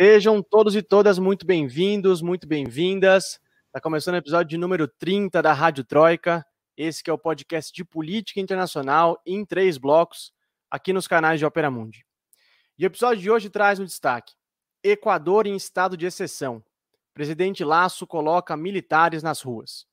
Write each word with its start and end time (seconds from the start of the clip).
Sejam 0.00 0.40
todos 0.40 0.76
e 0.76 0.80
todas 0.80 1.18
muito 1.18 1.44
bem-vindos, 1.44 2.22
muito 2.22 2.46
bem-vindas. 2.46 3.40
Está 3.66 3.80
começando 3.82 4.14
o 4.14 4.18
episódio 4.18 4.50
de 4.50 4.56
número 4.56 4.86
30 4.86 5.42
da 5.42 5.52
Rádio 5.52 5.82
Troika. 5.82 6.46
Esse 6.76 7.02
que 7.02 7.10
é 7.10 7.12
o 7.12 7.18
podcast 7.18 7.72
de 7.72 7.84
política 7.84 8.38
internacional 8.38 9.20
em 9.26 9.44
três 9.44 9.76
blocos, 9.76 10.32
aqui 10.70 10.92
nos 10.92 11.08
canais 11.08 11.40
de 11.40 11.44
Opera 11.44 11.68
Mundi. 11.68 12.06
E 12.78 12.84
o 12.84 12.86
episódio 12.86 13.20
de 13.20 13.28
hoje 13.28 13.50
traz 13.50 13.80
um 13.80 13.84
destaque: 13.84 14.34
Equador 14.84 15.48
em 15.48 15.56
estado 15.56 15.96
de 15.96 16.06
exceção. 16.06 16.62
Presidente 17.12 17.64
Lasso 17.64 18.06
coloca 18.06 18.56
militares 18.56 19.20
nas 19.20 19.42
ruas. 19.42 19.84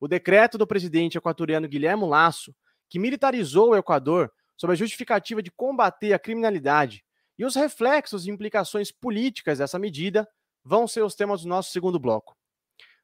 O 0.00 0.08
decreto 0.08 0.56
do 0.56 0.66
presidente 0.66 1.18
equatoriano 1.18 1.68
Guilherme 1.68 2.06
Lasso, 2.06 2.54
que 2.88 2.98
militarizou 2.98 3.72
o 3.72 3.76
Equador 3.76 4.32
sob 4.56 4.72
a 4.72 4.76
justificativa 4.76 5.42
de 5.42 5.50
combater 5.50 6.14
a 6.14 6.18
criminalidade 6.18 7.04
e 7.42 7.44
os 7.44 7.56
reflexos 7.56 8.24
e 8.24 8.30
implicações 8.30 8.92
políticas 8.92 9.58
dessa 9.58 9.76
medida 9.76 10.28
vão 10.64 10.86
ser 10.86 11.02
os 11.02 11.16
temas 11.16 11.42
do 11.42 11.48
nosso 11.48 11.72
segundo 11.72 11.98
bloco. 11.98 12.36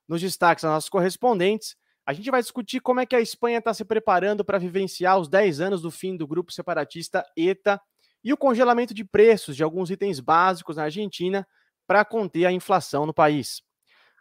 Nos 0.06 0.20
destaques 0.20 0.62
das 0.62 0.70
nossas 0.70 0.88
correspondentes, 0.88 1.74
a 2.06 2.12
gente 2.12 2.30
vai 2.30 2.40
discutir 2.40 2.78
como 2.78 3.00
é 3.00 3.04
que 3.04 3.16
a 3.16 3.20
Espanha 3.20 3.58
está 3.58 3.74
se 3.74 3.84
preparando 3.84 4.44
para 4.44 4.56
vivenciar 4.56 5.18
os 5.18 5.28
10 5.28 5.60
anos 5.60 5.82
do 5.82 5.90
fim 5.90 6.16
do 6.16 6.24
grupo 6.24 6.52
separatista 6.52 7.26
ETA 7.36 7.80
e 8.22 8.32
o 8.32 8.36
congelamento 8.36 8.94
de 8.94 9.04
preços 9.04 9.56
de 9.56 9.64
alguns 9.64 9.90
itens 9.90 10.20
básicos 10.20 10.76
na 10.76 10.84
Argentina 10.84 11.44
para 11.84 12.04
conter 12.04 12.46
a 12.46 12.52
inflação 12.52 13.04
no 13.06 13.12
país. 13.12 13.60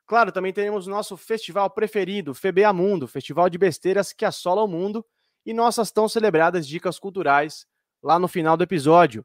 Claro, 0.07 0.31
também 0.31 0.51
teremos 0.51 0.87
nosso 0.87 1.15
festival 1.15 1.69
preferido, 1.69 2.33
FBA 2.33 2.73
Mundo, 2.73 3.07
festival 3.07 3.51
de 3.51 3.59
besteiras 3.59 4.11
que 4.11 4.25
assola 4.25 4.63
o 4.63 4.67
mundo, 4.67 5.05
e 5.45 5.53
nossas 5.53 5.91
tão 5.91 6.09
celebradas 6.09 6.67
dicas 6.67 6.97
culturais 6.97 7.67
lá 8.01 8.17
no 8.17 8.27
final 8.27 8.57
do 8.57 8.63
episódio. 8.63 9.23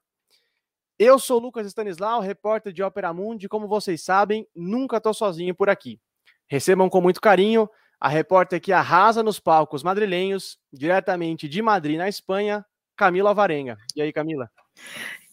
Eu 0.99 1.19
sou 1.19 1.39
Lucas 1.39 1.67
Stanislau, 1.67 2.21
repórter 2.21 2.73
de 2.73 2.83
Ópera 2.83 3.13
Mundi, 3.13 3.49
como 3.49 3.67
vocês 3.67 4.03
sabem, 4.03 4.47
nunca 4.55 4.99
estou 4.99 5.15
sozinho 5.15 5.55
por 5.55 5.69
aqui. 5.71 5.99
Recebam 6.47 6.89
com 6.89 7.01
muito 7.01 7.21
carinho 7.21 7.69
a 7.99 8.09
repórter 8.09 8.61
que 8.61 8.73
arrasa 8.73 9.23
nos 9.23 9.41
palcos 9.41 9.83
madrilenhos, 9.83 10.59
diretamente 10.73 11.49
de 11.49 11.63
Madrid, 11.63 11.97
na 11.97 12.09
Espanha, 12.09 12.65
Camila 12.97 13.33
Varenga. 13.33 13.77
E 13.97 14.03
aí, 14.03 14.13
Camila? 14.13 14.51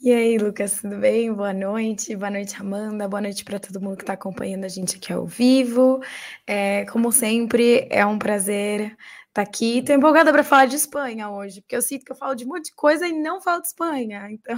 E 0.02 0.14
aí, 0.14 0.38
Lucas, 0.38 0.80
tudo 0.80 0.98
bem? 0.98 1.34
Boa 1.34 1.54
noite, 1.54 2.16
boa 2.16 2.32
noite, 2.32 2.56
Amanda, 2.58 3.08
boa 3.08 3.22
noite 3.22 3.44
para 3.44 3.60
todo 3.60 3.82
mundo 3.82 3.98
que 3.98 4.04
está 4.04 4.14
acompanhando 4.14 4.64
a 4.64 4.70
gente 4.70 4.96
aqui 4.96 5.12
ao 5.12 5.26
vivo. 5.26 6.00
É, 6.48 6.86
como 6.86 7.12
sempre, 7.12 7.86
é 7.92 8.06
um 8.06 8.18
prazer 8.18 8.96
tá 9.40 9.42
aqui. 9.44 9.82
Tô 9.82 9.94
empolgada 9.94 10.32
para 10.32 10.44
falar 10.44 10.66
de 10.66 10.76
Espanha 10.76 11.30
hoje, 11.30 11.62
porque 11.62 11.76
eu 11.76 11.82
sinto 11.82 12.06
que 12.06 12.12
eu 12.12 12.16
falo 12.16 12.36
de 12.36 12.46
um 12.46 12.50
monte 12.50 12.66
de 12.66 12.76
coisa 12.76 13.08
e 13.08 13.14
não 13.14 13.42
falo 13.42 13.62
de 13.62 13.68
Espanha, 13.68 14.28
então 14.32 14.58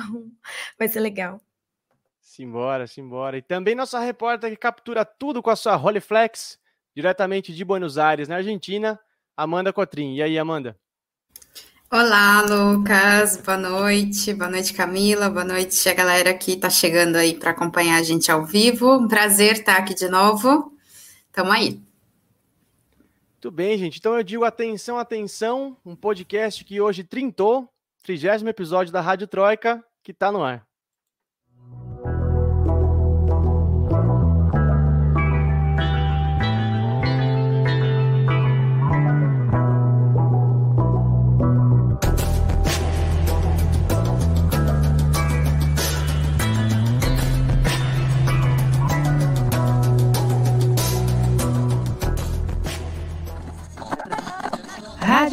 vai 0.77 0.87
ser 0.87 0.99
legal. 0.99 1.39
Simbora, 2.19 2.87
simbora. 2.87 3.37
E 3.37 3.41
também 3.41 3.75
nossa 3.75 3.99
repórter 3.99 4.49
que 4.49 4.57
captura 4.57 5.05
tudo 5.05 5.41
com 5.43 5.49
a 5.49 5.55
sua 5.55 5.75
Rolleiflex, 5.75 6.57
diretamente 6.95 7.53
de 7.53 7.63
Buenos 7.63 7.97
Aires, 7.97 8.27
na 8.27 8.37
Argentina, 8.37 8.99
Amanda 9.35 9.73
Cotrim. 9.73 10.15
E 10.15 10.23
aí, 10.23 10.39
Amanda? 10.39 10.77
Olá, 11.91 12.41
Lucas. 12.41 13.35
Boa 13.37 13.57
noite. 13.57 14.33
Boa 14.33 14.49
noite, 14.49 14.73
Camila. 14.73 15.29
Boa 15.29 15.43
noite 15.43 15.89
a 15.89 15.93
galera 15.93 16.33
que 16.33 16.53
está 16.53 16.69
chegando 16.69 17.17
aí 17.17 17.37
para 17.37 17.51
acompanhar 17.51 17.99
a 17.99 18.03
gente 18.03 18.31
ao 18.31 18.45
vivo. 18.45 18.97
Um 18.97 19.09
prazer 19.09 19.53
estar 19.57 19.77
aqui 19.77 19.93
de 19.93 20.07
novo. 20.07 20.73
Tamo 21.33 21.51
aí. 21.51 21.90
Muito 23.43 23.55
bem, 23.55 23.75
gente. 23.75 23.97
Então 23.97 24.15
eu 24.15 24.21
digo 24.21 24.43
atenção, 24.43 24.99
atenção, 24.99 25.75
um 25.83 25.95
podcast 25.95 26.63
que 26.63 26.79
hoje 26.79 27.03
trintou, 27.03 27.67
trigésimo 28.03 28.51
episódio 28.51 28.93
da 28.93 29.01
Rádio 29.01 29.25
Troika, 29.25 29.83
que 30.03 30.11
está 30.11 30.31
no 30.31 30.43
ar. 30.43 30.70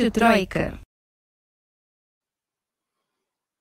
Rádio 0.08 0.12
Troika. 0.12 0.80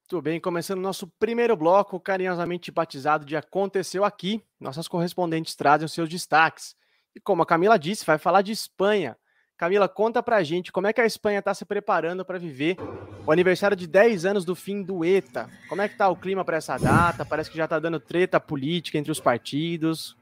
Tudo 0.08 0.22
bem, 0.22 0.40
começando 0.40 0.80
nosso 0.80 1.08
primeiro 1.19 1.58
bloco, 1.58 2.00
carinhosamente 2.00 2.72
batizado 2.72 3.25
de 3.25 3.35
Aconteceu 3.35 4.06
Aqui. 4.06 4.41
Nossas 4.58 4.88
correspondentes 4.88 5.56
trazem 5.56 5.85
os 5.85 5.91
seus 5.91 6.08
destaques. 6.08 6.75
E 7.13 7.19
como 7.19 7.41
a 7.41 7.46
Camila 7.46 7.78
disse, 7.78 8.06
vai 8.06 8.18
falar 8.18 8.41
de 8.41 8.53
Espanha. 8.53 9.18
Camila, 9.58 9.90
conta 9.90 10.24
pra 10.24 10.44
gente 10.44 10.72
como 10.72 10.88
é 10.88 10.94
que 10.94 11.02
a 11.02 11.06
Espanha 11.06 11.40
está 11.40 11.53
se 11.53 11.66
preparando 11.66 12.24
para 12.24 12.38
viver 12.38 12.78
o 13.25 13.31
aniversário 13.31 13.75
de 13.75 13.88
10 13.88 14.24
anos 14.24 14.46
do 14.46 14.56
fim 14.56 14.81
do 14.81 15.03
ETA. 15.03 15.50
Como 15.68 15.81
é 15.81 15.90
que 15.90 15.97
tá 15.97 16.08
o 16.08 16.16
clima 16.16 16.46
para 16.46 16.58
essa 16.58 16.78
data? 16.78 17.25
Parece 17.25 17.52
que 17.52 17.58
já 17.58 17.68
tá 17.68 17.79
dando 17.79 18.00
treta 18.00 18.40
política 18.40 18.97
entre 18.97 19.12
os 19.12 19.19
partidos. 19.19 20.16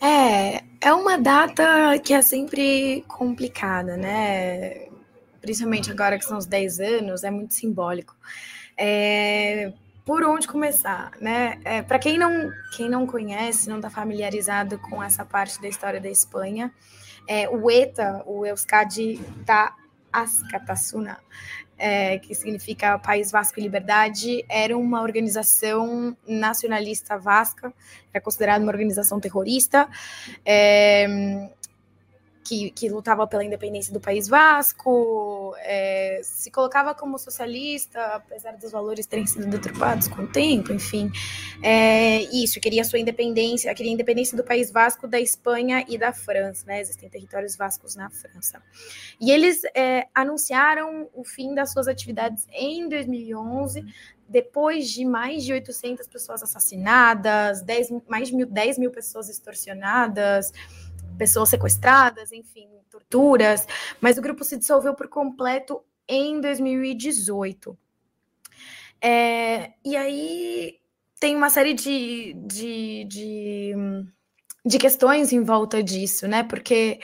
É, 0.00 0.62
é 0.80 0.92
uma 0.92 1.18
data 1.18 1.98
que 1.98 2.14
é 2.14 2.22
sempre 2.22 3.04
complicada, 3.08 3.96
né? 3.96 4.89
Principalmente 5.40 5.90
agora 5.90 6.18
que 6.18 6.24
são 6.24 6.38
os 6.38 6.46
10 6.46 6.80
anos, 6.80 7.24
é 7.24 7.30
muito 7.30 7.54
simbólico. 7.54 8.16
É, 8.76 9.72
por 10.04 10.24
onde 10.24 10.48
começar, 10.48 11.12
né? 11.20 11.60
É, 11.64 11.82
Para 11.82 11.98
quem 11.98 12.18
não, 12.18 12.50
quem 12.76 12.88
não 12.88 13.06
conhece, 13.06 13.68
não 13.68 13.76
está 13.76 13.90
familiarizado 13.90 14.78
com 14.78 15.02
essa 15.02 15.24
parte 15.24 15.60
da 15.60 15.68
história 15.68 16.00
da 16.00 16.08
Espanha, 16.08 16.72
é, 17.28 17.48
o 17.48 17.70
ETA, 17.70 18.22
o 18.26 18.44
Euskadi 18.44 19.20
da 19.44 19.74
Ascatasuna, 20.12 21.18
é, 21.78 22.18
que 22.18 22.34
significa 22.34 22.98
País 22.98 23.30
Vasco 23.30 23.58
e 23.58 23.62
Liberdade, 23.62 24.44
era 24.48 24.76
uma 24.76 25.00
organização 25.00 26.16
nacionalista 26.26 27.16
vasca, 27.16 27.72
era 28.12 28.22
considerada 28.22 28.62
uma 28.62 28.72
organização 28.72 29.20
terrorista. 29.20 29.88
É, 30.44 31.48
que, 32.44 32.70
que, 32.70 32.88
lutava 32.88 33.26
pela 33.26 33.44
independência 33.44 33.92
do 33.92 34.00
País 34.00 34.26
Vasco, 34.26 35.54
é, 35.58 36.20
se 36.22 36.50
colocava 36.50 36.94
como 36.94 37.18
socialista, 37.18 38.00
apesar 38.16 38.56
dos 38.56 38.72
valores 38.72 39.06
terem 39.06 39.26
sido 39.26 39.46
deturpados 39.46 40.08
com 40.08 40.22
o 40.22 40.26
tempo, 40.26 40.72
enfim. 40.72 41.10
É, 41.62 42.22
isso, 42.34 42.60
queria 42.60 42.82
sua 42.84 42.98
independência, 42.98 43.72
queria 43.74 43.92
a 43.92 43.94
independência 43.94 44.36
do 44.36 44.42
País 44.42 44.70
Vasco, 44.70 45.06
da 45.06 45.20
Espanha 45.20 45.84
e 45.88 45.98
da 45.98 46.12
França, 46.12 46.64
né? 46.66 46.80
Existem 46.80 47.08
territórios 47.08 47.56
vascos 47.56 47.94
na 47.94 48.10
França. 48.10 48.62
E 49.20 49.30
eles 49.30 49.62
é, 49.74 50.06
anunciaram 50.14 51.08
o 51.14 51.24
fim 51.24 51.54
das 51.54 51.72
suas 51.72 51.88
atividades 51.88 52.46
em 52.52 52.88
2011, 52.88 53.84
depois 54.30 54.88
de 54.88 55.04
mais 55.04 55.44
de 55.44 55.52
800 55.52 56.06
pessoas 56.06 56.40
assassinadas, 56.40 57.62
10, 57.62 57.90
mais 58.08 58.28
de 58.28 58.36
mil, 58.36 58.46
10 58.46 58.78
mil 58.78 58.90
pessoas 58.92 59.28
extorsionadas, 59.28 60.52
pessoas 61.20 61.50
sequestradas, 61.50 62.32
enfim, 62.32 62.66
torturas, 62.90 63.68
mas 64.00 64.16
o 64.16 64.22
grupo 64.22 64.42
se 64.42 64.56
dissolveu 64.56 64.94
por 64.94 65.06
completo 65.06 65.82
em 66.08 66.40
2018. 66.40 67.76
É, 69.02 69.72
e 69.84 69.96
aí 69.98 70.78
tem 71.20 71.36
uma 71.36 71.50
série 71.50 71.74
de, 71.74 72.32
de, 72.32 73.04
de, 73.04 73.74
de, 74.64 74.78
questões 74.78 75.30
em 75.30 75.44
volta 75.44 75.82
disso, 75.82 76.26
né? 76.26 76.42
Porque 76.42 77.00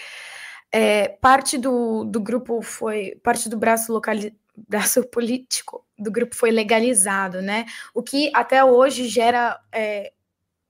é, 0.72 1.08
parte 1.08 1.58
do, 1.58 2.02
do 2.04 2.18
grupo 2.18 2.62
foi, 2.62 3.20
parte 3.22 3.50
do 3.50 3.58
braço 3.58 3.92
local, 3.92 4.14
braço 4.56 5.04
político 5.08 5.84
do 5.98 6.10
grupo 6.10 6.34
foi 6.34 6.50
legalizado, 6.50 7.42
né? 7.42 7.66
O 7.92 8.02
que 8.02 8.30
até 8.34 8.64
hoje 8.64 9.08
gera 9.08 9.60
é, 9.70 10.14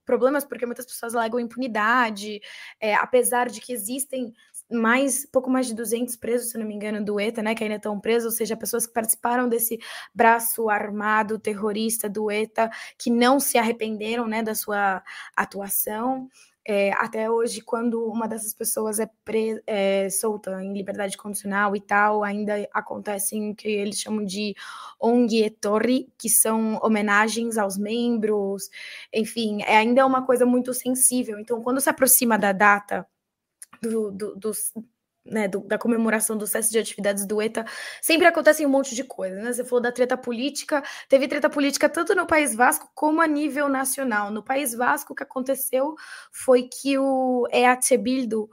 problemas 0.07 0.45
porque 0.45 0.65
muitas 0.65 0.87
pessoas 0.87 1.15
alegam 1.15 1.39
impunidade, 1.39 2.41
é, 2.81 2.95
apesar 2.95 3.51
de 3.51 3.61
que 3.61 3.73
existem 3.73 4.33
mais, 4.71 5.27
pouco 5.27 5.51
mais 5.51 5.67
de 5.67 5.75
200 5.75 6.17
presos, 6.17 6.51
se 6.51 6.59
não 6.59 6.67
me 6.67 6.75
engano, 6.75 7.05
do 7.05 7.21
ETA, 7.21 7.43
né, 7.43 7.55
que 7.55 7.63
ainda 7.63 7.77
estão 7.77 8.01
presos, 8.01 8.33
ou 8.33 8.37
seja, 8.37 8.57
pessoas 8.57 8.87
que 8.87 8.93
participaram 8.93 9.49
desse 9.49 9.79
braço 10.15 10.69
armado 10.69 11.39
terrorista 11.39 12.09
do 12.09 12.31
ETA, 12.31 12.71
que 12.99 13.11
não 13.11 13.39
se 13.39 13.59
arrependeram, 13.59 14.27
né, 14.27 14.43
da 14.43 14.55
sua 14.55 15.03
atuação. 15.37 16.29
É, 16.69 16.93
até 16.95 17.31
hoje, 17.31 17.61
quando 17.61 18.05
uma 18.07 18.27
dessas 18.27 18.53
pessoas 18.53 18.99
é, 18.99 19.09
pre, 19.25 19.63
é, 19.67 20.11
solta 20.11 20.63
em 20.65 20.73
liberdade 20.73 21.17
condicional 21.17 21.77
e 21.77 21.81
tal, 21.81 22.25
ainda 22.25 22.69
acontecem 22.73 23.53
o 23.53 23.55
que 23.55 23.69
eles 23.69 24.01
chamam 24.01 24.25
de 24.25 24.55
onguietori, 25.01 26.09
que 26.19 26.29
são 26.29 26.79
homenagens 26.83 27.57
aos 27.57 27.79
membros, 27.79 28.69
enfim, 29.15 29.63
é 29.63 29.77
ainda 29.77 30.05
uma 30.05 30.27
coisa 30.27 30.45
muito 30.45 30.75
sensível. 30.75 31.39
Então, 31.39 31.63
quando 31.63 31.81
se 31.81 31.89
aproxima 31.89 32.37
da 32.37 32.51
data 32.51 33.07
do, 33.81 34.11
do, 34.11 34.35
dos 34.35 34.73
né, 35.27 35.49
do, 35.49 35.61
da 35.61 35.79
comemoração 35.79 36.37
do 36.37 36.47
cesse 36.47 36.71
de 36.71 36.79
atividades 36.79 37.27
do 37.27 37.41
ETA, 37.41 37.65
sempre 38.01 38.27
acontecem 38.27 38.67
um 38.67 38.71
monte 38.71 38.95
de 38.95 39.05
coisas, 39.05 39.43
né? 39.43 39.53
Você 39.53 39.65
falou 39.65 39.81
da 39.81 39.93
treta 39.93 40.17
política, 40.17 40.83
teve 41.09 41.29
treta 41.29 41.51
política 41.51 41.89
tanto 41.89 42.15
no 42.15 42.27
País 42.27 42.55
Vasco 42.55 42.91
como 42.95 43.21
a 43.21 43.27
nível 43.27 43.69
nacional. 43.69 44.31
No 44.31 44.43
País 44.43 44.75
Vasco, 44.75 45.13
o 45.13 45.17
que 45.17 45.23
aconteceu 45.23 45.95
foi 46.31 46.65
que 46.65 46.99
o 46.99 47.47
EATBildo, 47.53 48.49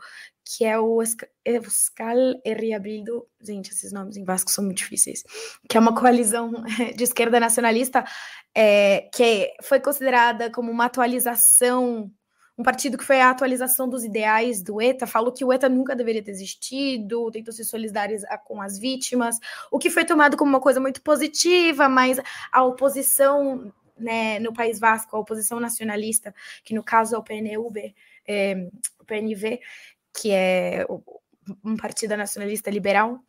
que 0.46 0.66
é 0.66 0.78
o 0.78 1.02
Euskal 1.46 2.18
Herriabildo, 2.46 3.26
gente, 3.42 3.72
esses 3.72 3.92
nomes 3.92 4.18
em 4.18 4.26
Vasco 4.26 4.52
são 4.52 4.64
muito 4.64 4.78
difíceis, 4.78 5.24
que 5.70 5.78
é 5.78 5.80
uma 5.80 5.96
coalizão 5.96 6.52
de 6.96 7.04
esquerda 7.04 7.40
nacionalista, 7.40 8.04
é, 8.56 9.10
que 9.14 9.54
foi 9.64 9.80
considerada 9.80 10.52
como 10.52 10.72
uma 10.72 10.86
atualização 10.86 12.12
um 12.64 12.72
partido 12.72 12.98
que 12.98 13.04
foi 13.04 13.20
a 13.20 13.30
atualização 13.30 13.90
dos 13.90 14.06
ideais 14.06 14.62
do 14.62 14.82
ETA, 14.82 15.06
falou 15.06 15.34
que 15.34 15.44
o 15.44 15.52
ETA 15.52 15.68
nunca 15.68 15.94
deveria 15.94 16.24
ter 16.24 16.32
existido, 16.32 17.30
tentou 17.30 17.54
se 17.54 17.66
solidarizar 17.66 18.42
com 18.46 18.62
as 18.62 18.80
vítimas, 18.80 19.38
o 19.70 19.78
que 19.78 19.90
foi 19.90 20.06
tomado 20.06 20.38
como 20.38 20.50
uma 20.50 20.62
coisa 20.62 20.80
muito 20.80 21.02
positiva, 21.02 21.90
mas 21.90 22.22
a 22.54 22.64
oposição 22.64 23.70
né, 23.98 24.40
no 24.40 24.54
País 24.54 24.80
Vasco, 24.80 25.14
a 25.14 25.20
oposição 25.20 25.60
nacionalista, 25.60 26.34
que 26.64 26.74
no 26.74 26.82
caso 26.82 27.16
é 27.16 27.18
o 27.18 27.24
PNUB, 27.24 27.94
é, 28.26 28.70
o 28.98 29.04
PNV, 29.04 29.60
que 30.18 30.32
é 30.32 30.86
um 31.66 31.76
partido 31.76 32.16
nacionalista 32.16 32.72
liberal, 32.72 33.20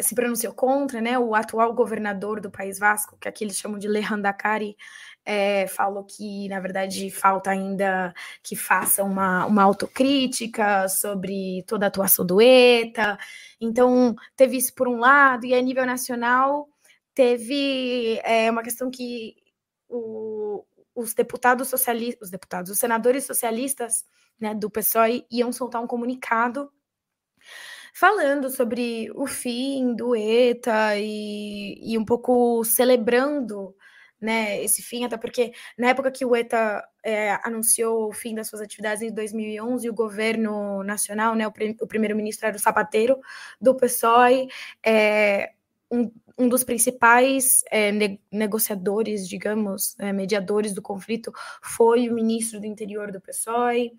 se 0.00 0.14
pronunciou 0.14 0.54
contra, 0.54 1.00
né? 1.00 1.18
O 1.18 1.34
atual 1.34 1.74
governador 1.74 2.40
do 2.40 2.50
País 2.50 2.78
Vasco, 2.78 3.16
que 3.18 3.28
aqui 3.28 3.44
eles 3.44 3.56
chamam 3.56 3.78
de 3.78 3.88
Lehandakari, 3.88 4.76
é, 5.24 5.66
falou 5.68 6.04
que, 6.04 6.48
na 6.48 6.60
verdade, 6.60 7.10
falta 7.10 7.50
ainda 7.50 8.14
que 8.42 8.56
faça 8.56 9.02
uma, 9.04 9.46
uma 9.46 9.62
autocrítica 9.62 10.88
sobre 10.88 11.64
toda 11.66 11.86
a 11.86 11.88
atuação 11.88 12.24
do 12.24 12.40
ETA. 12.40 13.18
Então, 13.60 14.14
teve 14.36 14.56
isso 14.56 14.74
por 14.74 14.88
um 14.88 14.98
lado, 14.98 15.46
e 15.46 15.54
a 15.54 15.60
nível 15.60 15.86
nacional 15.86 16.68
teve 17.14 18.20
é, 18.24 18.50
uma 18.50 18.62
questão 18.62 18.90
que 18.90 19.36
o, 19.88 20.64
os 20.94 21.14
deputados 21.14 21.68
socialistas, 21.68 22.28
os 22.28 22.30
deputados, 22.30 22.70
os 22.70 22.78
senadores 22.78 23.24
socialistas 23.24 24.04
né, 24.40 24.54
do 24.54 24.70
PSOE 24.70 25.26
iam 25.30 25.52
soltar 25.52 25.82
um 25.82 25.86
comunicado 25.86 26.70
falando 27.92 28.50
sobre 28.50 29.10
o 29.14 29.26
fim 29.26 29.94
do 29.94 30.16
ETA 30.16 30.96
e, 30.98 31.78
e 31.82 31.98
um 31.98 32.04
pouco 32.04 32.64
celebrando 32.64 33.74
né, 34.22 34.62
esse 34.62 34.80
fim, 34.80 35.04
até 35.04 35.16
porque 35.16 35.52
na 35.76 35.88
época 35.88 36.10
que 36.10 36.24
o 36.24 36.34
ETA 36.36 36.82
é, 37.04 37.32
anunciou 37.42 38.08
o 38.08 38.12
fim 38.12 38.34
das 38.34 38.48
suas 38.48 38.62
atividades 38.62 39.02
em 39.02 39.12
2011, 39.12 39.90
o 39.90 39.94
governo 39.94 40.84
nacional, 40.84 41.34
né, 41.34 41.46
o, 41.46 41.52
o 41.80 41.86
primeiro-ministro 41.88 42.46
era 42.46 42.56
o 42.56 42.60
Sapateiro, 42.60 43.18
do 43.60 43.74
PSOE, 43.76 44.46
é, 44.86 45.50
um, 45.90 46.10
um, 46.38 46.48
dos 46.48 46.62
principais 46.62 47.62
é, 47.70 47.90
ne 47.90 48.20
negociadores, 48.30 49.28
digamos, 49.28 49.98
é, 49.98 50.12
mediadores 50.12 50.72
do 50.72 50.80
conflito, 50.80 51.32
foi 51.60 52.08
o 52.08 52.14
ministro 52.14 52.60
do 52.60 52.66
interior 52.66 53.10
do 53.10 53.20
PSOE, 53.20 53.92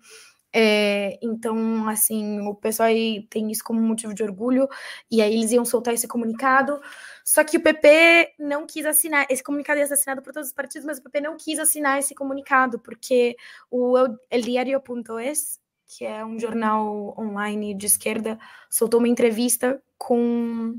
é, 0.56 1.18
então, 1.20 1.88
assim, 1.88 2.38
o 2.46 2.54
pessoal 2.54 2.88
aí 2.88 3.26
tem 3.28 3.50
isso 3.50 3.64
como 3.64 3.80
motivo 3.82 4.14
de 4.14 4.22
orgulho, 4.22 4.68
e 5.10 5.20
aí 5.20 5.34
eles 5.34 5.50
iam 5.50 5.64
soltar 5.64 5.92
esse 5.92 6.06
comunicado. 6.06 6.80
Só 7.24 7.42
que 7.42 7.56
o 7.56 7.60
PP 7.60 8.34
não 8.38 8.64
quis 8.64 8.86
assinar. 8.86 9.26
Esse 9.28 9.42
comunicado 9.42 9.80
ia 9.80 9.86
ser 9.88 9.94
assinado 9.94 10.22
por 10.22 10.32
todos 10.32 10.50
os 10.50 10.54
partidos, 10.54 10.86
mas 10.86 10.98
o 10.98 11.02
PP 11.02 11.20
não 11.22 11.36
quis 11.36 11.58
assinar 11.58 11.98
esse 11.98 12.14
comunicado, 12.14 12.78
porque 12.78 13.36
o 13.68 13.98
El 14.30 14.40
Diario.es, 14.42 15.58
que 15.86 16.04
é 16.04 16.24
um 16.24 16.38
jornal 16.38 17.16
online 17.18 17.74
de 17.74 17.86
esquerda, 17.86 18.38
soltou 18.70 19.00
uma 19.00 19.08
entrevista 19.08 19.82
com 19.98 20.76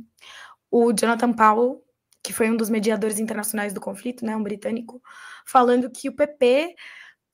o 0.71 0.93
Jonathan 0.93 1.33
Powell, 1.33 1.83
que 2.23 2.31
foi 2.31 2.49
um 2.49 2.55
dos 2.55 2.69
mediadores 2.69 3.19
internacionais 3.19 3.73
do 3.73 3.81
conflito, 3.81 4.25
né, 4.25 4.35
um 4.35 4.41
britânico, 4.41 5.01
falando 5.45 5.91
que 5.91 6.07
o 6.07 6.15
PP 6.15 6.75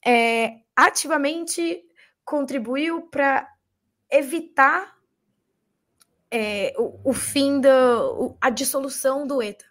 é, 0.06 0.56
ativamente 0.76 1.84
contribuiu 2.26 3.04
para 3.04 3.48
evitar 4.10 4.96
é, 6.30 6.74
o, 6.78 7.12
o, 7.12 7.14
fim 7.14 7.60
da 7.60 7.70
a 8.40 8.50
dissolução 8.50 9.28
do 9.28 9.42
ETA. 9.42 9.66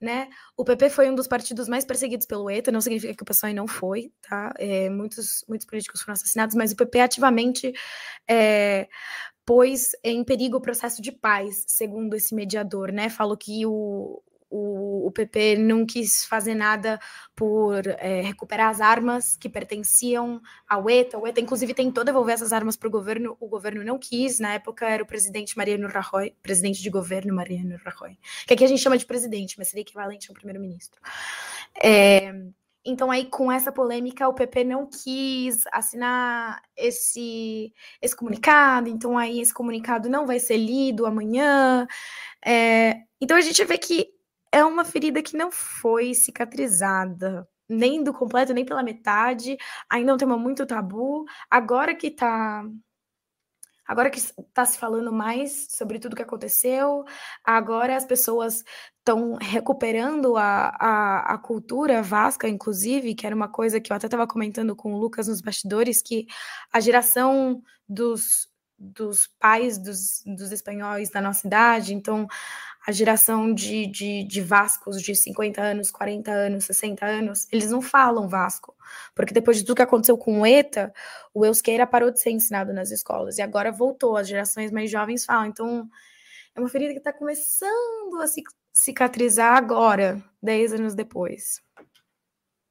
Né? 0.00 0.28
O 0.56 0.64
PP 0.64 0.90
foi 0.90 1.08
um 1.08 1.14
dos 1.14 1.26
partidos 1.26 1.66
mais 1.66 1.84
perseguidos 1.84 2.26
pelo 2.26 2.50
ETA, 2.50 2.70
não 2.70 2.80
significa 2.80 3.14
que 3.14 3.22
o 3.22 3.26
PSOE 3.26 3.54
não 3.54 3.66
foi, 3.66 4.12
tá? 4.20 4.52
É, 4.58 4.90
muitos, 4.90 5.44
muitos 5.48 5.66
políticos 5.66 6.02
foram 6.02 6.12
assassinados, 6.12 6.54
mas 6.54 6.72
o 6.72 6.76
PP 6.76 7.00
ativamente 7.00 7.72
é, 8.28 8.86
pôs 9.46 9.92
em 10.02 10.22
perigo 10.22 10.58
o 10.58 10.60
processo 10.60 11.00
de 11.00 11.10
paz, 11.10 11.64
segundo 11.68 12.14
esse 12.14 12.34
mediador, 12.34 12.92
né? 12.92 13.08
Falou 13.08 13.36
que 13.36 13.64
o, 13.64 14.22
o, 14.54 15.08
o 15.08 15.10
PP 15.10 15.56
não 15.56 15.84
quis 15.84 16.24
fazer 16.24 16.54
nada 16.54 17.00
por 17.34 17.84
é, 17.98 18.20
recuperar 18.20 18.68
as 18.68 18.80
armas 18.80 19.36
que 19.36 19.48
pertenciam 19.48 20.40
ao 20.68 20.88
ETA. 20.88 21.18
O 21.18 21.26
ETA, 21.26 21.40
inclusive, 21.40 21.74
tentou 21.74 22.04
devolver 22.04 22.34
essas 22.34 22.52
armas 22.52 22.76
para 22.76 22.86
o 22.86 22.90
governo, 22.90 23.36
o 23.40 23.48
governo 23.48 23.82
não 23.82 23.98
quis. 23.98 24.38
Na 24.38 24.54
época 24.54 24.88
era 24.88 25.02
o 25.02 25.06
presidente 25.06 25.56
Mariano 25.56 25.88
Rajoy, 25.88 26.36
presidente 26.40 26.80
de 26.80 26.88
governo 26.88 27.34
Mariano 27.34 27.76
Rajoy, 27.84 28.16
que 28.46 28.54
aqui 28.54 28.64
a 28.64 28.68
gente 28.68 28.80
chama 28.80 28.96
de 28.96 29.04
presidente, 29.04 29.58
mas 29.58 29.68
seria 29.68 29.82
equivalente 29.82 30.30
ao 30.30 30.34
primeiro-ministro. 30.34 31.00
É, 31.82 32.32
então, 32.86 33.10
aí, 33.10 33.24
com 33.24 33.50
essa 33.50 33.72
polêmica, 33.72 34.28
o 34.28 34.34
PP 34.34 34.62
não 34.62 34.86
quis 34.86 35.64
assinar 35.72 36.62
esse, 36.76 37.72
esse 38.00 38.14
comunicado, 38.14 38.88
então 38.88 39.16
aí 39.18 39.40
esse 39.40 39.54
comunicado 39.54 40.08
não 40.08 40.26
vai 40.26 40.38
ser 40.38 40.58
lido 40.58 41.06
amanhã. 41.06 41.86
É, 42.44 43.00
então, 43.20 43.36
a 43.36 43.40
gente 43.40 43.64
vê 43.64 43.78
que 43.78 44.13
é 44.54 44.64
uma 44.64 44.84
ferida 44.84 45.20
que 45.20 45.36
não 45.36 45.50
foi 45.50 46.14
cicatrizada, 46.14 47.48
nem 47.68 48.04
do 48.04 48.14
completo, 48.14 48.54
nem 48.54 48.64
pela 48.64 48.84
metade. 48.84 49.56
Ainda 49.90 50.12
é 50.12 50.14
um 50.14 50.18
tema 50.18 50.38
muito 50.38 50.64
tabu. 50.64 51.24
Agora 51.50 51.92
que 51.92 52.08
tá. 52.08 52.64
Agora 53.84 54.10
que 54.10 54.18
está 54.18 54.64
se 54.64 54.78
falando 54.78 55.12
mais 55.12 55.66
sobre 55.70 55.98
tudo 55.98 56.16
que 56.16 56.22
aconteceu, 56.22 57.04
agora 57.44 57.96
as 57.96 58.06
pessoas 58.06 58.64
estão 58.98 59.34
recuperando 59.34 60.38
a, 60.38 60.68
a, 60.80 61.34
a, 61.34 61.38
cultura 61.38 62.02
vasca, 62.02 62.48
inclusive, 62.48 63.14
que 63.14 63.26
era 63.26 63.36
uma 63.36 63.48
coisa 63.48 63.80
que 63.80 63.92
eu 63.92 63.96
até 63.96 64.06
estava 64.06 64.26
comentando 64.26 64.74
com 64.74 64.94
o 64.94 64.98
Lucas 64.98 65.28
nos 65.28 65.42
bastidores, 65.42 66.00
que 66.00 66.26
a 66.72 66.80
geração 66.80 67.62
dos, 67.86 68.48
dos 68.78 69.26
pais 69.38 69.76
dos, 69.76 70.22
dos 70.24 70.50
espanhóis 70.50 71.10
da 71.10 71.20
nossa 71.20 71.46
idade, 71.46 71.92
então 71.92 72.26
a 72.86 72.92
geração 72.92 73.52
de, 73.52 73.86
de, 73.86 74.24
de 74.24 74.40
Vascos 74.42 75.00
de 75.00 75.14
50 75.14 75.60
anos, 75.60 75.90
40 75.90 76.30
anos, 76.30 76.64
60 76.66 77.06
anos, 77.06 77.48
eles 77.50 77.70
não 77.70 77.80
falam 77.80 78.28
Vasco. 78.28 78.74
Porque 79.14 79.32
depois 79.32 79.56
de 79.56 79.64
tudo 79.64 79.76
que 79.76 79.82
aconteceu 79.82 80.18
com 80.18 80.42
o 80.42 80.46
ETA, 80.46 80.92
o 81.32 81.46
Euskera 81.46 81.86
parou 81.86 82.10
de 82.10 82.20
ser 82.20 82.30
ensinado 82.30 82.74
nas 82.74 82.90
escolas. 82.90 83.38
E 83.38 83.42
agora 83.42 83.72
voltou, 83.72 84.16
as 84.16 84.28
gerações 84.28 84.70
mais 84.70 84.90
jovens 84.90 85.24
falam. 85.24 85.46
Então, 85.46 85.88
é 86.54 86.60
uma 86.60 86.68
ferida 86.68 86.92
que 86.92 86.98
está 86.98 87.12
começando 87.12 88.20
a 88.20 88.26
cicatrizar 88.72 89.56
agora, 89.56 90.22
10 90.42 90.74
anos 90.74 90.94
depois. 90.94 91.62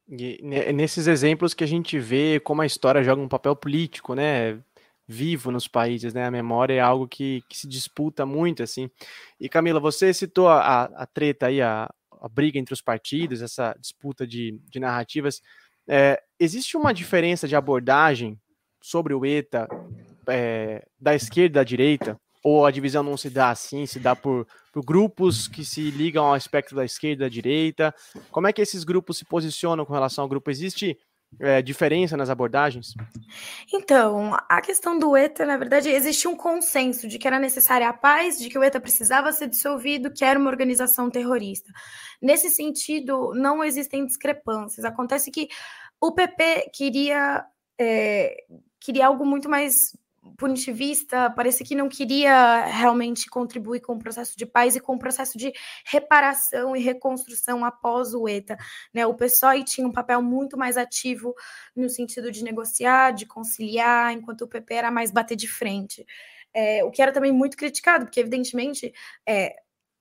E 0.07 0.39
nesses 0.73 1.07
exemplos 1.07 1.55
que 1.55 1.63
a 1.63 1.67
gente 1.67 1.97
vê 1.97 2.39
como 2.39 2.61
a 2.61 2.65
história 2.67 3.03
joga 3.03 3.21
um 3.21 3.27
papel 3.27 3.55
político, 3.55 4.13
né? 4.13 4.59
Vivo 5.07 5.51
nos 5.51 5.67
países, 5.67 6.13
né? 6.13 6.25
A 6.25 6.31
memória 6.31 6.73
é 6.73 6.79
algo 6.79 7.07
que, 7.07 7.43
que 7.49 7.57
se 7.57 7.67
disputa 7.67 8.25
muito, 8.25 8.63
assim. 8.63 8.89
E 9.39 9.49
Camila, 9.49 9.79
você 9.79 10.13
citou 10.13 10.47
a, 10.47 10.83
a 10.83 11.05
treta 11.05 11.47
aí, 11.47 11.61
a, 11.61 11.89
a 12.21 12.29
briga 12.29 12.57
entre 12.57 12.73
os 12.73 12.81
partidos, 12.81 13.41
essa 13.41 13.75
disputa 13.79 14.25
de, 14.25 14.59
de 14.69 14.79
narrativas. 14.79 15.41
É, 15.87 16.21
existe 16.39 16.77
uma 16.77 16.93
diferença 16.93 17.47
de 17.47 17.55
abordagem 17.55 18.39
sobre 18.81 19.13
o 19.13 19.25
ETA 19.25 19.67
é, 20.27 20.85
da 20.99 21.13
esquerda 21.13 21.45
e 21.45 21.61
da 21.61 21.63
direita? 21.63 22.19
Ou 22.41 22.65
a 22.65 22.71
divisão 22.71 23.03
não 23.03 23.15
se 23.15 23.29
dá 23.29 23.51
assim, 23.51 23.85
se 23.85 23.99
dá 23.99 24.15
por, 24.15 24.45
por 24.73 24.83
grupos 24.83 25.47
que 25.47 25.63
se 25.63 25.89
ligam 25.91 26.25
ao 26.25 26.35
espectro 26.35 26.75
da 26.75 26.83
esquerda 26.83 27.23
e 27.23 27.25
da 27.25 27.33
direita? 27.33 27.95
Como 28.31 28.47
é 28.47 28.53
que 28.53 28.61
esses 28.61 28.83
grupos 28.83 29.17
se 29.17 29.25
posicionam 29.25 29.85
com 29.85 29.93
relação 29.93 30.23
ao 30.23 30.29
grupo? 30.29 30.51
Existe 30.51 30.97
é, 31.39 31.61
diferença 31.61 32.17
nas 32.17 32.29
abordagens? 32.29 32.93
Então, 33.73 34.35
a 34.49 34.61
questão 34.61 34.97
do 34.97 35.15
ETA, 35.15 35.45
na 35.45 35.57
verdade, 35.57 35.89
existe 35.89 36.27
um 36.27 36.35
consenso 36.35 37.07
de 37.07 37.17
que 37.17 37.27
era 37.27 37.39
necessária 37.39 37.87
a 37.87 37.93
paz, 37.93 38.37
de 38.37 38.49
que 38.49 38.57
o 38.57 38.63
ETA 38.63 38.79
precisava 38.79 39.31
ser 39.31 39.47
dissolvido, 39.47 40.11
que 40.11 40.23
era 40.23 40.39
uma 40.39 40.49
organização 40.49 41.09
terrorista. 41.09 41.71
Nesse 42.21 42.49
sentido, 42.49 43.33
não 43.35 43.63
existem 43.63 44.05
discrepâncias. 44.05 44.85
Acontece 44.85 45.31
que 45.31 45.47
o 45.99 46.11
PP 46.11 46.71
queria, 46.73 47.45
é, 47.79 48.35
queria 48.79 49.07
algo 49.07 49.25
muito 49.25 49.49
mais 49.49 49.95
punitivista, 50.37 51.29
parecia 51.29 51.65
que 51.65 51.75
não 51.75 51.89
queria 51.89 52.65
realmente 52.65 53.29
contribuir 53.29 53.81
com 53.81 53.93
o 53.93 53.99
processo 53.99 54.37
de 54.37 54.45
paz 54.45 54.75
e 54.75 54.79
com 54.79 54.95
o 54.95 54.99
processo 54.99 55.37
de 55.37 55.51
reparação 55.85 56.75
e 56.75 56.81
reconstrução 56.81 57.63
após 57.65 58.13
o 58.13 58.27
ETA. 58.27 58.57
Né? 58.93 59.05
O 59.05 59.13
PSOE 59.13 59.63
tinha 59.63 59.87
um 59.87 59.91
papel 59.91 60.21
muito 60.21 60.57
mais 60.57 60.77
ativo 60.77 61.33
no 61.75 61.89
sentido 61.89 62.31
de 62.31 62.43
negociar, 62.43 63.11
de 63.11 63.25
conciliar, 63.25 64.13
enquanto 64.13 64.41
o 64.41 64.47
PP 64.47 64.73
era 64.73 64.91
mais 64.91 65.11
bater 65.11 65.35
de 65.35 65.47
frente. 65.47 66.05
é, 66.53 66.83
o 66.83 66.91
que 66.91 67.01
era 67.01 67.11
também 67.11 67.31
muito 67.31 67.57
criticado, 67.57 68.05
porque 68.05 68.19
evidentemente 68.19 68.93
é, 69.27 69.55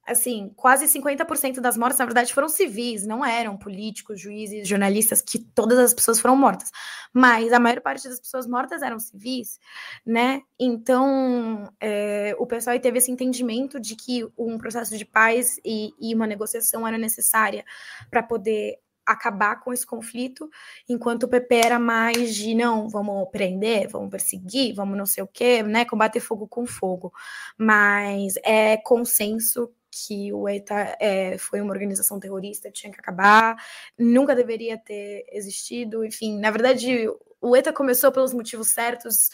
assim, 0.07 0.53
quase 0.57 0.87
50% 0.87 1.61
das 1.61 1.77
mortes, 1.77 1.99
na 1.99 2.05
verdade, 2.05 2.35
foram 2.35 2.49
civis, 2.49 3.07
não 3.07 3.25
eram 3.25 3.57
políticos, 3.57 4.21
juízes, 4.21 4.67
jornalistas, 4.67 5.21
que 5.21 5.39
todas 5.39 5.79
as 5.79 5.95
pessoas 5.95 6.21
foram 6.21 6.37
mortas. 6.37 6.71
Mas 7.13 7.53
a 7.53 7.61
maior 7.61 7.81
parte 7.81 8.09
das 8.09 8.19
pessoas 8.19 8.47
mortas 8.47 8.83
eram 8.83 8.99
civis, 8.99 9.61
né? 10.05 10.43
Então, 10.59 11.73
é, 11.81 12.35
o 12.39 12.47
pessoal 12.47 12.79
teve 12.81 12.99
esse 12.99 13.11
entendimento 13.11 13.79
de 13.79 13.95
que 13.95 14.27
um 14.37 14.59
processo 14.59 14.97
de 14.97 15.05
paz 15.05 15.59
e, 15.65 15.93
e 16.01 16.15
uma 16.15 16.27
negociação 16.27 16.87
era 16.87 16.99
necessária 16.99 17.65
para 18.11 18.23
poder 18.23 18.79
acabar 19.05 19.57
com 19.57 19.73
esse 19.73 19.85
conflito, 19.85 20.49
enquanto 20.89 21.25
o 21.25 21.29
PP 21.29 21.55
era 21.57 21.79
mais 21.79 22.35
de 22.35 22.55
não, 22.55 22.89
vamos 22.89 23.29
prender, 23.31 23.89
vamos 23.89 24.11
perseguir, 24.11 24.75
vamos 24.75 24.97
não 24.97 25.07
sei 25.07 25.23
o 25.23 25.27
quê, 25.27 25.63
né? 25.63 25.85
Combater 25.85 26.21
fogo 26.21 26.47
com 26.47 26.67
fogo. 26.67 27.13
Mas 27.59 28.35
é 28.45 28.77
consenso 28.77 29.71
que 29.93 30.33
o 30.33 30.49
ETA 30.49 30.97
é, 30.99 31.37
foi 31.37 31.61
uma 31.61 31.73
organização 31.73 32.19
terrorista, 32.19 32.71
tinha 32.71 32.91
que 32.91 32.99
acabar, 32.99 33.57
nunca 33.99 34.35
deveria 34.35 34.79
ter 34.79 35.27
existido, 35.31 36.03
enfim, 36.03 36.39
na 36.39 36.51
verdade, 36.51 37.07
o 37.41 37.55
ETA 37.55 37.73
começou 37.73 38.11
pelos 38.11 38.33
motivos 38.33 38.69
certos 38.69 39.29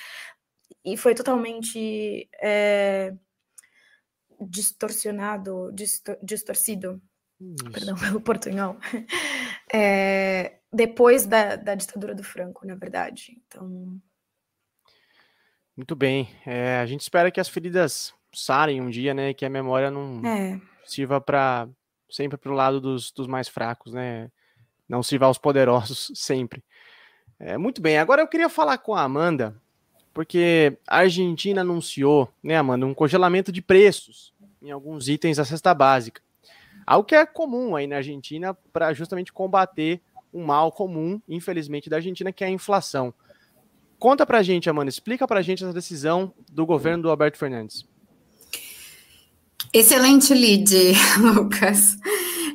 e 0.84 0.96
foi 0.96 1.14
totalmente 1.14 2.28
é, 2.42 3.14
distorcionado, 4.40 5.70
distor 5.72 6.18
distorcido, 6.22 7.00
Isso. 7.40 7.70
perdão 7.70 7.94
pelo 7.96 8.20
portunhol, 8.20 8.76
é, 9.72 10.58
depois 10.72 11.24
da, 11.24 11.54
da 11.54 11.76
ditadura 11.76 12.14
do 12.14 12.24
Franco, 12.24 12.66
na 12.66 12.74
verdade, 12.74 13.40
então... 13.46 14.00
Muito 15.76 15.94
bem, 15.94 16.28
é, 16.44 16.78
a 16.78 16.86
gente 16.86 17.02
espera 17.02 17.30
que 17.30 17.38
as 17.38 17.48
feridas 17.48 18.12
sarem 18.32 18.80
um 18.80 18.90
dia, 18.90 19.14
né? 19.14 19.34
Que 19.34 19.44
a 19.44 19.50
memória 19.50 19.90
não 19.90 20.20
é. 20.26 20.60
sirva 20.84 21.20
para 21.20 21.68
sempre 22.10 22.38
para 22.38 22.50
o 22.50 22.54
lado 22.54 22.80
dos, 22.80 23.10
dos 23.10 23.26
mais 23.26 23.48
fracos, 23.48 23.92
né? 23.92 24.30
Não 24.88 25.02
sirva 25.02 25.26
aos 25.26 25.38
poderosos 25.38 26.10
sempre. 26.16 26.62
É, 27.38 27.56
muito 27.56 27.80
bem, 27.80 27.98
agora 27.98 28.22
eu 28.22 28.26
queria 28.26 28.48
falar 28.48 28.78
com 28.78 28.94
a 28.94 29.02
Amanda, 29.02 29.54
porque 30.12 30.76
a 30.88 30.98
Argentina 30.98 31.60
anunciou, 31.60 32.28
né, 32.42 32.56
Amanda, 32.56 32.84
um 32.84 32.94
congelamento 32.94 33.52
de 33.52 33.62
preços 33.62 34.34
em 34.60 34.72
alguns 34.72 35.08
itens 35.08 35.36
da 35.36 35.44
cesta 35.44 35.72
básica. 35.72 36.20
Algo 36.84 37.06
que 37.06 37.14
é 37.14 37.24
comum 37.24 37.76
aí 37.76 37.86
na 37.86 37.96
Argentina 37.96 38.54
para 38.72 38.92
justamente 38.92 39.32
combater 39.32 40.00
um 40.32 40.44
mal 40.44 40.72
comum, 40.72 41.20
infelizmente, 41.28 41.88
da 41.88 41.96
Argentina, 41.96 42.32
que 42.32 42.42
é 42.42 42.48
a 42.48 42.50
inflação. 42.50 43.14
Conta 43.98 44.24
pra 44.24 44.42
gente, 44.42 44.70
Amanda, 44.70 44.88
explica 44.88 45.26
pra 45.26 45.42
gente 45.42 45.62
essa 45.62 45.72
decisão 45.72 46.32
do 46.50 46.64
governo 46.64 47.04
do 47.04 47.10
Alberto 47.10 47.38
Fernandes. 47.38 47.86
Excelente 49.72 50.32
lead, 50.32 50.94
Lucas. 51.20 51.96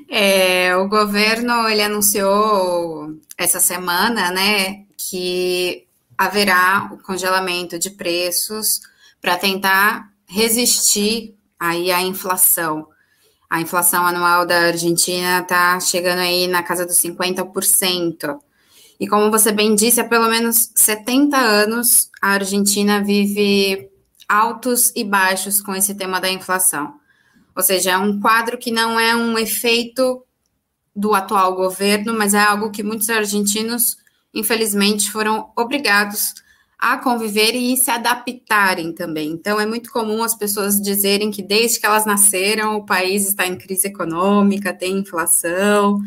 É, 0.10 0.76
o 0.76 0.88
governo 0.88 1.68
ele 1.70 1.82
anunciou 1.82 3.16
essa 3.38 3.60
semana, 3.60 4.32
né, 4.32 4.86
que 4.98 5.88
haverá 6.18 6.90
o 6.92 6.98
congelamento 6.98 7.78
de 7.78 7.92
preços 7.92 8.80
para 9.22 9.38
tentar 9.38 10.12
resistir 10.28 11.36
aí 11.60 11.92
à 11.92 12.02
inflação. 12.02 12.88
A 13.50 13.62
inflação 13.62 14.06
anual 14.08 14.46
da 14.46 14.68
Argentina 14.68 15.40
está 15.40 15.80
chegando 15.80 16.20
aí 16.20 16.48
na 16.48 16.64
casa 16.64 16.86
dos 16.86 16.98
50%. 16.98 18.40
E 19.00 19.08
como 19.08 19.30
você 19.30 19.52
bem 19.52 19.76
disse, 19.76 20.02
há 20.02 20.04
pelo 20.04 20.28
menos 20.30 20.72
70 20.76 21.38
anos 21.38 22.10
a 22.20 22.30
Argentina 22.32 23.04
vive 23.04 23.90
altos 24.28 24.92
e 24.96 25.04
baixos 25.04 25.62
com 25.62 25.76
esse 25.76 25.94
tema 25.94 26.20
da 26.20 26.32
inflação. 26.32 27.03
Ou 27.56 27.64
seja, 27.64 27.92
é 27.92 27.98
um 27.98 28.20
quadro 28.20 28.58
que 28.58 28.72
não 28.72 29.00
é 29.00 29.16
um 29.16 29.38
efeito 29.38 30.24
do 30.96 31.14
atual 31.14 31.56
governo, 31.56 32.14
mas 32.14 32.34
é 32.34 32.40
algo 32.40 32.72
que 32.72 32.84
muitos 32.84 33.10
argentinos, 33.10 33.98
infelizmente, 34.34 35.12
foram 35.12 35.52
obrigados 35.56 36.34
a 36.78 36.98
conviver 36.98 37.56
e 37.56 37.78
se 37.78 37.90
adaptarem 37.90 38.92
também. 38.92 39.32
Então, 39.32 39.60
é 39.60 39.66
muito 39.66 39.90
comum 39.90 40.22
as 40.22 40.36
pessoas 40.36 40.82
dizerem 40.82 41.32
que 41.32 41.42
desde 41.42 41.80
que 41.80 41.86
elas 41.86 42.06
nasceram, 42.06 42.76
o 42.76 42.86
país 42.86 43.26
está 43.26 43.48
em 43.48 43.58
crise 43.58 43.88
econômica, 43.88 44.74
tem 44.74 44.98
inflação, 44.98 46.00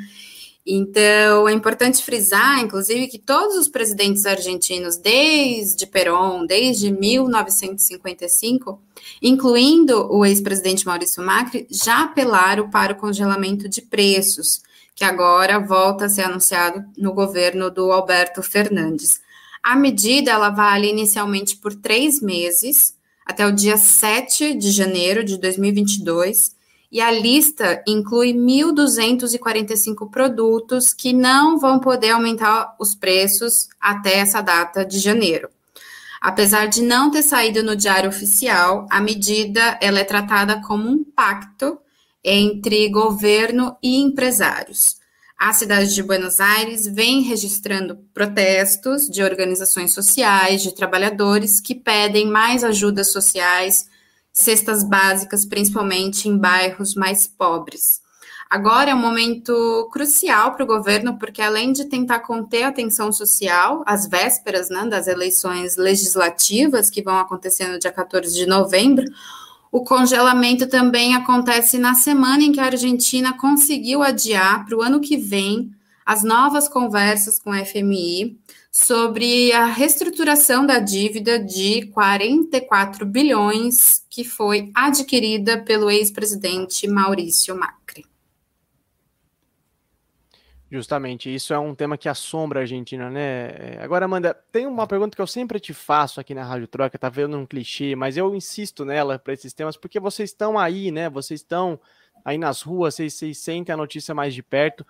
então, 0.66 1.48
é 1.48 1.52
importante 1.52 2.02
frisar, 2.02 2.58
inclusive, 2.58 3.06
que 3.06 3.20
todos 3.20 3.56
os 3.56 3.68
presidentes 3.68 4.26
argentinos, 4.26 4.96
desde 4.96 5.86
Perón, 5.86 6.44
desde 6.44 6.90
1955, 6.90 8.82
incluindo 9.22 10.12
o 10.12 10.26
ex-presidente 10.26 10.84
Maurício 10.84 11.22
Macri, 11.22 11.68
já 11.70 12.02
apelaram 12.02 12.68
para 12.68 12.94
o 12.94 12.96
congelamento 12.96 13.68
de 13.68 13.80
preços, 13.80 14.60
que 14.96 15.04
agora 15.04 15.60
volta 15.60 16.06
a 16.06 16.08
ser 16.08 16.22
anunciado 16.22 16.84
no 16.98 17.12
governo 17.12 17.70
do 17.70 17.92
Alberto 17.92 18.42
Fernandes. 18.42 19.20
A 19.62 19.76
medida 19.76 20.32
ela 20.32 20.50
vale 20.50 20.88
inicialmente 20.90 21.56
por 21.58 21.76
três 21.76 22.20
meses, 22.20 22.96
até 23.24 23.46
o 23.46 23.52
dia 23.52 23.76
7 23.76 24.54
de 24.54 24.72
janeiro 24.72 25.22
de 25.22 25.38
2022 25.38 26.55
e 26.96 27.00
a 27.02 27.10
lista 27.10 27.84
inclui 27.86 28.32
1.245 28.32 30.10
produtos 30.10 30.94
que 30.94 31.12
não 31.12 31.58
vão 31.58 31.78
poder 31.78 32.12
aumentar 32.12 32.74
os 32.80 32.94
preços 32.94 33.68
até 33.78 34.20
essa 34.20 34.40
data 34.40 34.82
de 34.82 34.98
janeiro. 34.98 35.50
Apesar 36.22 36.64
de 36.64 36.80
não 36.80 37.10
ter 37.10 37.22
saído 37.22 37.62
no 37.62 37.76
diário 37.76 38.08
oficial, 38.08 38.86
a 38.90 38.98
medida 38.98 39.78
ela 39.82 39.98
é 39.98 40.04
tratada 40.04 40.62
como 40.62 40.88
um 40.88 41.04
pacto 41.04 41.78
entre 42.24 42.88
governo 42.88 43.76
e 43.82 44.00
empresários. 44.00 44.96
A 45.38 45.52
cidade 45.52 45.94
de 45.94 46.02
Buenos 46.02 46.40
Aires 46.40 46.86
vem 46.86 47.20
registrando 47.20 47.98
protestos 48.14 49.06
de 49.06 49.22
organizações 49.22 49.92
sociais, 49.92 50.62
de 50.62 50.74
trabalhadores 50.74 51.60
que 51.60 51.74
pedem 51.74 52.26
mais 52.26 52.64
ajudas 52.64 53.12
sociais 53.12 53.86
cestas 54.36 54.84
básicas, 54.84 55.46
principalmente 55.46 56.28
em 56.28 56.36
bairros 56.36 56.94
mais 56.94 57.26
pobres. 57.26 58.02
Agora 58.50 58.90
é 58.90 58.94
um 58.94 59.00
momento 59.00 59.88
crucial 59.90 60.52
para 60.52 60.62
o 60.62 60.66
governo, 60.66 61.18
porque 61.18 61.40
além 61.40 61.72
de 61.72 61.86
tentar 61.86 62.20
conter 62.20 62.64
a 62.64 62.70
tensão 62.70 63.10
social, 63.10 63.82
às 63.86 64.06
vésperas 64.06 64.68
né, 64.68 64.86
das 64.86 65.08
eleições 65.08 65.76
legislativas 65.76 66.90
que 66.90 67.02
vão 67.02 67.18
acontecer 67.18 67.66
no 67.66 67.78
dia 67.78 67.90
14 67.90 68.32
de 68.32 68.46
novembro, 68.46 69.06
o 69.72 69.82
congelamento 69.82 70.68
também 70.68 71.16
acontece 71.16 71.78
na 71.78 71.94
semana 71.94 72.42
em 72.42 72.52
que 72.52 72.60
a 72.60 72.66
Argentina 72.66 73.36
conseguiu 73.36 74.02
adiar 74.02 74.66
para 74.66 74.76
o 74.76 74.82
ano 74.82 75.00
que 75.00 75.16
vem 75.16 75.72
as 76.04 76.22
novas 76.22 76.68
conversas 76.68 77.38
com 77.38 77.50
a 77.50 77.64
FMI 77.64 78.38
sobre 78.76 79.50
a 79.52 79.64
reestruturação 79.64 80.66
da 80.66 80.78
dívida 80.78 81.38
de 81.38 81.86
44 81.86 83.06
bilhões 83.06 84.04
que 84.10 84.22
foi 84.22 84.70
adquirida 84.74 85.62
pelo 85.62 85.90
ex-presidente 85.90 86.86
Maurício 86.86 87.58
Macri. 87.58 88.04
Justamente, 90.70 91.34
isso 91.34 91.54
é 91.54 91.58
um 91.58 91.74
tema 91.74 91.96
que 91.96 92.06
assombra 92.06 92.60
a 92.60 92.62
Argentina, 92.64 93.08
né? 93.08 93.46
É, 93.48 93.78
agora, 93.80 94.04
Amanda, 94.04 94.34
tem 94.52 94.66
uma 94.66 94.86
pergunta 94.86 95.16
que 95.16 95.22
eu 95.22 95.26
sempre 95.26 95.58
te 95.58 95.72
faço 95.72 96.20
aqui 96.20 96.34
na 96.34 96.44
Rádio 96.44 96.66
Troca, 96.66 96.98
tá 96.98 97.08
vendo 97.08 97.38
um 97.38 97.46
clichê, 97.46 97.96
mas 97.96 98.18
eu 98.18 98.34
insisto 98.34 98.84
nela 98.84 99.18
para 99.18 99.32
esses 99.32 99.54
temas, 99.54 99.78
porque 99.78 99.98
vocês 99.98 100.28
estão 100.28 100.58
aí, 100.58 100.90
né? 100.90 101.08
Vocês 101.08 101.40
estão 101.40 101.80
aí 102.22 102.36
nas 102.36 102.60
ruas, 102.60 102.94
vocês, 102.94 103.14
vocês 103.14 103.38
sentem 103.38 103.72
a 103.72 103.76
notícia 103.76 104.14
mais 104.14 104.34
de 104.34 104.42
perto 104.42 104.84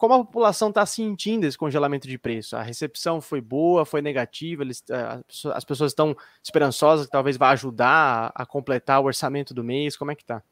como 0.00 0.14
a 0.14 0.24
população 0.24 0.70
está 0.70 0.86
sentindo 0.86 1.44
esse 1.44 1.58
congelamento 1.58 2.08
de 2.08 2.16
preço? 2.16 2.56
A 2.56 2.62
recepção 2.62 3.20
foi 3.20 3.38
boa, 3.38 3.84
foi 3.84 4.00
negativa? 4.00 4.62
Eles, 4.62 4.82
eh, 4.88 5.20
as 5.52 5.62
pessoas 5.62 5.90
estão 5.90 6.16
esperançosas 6.42 7.04
que 7.04 7.12
talvez 7.12 7.36
vá 7.36 7.50
ajudar 7.50 8.32
a, 8.34 8.46
completar 8.46 9.02
o 9.02 9.04
orçamento 9.04 9.52
do 9.52 9.62
mês? 9.62 9.98
Como 9.98 10.10
é 10.10 10.14
que 10.14 10.22
está? 10.22 10.42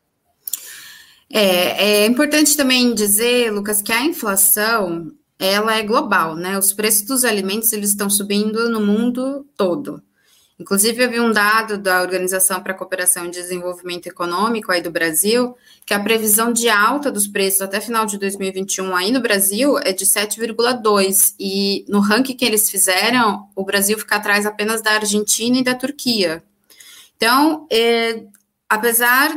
É, 1.33 2.03
é 2.03 2.07
importante 2.07 2.55
também 2.59 2.93
dizer, 2.93 3.51
Lucas, 3.51 3.81
que 3.81 3.91
a 3.91 4.05
inflação 4.05 5.11
ela 5.39 5.75
é 5.75 5.83
global, 5.83 6.37
né? 6.37 6.59
Os 6.59 6.75
preços 6.75 7.07
dos 7.07 7.25
alimentos 7.25 7.73
eles 7.73 7.89
estão 7.89 8.11
subindo 8.11 8.69
no 8.69 8.83
mundo 8.83 9.47
todo. 9.57 10.03
Inclusive, 10.59 11.05
havia 11.05 11.23
um 11.23 11.31
dado 11.31 11.79
da 11.79 12.03
Organização 12.03 12.61
para 12.61 12.73
a 12.73 12.77
Cooperação 12.77 13.27
e 13.27 13.31
Desenvolvimento 13.31 14.09
Econômico 14.09 14.73
aí 14.73 14.83
do 14.83 14.91
Brasil, 14.91 15.57
que 15.87 15.95
a 15.95 16.01
previsão 16.01 16.53
de 16.53 16.69
alta 16.69 17.13
dos 17.13 17.29
preços 17.29 17.63
até 17.63 17.81
final 17.81 18.05
de 18.05 18.19
2021 18.19 18.97
aí 18.97 19.13
no 19.13 19.21
Brasil 19.21 19.79
é 19.79 19.93
de 19.93 20.05
7,2. 20.05 21.35
E 21.39 21.85
no 21.89 22.01
ranking 22.01 22.37
que 22.37 22.45
eles 22.45 22.69
fizeram, 22.69 23.49
o 23.55 23.65
Brasil 23.65 23.97
fica 23.99 24.17
atrás 24.17 24.45
apenas 24.45 24.83
da 24.83 24.95
Argentina 24.95 25.59
e 25.59 25.63
da 25.63 25.77
Turquia. 25.77 26.43
Então, 27.17 27.69
é, 27.71 28.25
apesar 28.69 29.31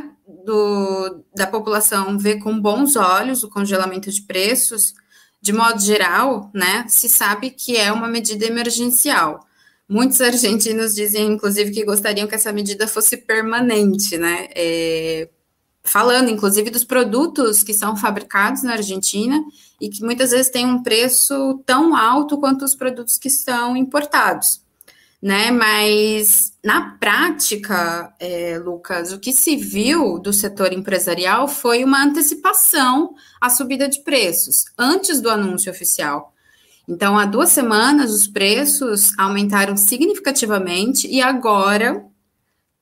do, 0.43 1.23
da 1.35 1.45
população 1.45 2.17
ver 2.17 2.39
com 2.39 2.59
bons 2.59 2.95
olhos 2.95 3.43
o 3.43 3.49
congelamento 3.49 4.09
de 4.09 4.23
preços, 4.23 4.95
de 5.39 5.53
modo 5.53 5.79
geral, 5.79 6.49
né, 6.51 6.85
se 6.87 7.07
sabe 7.07 7.51
que 7.51 7.77
é 7.77 7.91
uma 7.91 8.07
medida 8.07 8.45
emergencial 8.45 9.45
Muitos 9.91 10.21
argentinos 10.21 10.95
dizem, 10.95 11.33
inclusive, 11.33 11.69
que 11.69 11.83
gostariam 11.83 12.25
que 12.25 12.33
essa 12.33 12.53
medida 12.53 12.87
fosse 12.87 13.17
permanente, 13.17 14.17
né? 14.17 14.47
É, 14.55 15.27
falando, 15.83 16.29
inclusive, 16.29 16.69
dos 16.69 16.85
produtos 16.85 17.61
que 17.61 17.73
são 17.73 17.97
fabricados 17.97 18.63
na 18.63 18.71
Argentina 18.71 19.43
e 19.81 19.89
que 19.89 20.01
muitas 20.01 20.31
vezes 20.31 20.49
têm 20.49 20.65
um 20.65 20.81
preço 20.81 21.61
tão 21.65 21.93
alto 21.93 22.39
quanto 22.39 22.63
os 22.63 22.73
produtos 22.73 23.17
que 23.17 23.29
são 23.29 23.75
importados, 23.75 24.61
né? 25.21 25.51
Mas 25.51 26.53
na 26.63 26.91
prática, 26.97 28.15
é, 28.17 28.57
Lucas, 28.59 29.11
o 29.11 29.19
que 29.19 29.33
se 29.33 29.57
viu 29.57 30.17
do 30.19 30.31
setor 30.31 30.71
empresarial 30.71 31.49
foi 31.49 31.83
uma 31.83 32.01
antecipação 32.01 33.13
à 33.41 33.49
subida 33.49 33.89
de 33.89 33.99
preços 33.99 34.63
antes 34.77 35.19
do 35.19 35.29
anúncio 35.29 35.69
oficial. 35.69 36.30
Então, 36.91 37.17
há 37.17 37.25
duas 37.25 37.51
semanas, 37.51 38.11
os 38.11 38.27
preços 38.27 39.17
aumentaram 39.17 39.77
significativamente 39.77 41.07
e 41.07 41.21
agora 41.21 42.05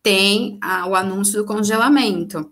tem 0.02 0.58
a, 0.64 0.88
o 0.88 0.96
anúncio 0.96 1.38
do 1.38 1.46
congelamento. 1.46 2.52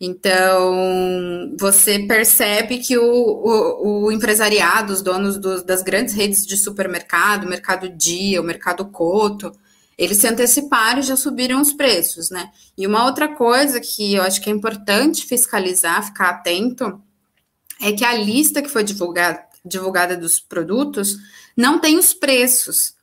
Então, 0.00 1.54
você 1.56 2.00
percebe 2.00 2.78
que 2.78 2.98
o, 2.98 3.04
o, 3.04 4.06
o 4.06 4.12
empresariado, 4.12 4.92
os 4.92 5.00
donos 5.00 5.38
do, 5.38 5.64
das 5.64 5.84
grandes 5.84 6.14
redes 6.14 6.44
de 6.44 6.56
supermercado, 6.56 7.48
Mercado 7.48 7.88
Dia, 7.90 8.40
o 8.40 8.44
Mercado 8.44 8.84
Coto, 8.86 9.52
eles 9.96 10.16
se 10.16 10.26
anteciparam 10.26 10.98
e 10.98 11.02
já 11.02 11.16
subiram 11.16 11.60
os 11.60 11.72
preços, 11.72 12.28
né? 12.28 12.50
E 12.76 12.88
uma 12.88 13.04
outra 13.04 13.28
coisa 13.28 13.80
que 13.80 14.14
eu 14.14 14.22
acho 14.22 14.40
que 14.40 14.50
é 14.50 14.52
importante 14.52 15.24
fiscalizar, 15.24 16.06
ficar 16.06 16.30
atento, 16.30 17.00
é 17.80 17.92
que 17.92 18.04
a 18.04 18.14
lista 18.14 18.60
que 18.60 18.68
foi 18.68 18.82
divulgada 18.82 19.47
divulgada 19.68 20.16
dos 20.16 20.40
produtos 20.40 21.16
não 21.56 21.78
tem 21.78 21.98
os 21.98 22.14
preços, 22.14 22.94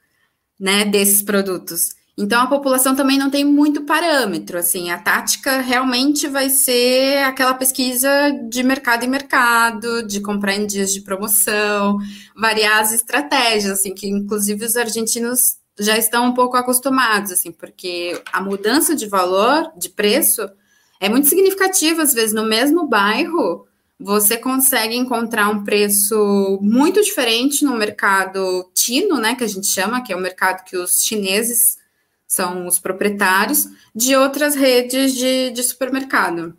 né, 0.60 0.86
desses 0.86 1.22
produtos. 1.22 1.96
Então 2.18 2.42
a 2.42 2.48
população 2.48 2.96
também 2.96 3.18
não 3.18 3.30
tem 3.30 3.44
muito 3.44 3.82
parâmetro, 3.82 4.58
assim, 4.58 4.90
a 4.90 4.98
tática 4.98 5.60
realmente 5.60 6.30
vai 6.30 6.50
ser 6.50 7.18
aquela 7.26 7.54
pesquisa 7.54 8.10
de 8.50 8.64
mercado 8.64 9.04
em 9.04 9.10
mercado, 9.10 10.08
de 10.08 10.22
comprar 10.22 10.56
em 10.56 10.66
dias 10.66 10.94
de 10.94 11.02
promoção, 11.02 11.98
variar 12.34 12.80
as 12.80 12.94
estratégias, 12.94 13.80
assim, 13.80 13.94
que 13.94 14.08
inclusive 14.08 14.64
os 14.64 14.78
argentinos 14.78 15.58
já 15.78 15.98
estão 15.98 16.28
um 16.28 16.34
pouco 16.34 16.56
acostumados, 16.56 17.34
assim, 17.34 17.52
porque 17.52 18.22
a 18.32 18.42
mudança 18.42 18.96
de 18.96 19.08
valor, 19.08 19.70
de 19.78 19.90
preço, 19.90 20.50
é 21.02 21.10
muito 21.10 21.28
significativa, 21.28 22.02
às 22.02 22.14
vezes, 22.14 22.34
no 22.34 22.46
mesmo 22.46 22.88
bairro, 22.88 23.68
você 24.00 24.38
consegue 24.38 24.96
encontrar 24.96 25.50
um 25.50 25.64
preço 25.64 26.60
muito 26.62 27.02
diferente 27.02 27.64
no 27.64 27.78
mercado 27.78 28.70
tino, 28.74 29.18
né, 29.18 29.36
que 29.36 29.44
a 29.44 29.48
gente 29.48 29.68
chama, 29.68 30.04
que 30.04 30.12
é 30.12 30.16
o 30.16 30.22
mercado 30.22 30.64
que 30.66 30.76
os 30.76 31.02
chineses 31.02 31.78
são 32.28 32.68
os 32.68 32.80
proprietários, 32.80 33.68
de 33.96 34.16
outras 34.16 34.56
redes 34.56 35.14
de, 35.14 35.52
de 35.52 35.64
supermercado. 35.64 36.58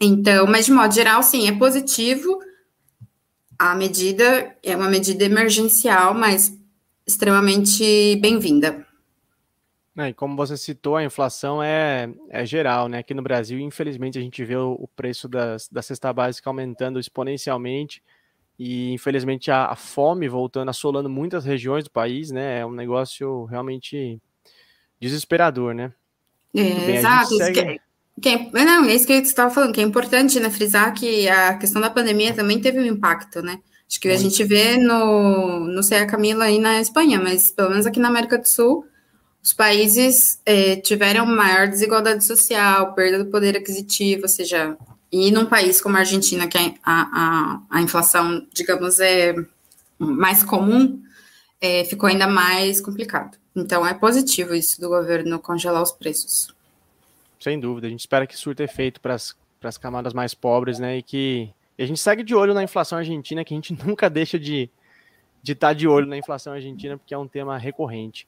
Então, 0.00 0.46
mas 0.46 0.66
de 0.66 0.72
modo 0.72 0.92
geral, 0.92 1.22
sim, 1.22 1.48
é 1.48 1.52
positivo. 1.52 2.40
A 3.58 3.74
medida 3.74 4.56
é 4.62 4.76
uma 4.76 4.88
medida 4.88 5.24
emergencial, 5.24 6.14
mas 6.14 6.52
extremamente 7.06 8.16
bem-vinda. 8.16 8.87
É, 9.98 10.10
e 10.10 10.14
como 10.14 10.36
você 10.36 10.56
citou, 10.56 10.94
a 10.94 11.02
inflação 11.02 11.60
é, 11.60 12.08
é 12.30 12.46
geral, 12.46 12.88
né? 12.88 12.98
Aqui 12.98 13.12
no 13.12 13.22
Brasil, 13.22 13.58
infelizmente, 13.58 14.16
a 14.16 14.22
gente 14.22 14.44
vê 14.44 14.54
o, 14.54 14.76
o 14.78 14.86
preço 14.86 15.28
das, 15.28 15.68
da 15.68 15.82
cesta 15.82 16.12
básica 16.12 16.48
aumentando 16.48 17.00
exponencialmente 17.00 18.00
e, 18.56 18.92
infelizmente, 18.92 19.50
a, 19.50 19.66
a, 19.66 19.74
fome 19.74 20.28
voltando, 20.28 20.68
assolando 20.68 21.10
muitas 21.10 21.44
regiões 21.44 21.82
do 21.82 21.90
país, 21.90 22.30
né? 22.30 22.60
É 22.60 22.66
um 22.66 22.70
negócio 22.70 23.44
realmente 23.46 24.20
desesperador, 25.00 25.74
né? 25.74 25.92
É, 26.54 26.62
bem, 26.62 26.96
exato. 26.96 27.36
Segue... 27.36 27.62
Que, 27.62 27.80
que 28.20 28.28
é, 28.28 28.64
não, 28.64 28.84
é 28.84 28.94
isso 28.94 29.04
que 29.04 29.14
você 29.14 29.22
estava 29.22 29.52
falando, 29.52 29.74
que 29.74 29.80
é 29.80 29.84
importante, 29.84 30.38
né, 30.38 30.48
frisar 30.48 30.94
que 30.94 31.28
a 31.28 31.54
questão 31.54 31.82
da 31.82 31.90
pandemia 31.90 32.32
também 32.32 32.60
teve 32.60 32.78
um 32.78 32.86
impacto, 32.86 33.42
né? 33.42 33.58
Acho 33.88 33.98
que 33.98 34.06
Muito. 34.06 34.20
a 34.20 34.22
gente 34.22 34.44
vê 34.44 34.76
no, 34.76 35.60
não 35.66 35.82
sei 35.82 35.98
a 35.98 36.06
Camila 36.06 36.44
aí 36.44 36.60
na 36.60 36.80
Espanha, 36.80 37.20
mas 37.20 37.50
pelo 37.50 37.70
menos 37.70 37.84
aqui 37.84 37.98
na 37.98 38.08
América 38.08 38.38
do 38.38 38.46
Sul, 38.46 38.86
os 39.48 39.54
países 39.54 40.38
é, 40.44 40.76
tiveram 40.76 41.24
maior 41.24 41.68
desigualdade 41.68 42.22
social, 42.22 42.92
perda 42.92 43.24
do 43.24 43.30
poder 43.30 43.56
aquisitivo, 43.56 44.24
ou 44.24 44.28
seja, 44.28 44.76
e 45.10 45.30
num 45.30 45.46
país 45.46 45.80
como 45.80 45.96
a 45.96 46.00
Argentina, 46.00 46.46
que 46.46 46.58
a, 46.58 46.74
a, 46.84 47.62
a 47.70 47.80
inflação, 47.80 48.46
digamos, 48.52 49.00
é 49.00 49.34
mais 49.98 50.42
comum, 50.44 51.02
é, 51.62 51.82
ficou 51.84 52.10
ainda 52.10 52.26
mais 52.26 52.78
complicado. 52.78 53.38
Então 53.56 53.86
é 53.86 53.94
positivo 53.94 54.54
isso 54.54 54.78
do 54.82 54.90
governo 54.90 55.38
congelar 55.38 55.82
os 55.82 55.92
preços. 55.92 56.54
Sem 57.40 57.58
dúvida, 57.58 57.86
a 57.86 57.90
gente 57.90 58.00
espera 58.00 58.26
que 58.26 58.36
surta 58.36 58.62
efeito 58.62 59.00
para 59.00 59.14
as 59.14 59.78
camadas 59.78 60.12
mais 60.12 60.34
pobres, 60.34 60.78
né? 60.78 60.98
E 60.98 61.02
que 61.02 61.48
e 61.78 61.82
a 61.82 61.86
gente 61.86 62.00
segue 62.00 62.22
de 62.22 62.34
olho 62.34 62.52
na 62.52 62.62
inflação 62.62 62.98
argentina, 62.98 63.42
que 63.46 63.54
a 63.54 63.56
gente 63.56 63.72
nunca 63.82 64.10
deixa 64.10 64.38
de 64.38 64.68
de 65.42 65.52
estar 65.52 65.68
tá 65.68 65.72
de 65.72 65.88
olho 65.88 66.06
na 66.06 66.18
inflação 66.18 66.52
argentina, 66.52 66.98
porque 66.98 67.14
é 67.14 67.18
um 67.18 67.26
tema 67.26 67.56
recorrente. 67.56 68.26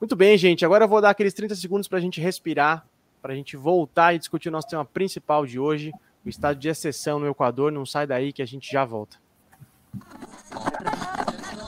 Muito 0.00 0.14
bem, 0.14 0.36
gente. 0.36 0.64
Agora 0.64 0.84
eu 0.84 0.88
vou 0.88 1.00
dar 1.00 1.10
aqueles 1.10 1.34
30 1.34 1.54
segundos 1.54 1.88
para 1.88 1.98
a 1.98 2.00
gente 2.00 2.20
respirar, 2.20 2.86
para 3.22 3.32
a 3.32 3.36
gente 3.36 3.56
voltar 3.56 4.14
e 4.14 4.18
discutir 4.18 4.48
o 4.48 4.52
nosso 4.52 4.68
tema 4.68 4.84
principal 4.84 5.46
de 5.46 5.58
hoje, 5.58 5.92
o 6.24 6.28
estado 6.28 6.58
de 6.58 6.68
exceção 6.68 7.18
no 7.18 7.26
Equador. 7.26 7.72
Não 7.72 7.86
sai 7.86 8.06
daí 8.06 8.32
que 8.32 8.42
a 8.42 8.46
gente 8.46 8.70
já 8.70 8.84
volta. 8.84 9.16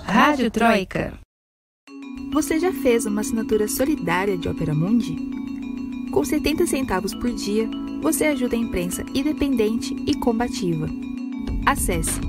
Rádio 0.05 0.51
Troika. 0.51 1.19
Você 2.33 2.61
já 2.61 2.73
fez 2.73 3.07
uma 3.07 3.23
assinatura 3.23 3.67
solidária 3.67 4.37
de 4.37 4.49
Opera 4.49 4.75
Mundi? 4.75 5.17
Com 6.13 6.25
70 6.25 6.67
centavos 6.67 7.15
por 7.15 7.31
dia, 7.33 7.69
você 8.03 8.27
ajuda 8.27 8.55
a 8.55 8.59
imprensa 8.59 9.03
independente 9.15 9.95
e 10.07 10.15
combativa. 10.15 10.87
Acesse 11.67 12.21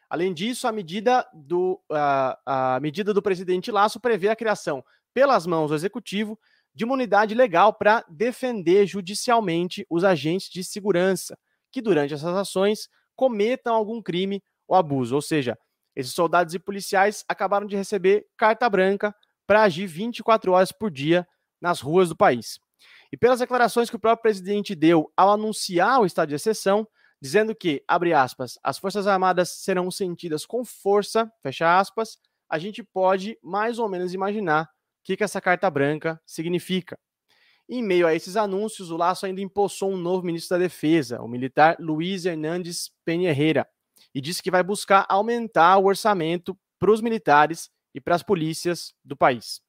Além 0.09 0.33
disso, 0.33 0.67
a 0.67 0.71
medida 0.71 1.27
do, 1.33 1.81
a, 1.91 2.75
a 2.75 2.79
medida 2.79 3.13
do 3.13 3.21
presidente 3.21 3.71
Laço 3.71 3.99
prevê 3.99 4.29
a 4.29 4.35
criação, 4.35 4.83
pelas 5.13 5.45
mãos 5.45 5.69
do 5.69 5.75
executivo, 5.75 6.39
de 6.73 6.85
uma 6.85 6.93
unidade 6.93 7.35
legal 7.35 7.73
para 7.73 8.03
defender 8.09 8.85
judicialmente 8.85 9.85
os 9.89 10.03
agentes 10.03 10.49
de 10.49 10.63
segurança 10.63 11.37
que, 11.71 11.81
durante 11.81 12.13
essas 12.13 12.35
ações, 12.35 12.89
cometam 13.15 13.75
algum 13.75 14.01
crime 14.01 14.41
ou 14.67 14.75
abuso. 14.75 15.15
Ou 15.15 15.21
seja, 15.21 15.57
esses 15.95 16.13
soldados 16.13 16.53
e 16.53 16.59
policiais 16.59 17.23
acabaram 17.27 17.67
de 17.67 17.75
receber 17.75 18.25
carta 18.37 18.69
branca 18.69 19.15
para 19.45 19.63
agir 19.63 19.85
24 19.85 20.51
horas 20.51 20.71
por 20.71 20.89
dia 20.89 21.27
nas 21.61 21.81
ruas 21.81 22.09
do 22.09 22.15
país. 22.15 22.59
E 23.11 23.17
pelas 23.17 23.39
declarações 23.39 23.89
que 23.89 23.95
o 23.95 23.99
próprio 23.99 24.21
presidente 24.21 24.73
deu 24.73 25.11
ao 25.15 25.31
anunciar 25.31 25.99
o 25.99 26.05
estado 26.05 26.29
de 26.29 26.35
exceção, 26.35 26.87
dizendo 27.21 27.53
que, 27.53 27.83
abre 27.87 28.13
aspas, 28.13 28.57
as 28.63 28.79
Forças 28.79 29.05
Armadas 29.05 29.49
serão 29.49 29.91
sentidas 29.91 30.45
com 30.45 30.63
força, 30.65 31.31
fecha 31.43 31.77
aspas, 31.77 32.17
a 32.49 32.57
gente 32.57 32.83
pode 32.83 33.37
mais 33.43 33.79
ou 33.79 33.87
menos 33.87 34.13
imaginar 34.13 34.63
o 34.63 34.67
que, 35.03 35.17
que 35.17 35.23
essa 35.23 35.39
carta 35.39 35.69
branca 35.69 36.19
significa. 36.25 36.97
Em 37.69 37.81
meio 37.81 38.07
a 38.07 38.13
esses 38.13 38.35
anúncios, 38.35 38.91
o 38.91 38.97
Laço 38.97 39.25
ainda 39.25 39.39
empossou 39.39 39.91
um 39.91 39.97
novo 39.97 40.25
ministro 40.25 40.57
da 40.57 40.63
Defesa, 40.63 41.21
o 41.21 41.27
militar 41.27 41.77
Luiz 41.79 42.25
Hernandes 42.25 42.91
Penherreira, 43.05 43.67
e 44.13 44.21
disse 44.21 44.43
que 44.43 44.51
vai 44.51 44.63
buscar 44.63 45.05
aumentar 45.09 45.77
o 45.77 45.85
orçamento 45.85 46.57
para 46.79 46.91
os 46.91 47.01
militares 47.01 47.69
e 47.93 48.01
para 48.01 48.15
as 48.15 48.23
polícias 48.23 48.93
do 49.03 49.15
país. 49.15 49.61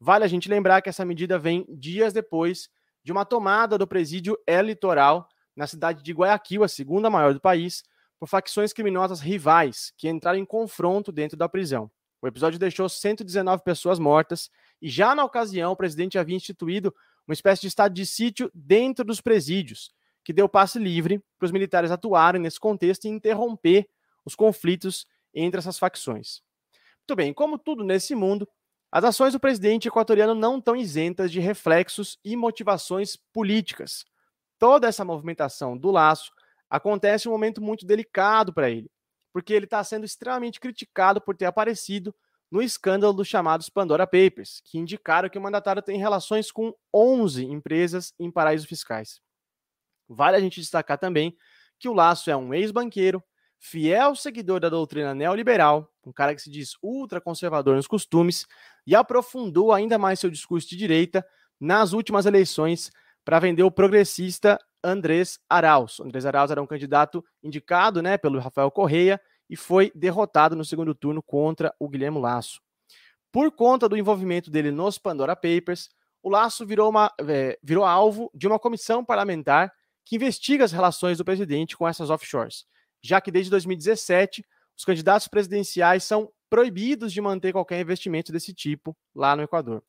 Vale 0.00 0.24
a 0.24 0.28
gente 0.28 0.48
lembrar 0.48 0.82
que 0.82 0.88
essa 0.88 1.04
medida 1.04 1.38
vem 1.38 1.64
dias 1.68 2.12
depois 2.12 2.68
de 3.02 3.12
uma 3.12 3.24
tomada 3.24 3.78
do 3.78 3.86
presídio 3.86 4.36
El 4.46 4.66
Litoral 4.66 5.28
na 5.54 5.66
cidade 5.66 6.02
de 6.02 6.12
Guayaquil, 6.12 6.64
a 6.64 6.68
segunda 6.68 7.08
maior 7.08 7.32
do 7.32 7.40
país, 7.40 7.82
por 8.18 8.28
facções 8.28 8.72
criminosas 8.72 9.20
rivais 9.20 9.92
que 9.96 10.08
entraram 10.08 10.38
em 10.38 10.44
confronto 10.44 11.10
dentro 11.10 11.36
da 11.36 11.48
prisão. 11.48 11.90
O 12.20 12.26
episódio 12.26 12.58
deixou 12.58 12.88
119 12.88 13.62
pessoas 13.62 13.98
mortas 13.98 14.50
e 14.80 14.88
já 14.88 15.14
na 15.14 15.24
ocasião 15.24 15.72
o 15.72 15.76
presidente 15.76 16.18
havia 16.18 16.36
instituído 16.36 16.94
uma 17.26 17.34
espécie 17.34 17.62
de 17.62 17.68
estado 17.68 17.92
de 17.92 18.06
sítio 18.06 18.50
dentro 18.54 19.04
dos 19.04 19.20
presídios, 19.20 19.92
que 20.26 20.32
deu 20.32 20.48
passe 20.48 20.76
livre 20.76 21.22
para 21.38 21.46
os 21.46 21.52
militares 21.52 21.92
atuarem 21.92 22.42
nesse 22.42 22.58
contexto 22.58 23.04
e 23.04 23.08
interromper 23.08 23.88
os 24.24 24.34
conflitos 24.34 25.06
entre 25.32 25.60
essas 25.60 25.78
facções. 25.78 26.42
Muito 26.98 27.14
bem, 27.14 27.32
como 27.32 27.56
tudo 27.56 27.84
nesse 27.84 28.12
mundo, 28.12 28.48
as 28.90 29.04
ações 29.04 29.34
do 29.34 29.38
presidente 29.38 29.86
equatoriano 29.86 30.34
não 30.34 30.58
estão 30.58 30.74
isentas 30.74 31.30
de 31.30 31.38
reflexos 31.38 32.18
e 32.24 32.34
motivações 32.34 33.16
políticas. 33.32 34.04
Toda 34.58 34.88
essa 34.88 35.04
movimentação 35.04 35.78
do 35.78 35.92
laço 35.92 36.32
acontece 36.68 37.28
em 37.28 37.30
um 37.30 37.32
momento 37.32 37.62
muito 37.62 37.86
delicado 37.86 38.52
para 38.52 38.68
ele, 38.68 38.90
porque 39.32 39.52
ele 39.54 39.66
está 39.66 39.84
sendo 39.84 40.04
extremamente 40.04 40.58
criticado 40.58 41.20
por 41.20 41.36
ter 41.36 41.44
aparecido 41.44 42.12
no 42.50 42.60
escândalo 42.60 43.12
dos 43.12 43.28
chamados 43.28 43.70
Pandora 43.70 44.08
Papers, 44.08 44.60
que 44.64 44.76
indicaram 44.76 45.28
que 45.28 45.38
o 45.38 45.40
mandatário 45.40 45.82
tem 45.82 45.98
relações 45.98 46.50
com 46.50 46.74
11 46.92 47.44
empresas 47.44 48.12
em 48.18 48.28
paraísos 48.28 48.66
fiscais. 48.66 49.24
Vale 50.08 50.36
a 50.36 50.40
gente 50.40 50.60
destacar 50.60 50.98
também 50.98 51.36
que 51.78 51.88
o 51.88 51.92
Laço 51.92 52.30
é 52.30 52.36
um 52.36 52.54
ex-banqueiro, 52.54 53.22
fiel 53.58 54.14
seguidor 54.14 54.60
da 54.60 54.68
doutrina 54.68 55.14
neoliberal, 55.14 55.92
um 56.04 56.12
cara 56.12 56.34
que 56.34 56.42
se 56.42 56.50
diz 56.50 56.76
ultraconservador 56.82 57.76
nos 57.76 57.86
costumes, 57.86 58.46
e 58.86 58.94
aprofundou 58.94 59.72
ainda 59.72 59.98
mais 59.98 60.20
seu 60.20 60.30
discurso 60.30 60.68
de 60.68 60.76
direita 60.76 61.26
nas 61.60 61.92
últimas 61.92 62.26
eleições 62.26 62.90
para 63.24 63.38
vender 63.38 63.62
o 63.62 63.70
progressista 63.70 64.58
Andrés 64.82 65.38
Arauz. 65.48 65.98
Andrés 66.00 66.24
Arauz 66.24 66.50
era 66.50 66.62
um 66.62 66.66
candidato 66.66 67.24
indicado 67.42 68.00
né, 68.00 68.16
pelo 68.16 68.38
Rafael 68.38 68.70
Correia 68.70 69.20
e 69.50 69.56
foi 69.56 69.90
derrotado 69.94 70.54
no 70.54 70.64
segundo 70.64 70.94
turno 70.94 71.22
contra 71.22 71.74
o 71.78 71.88
Guilherme 71.88 72.20
Lasso. 72.20 72.60
Por 73.32 73.50
conta 73.50 73.88
do 73.88 73.96
envolvimento 73.96 74.50
dele 74.50 74.70
nos 74.70 74.98
Pandora 74.98 75.34
Papers, 75.34 75.90
o 76.22 76.30
Lasso 76.30 76.64
virou, 76.64 76.88
uma, 76.88 77.12
é, 77.28 77.58
virou 77.62 77.84
alvo 77.84 78.30
de 78.34 78.46
uma 78.46 78.58
comissão 78.58 79.04
parlamentar 79.04 79.72
que 80.06 80.14
investiga 80.14 80.64
as 80.64 80.70
relações 80.70 81.18
do 81.18 81.24
presidente 81.24 81.76
com 81.76 81.86
essas 81.86 82.10
offshores, 82.10 82.64
já 83.02 83.20
que 83.20 83.32
desde 83.32 83.50
2017 83.50 84.46
os 84.76 84.84
candidatos 84.84 85.26
presidenciais 85.26 86.04
são 86.04 86.30
proibidos 86.48 87.12
de 87.12 87.20
manter 87.20 87.52
qualquer 87.52 87.80
investimento 87.80 88.30
desse 88.30 88.54
tipo 88.54 88.96
lá 89.12 89.34
no 89.34 89.42
Equador. 89.42 89.82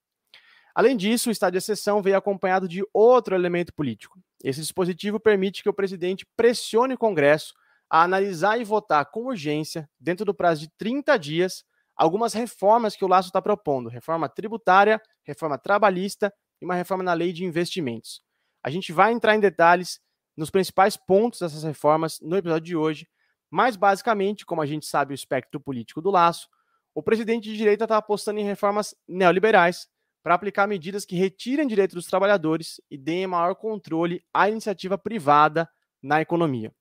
Além 0.74 0.98
disso, 0.98 1.30
o 1.30 1.32
estado 1.32 1.54
de 1.54 1.60
exceção 1.60 2.02
veio 2.02 2.18
acompanhado 2.18 2.68
de 2.68 2.84
outro 2.92 3.36
elemento 3.36 3.72
político. 3.74 4.20
Esse 4.44 4.60
dispositivo 4.60 5.20
permite 5.20 5.62
que 5.62 5.70
o 5.70 5.74
presidente 5.74 6.26
pressione 6.36 6.96
o 6.96 6.98
Congresso 6.98 7.54
a 7.90 8.04
analisar 8.04 8.60
e 8.60 8.64
votar 8.64 9.06
com 9.06 9.26
urgência, 9.26 9.90
dentro 10.00 10.26
do 10.26 10.34
prazo 10.34 10.62
de 10.62 10.70
30 10.78 11.18
dias, 11.18 11.64
algumas 11.96 12.34
reformas 12.34 12.96
que 12.96 13.06
o 13.06 13.08
Laço 13.08 13.30
está 13.30 13.42
propondo: 13.42 13.90
reforma 13.90 14.28
tributária, 14.28 15.02
reforma 15.24 15.58
trabalhista 15.58 16.34
e 16.62 16.66
uma 16.66 16.76
reforma 16.76 17.04
na 17.04 17.14
lei 17.14 17.32
de 17.32 17.44
investimentos. 17.44 18.22
A 18.64 18.70
gente 18.70 18.92
vai 18.92 19.12
entrar 19.14 19.36
em 19.36 19.40
detalhes 19.40 20.00
nos 20.38 20.52
principais 20.52 20.96
pontos 20.96 21.40
dessas 21.40 21.64
reformas 21.64 22.20
no 22.22 22.38
episódio 22.38 22.66
de 22.66 22.76
hoje, 22.76 23.08
mas 23.50 23.76
basicamente, 23.76 24.46
como 24.46 24.62
a 24.62 24.66
gente 24.66 24.86
sabe 24.86 25.14
o 25.14 25.16
espectro 25.16 25.60
político 25.60 26.02
do 26.02 26.12
Laço, 26.12 26.48
o 26.94 27.02
presidente 27.02 27.50
de 27.50 27.58
direita 27.58 27.86
está 27.86 27.98
apostando 27.98 28.40
em 28.40 28.44
reformas 28.44 28.96
neoliberais 29.08 29.88
para 30.22 30.36
aplicar 30.36 30.68
medidas 30.68 31.06
que 31.06 31.16
retirem 31.16 31.68
direitos 31.68 31.96
dos 31.96 32.06
trabalhadores 32.06 32.82
e 32.92 32.98
deem 32.98 33.26
maior 33.26 33.56
controle 33.56 34.24
à 34.34 34.50
iniciativa 34.50 34.98
privada 34.98 35.68
na 36.02 36.22
economia. 36.22 36.72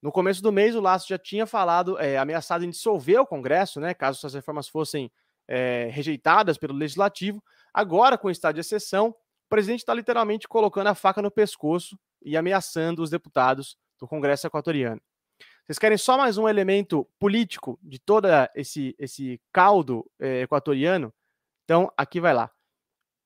No 0.00 0.12
começo 0.12 0.40
do 0.40 0.52
mês, 0.52 0.76
o 0.76 0.80
Laço 0.80 1.08
já 1.08 1.18
tinha 1.18 1.44
falado, 1.44 1.98
é, 1.98 2.16
ameaçado 2.16 2.64
em 2.64 2.70
dissolver 2.70 3.20
o 3.20 3.26
Congresso, 3.26 3.80
né, 3.80 3.92
caso 3.92 4.18
essas 4.18 4.34
reformas 4.34 4.68
fossem 4.68 5.10
é, 5.48 5.88
rejeitadas 5.90 6.56
pelo 6.56 6.74
Legislativo. 6.74 7.42
Agora, 7.74 8.16
com 8.16 8.28
o 8.28 8.30
estado 8.30 8.54
de 8.54 8.60
exceção, 8.60 9.08
o 9.08 9.48
presidente 9.48 9.80
está 9.80 9.92
literalmente 9.92 10.46
colocando 10.46 10.86
a 10.86 10.94
faca 10.94 11.20
no 11.20 11.30
pescoço 11.30 11.98
e 12.22 12.36
ameaçando 12.36 13.02
os 13.02 13.10
deputados 13.10 13.76
do 13.98 14.06
Congresso 14.06 14.46
equatoriano. 14.46 15.00
Vocês 15.66 15.78
querem 15.78 15.98
só 15.98 16.16
mais 16.16 16.38
um 16.38 16.48
elemento 16.48 17.06
político 17.18 17.78
de 17.82 17.98
todo 17.98 18.26
esse, 18.54 18.96
esse 18.98 19.40
caldo 19.52 20.10
é, 20.18 20.40
equatoriano? 20.42 21.12
Então, 21.64 21.92
aqui 21.96 22.20
vai 22.20 22.32
lá. 22.32 22.50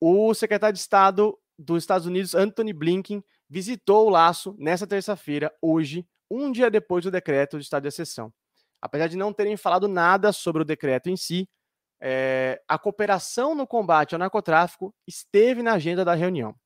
O 0.00 0.35
secretário 0.35 0.74
de 0.74 0.81
Estado 0.81 1.38
dos 1.57 1.83
Estados 1.83 2.07
Unidos, 2.07 2.35
Anthony 2.35 2.72
Blinken, 2.72 3.22
visitou 3.48 4.07
o 4.07 4.11
Laço 4.11 4.57
nessa 4.59 4.87
terça-feira, 4.87 5.55
hoje, 5.62 6.05
um 6.31 6.50
dia 6.50 6.70
depois 6.70 7.05
do 7.05 7.11
decreto 7.11 7.59
de 7.59 7.64
estado 7.64 7.83
de 7.83 7.88
exceção. 7.88 8.33
Apesar 8.81 9.07
de 9.07 9.16
não 9.16 9.33
terem 9.33 9.57
falado 9.57 9.87
nada 9.87 10.33
sobre 10.33 10.62
o 10.62 10.64
decreto 10.64 11.09
em 11.09 11.16
si, 11.16 11.48
é, 12.00 12.61
a 12.66 12.76
cooperação 12.78 13.55
no 13.55 13.64
combate 13.66 14.14
ao 14.14 14.18
narcotráfico 14.18 14.92
esteve 15.07 15.62
na 15.62 15.74
agenda 15.74 16.05
da 16.05 16.14
reunião. 16.14 16.57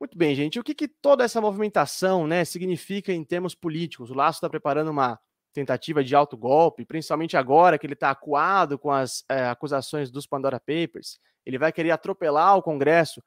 Muito 0.00 0.16
bem, 0.16 0.34
gente. 0.34 0.60
O 0.60 0.64
que, 0.64 0.74
que 0.74 0.86
toda 0.86 1.24
essa 1.24 1.40
movimentação 1.40 2.26
né, 2.26 2.44
significa 2.44 3.12
em 3.12 3.24
termos 3.24 3.54
políticos? 3.54 4.10
O 4.10 4.14
Laço 4.14 4.38
está 4.38 4.48
preparando 4.48 4.90
uma 4.90 5.18
tentativa 5.52 6.04
de 6.04 6.14
alto 6.14 6.36
golpe, 6.36 6.84
principalmente 6.84 7.36
agora 7.36 7.76
que 7.76 7.84
ele 7.84 7.94
está 7.94 8.10
acuado 8.10 8.78
com 8.78 8.92
as 8.92 9.24
é, 9.28 9.48
acusações 9.48 10.08
dos 10.08 10.24
Pandora 10.24 10.60
Papers. 10.60 11.18
Ele 11.44 11.58
vai 11.58 11.72
querer 11.72 11.90
atropelar 11.90 12.56
o 12.56 12.62
Congresso 12.62 13.22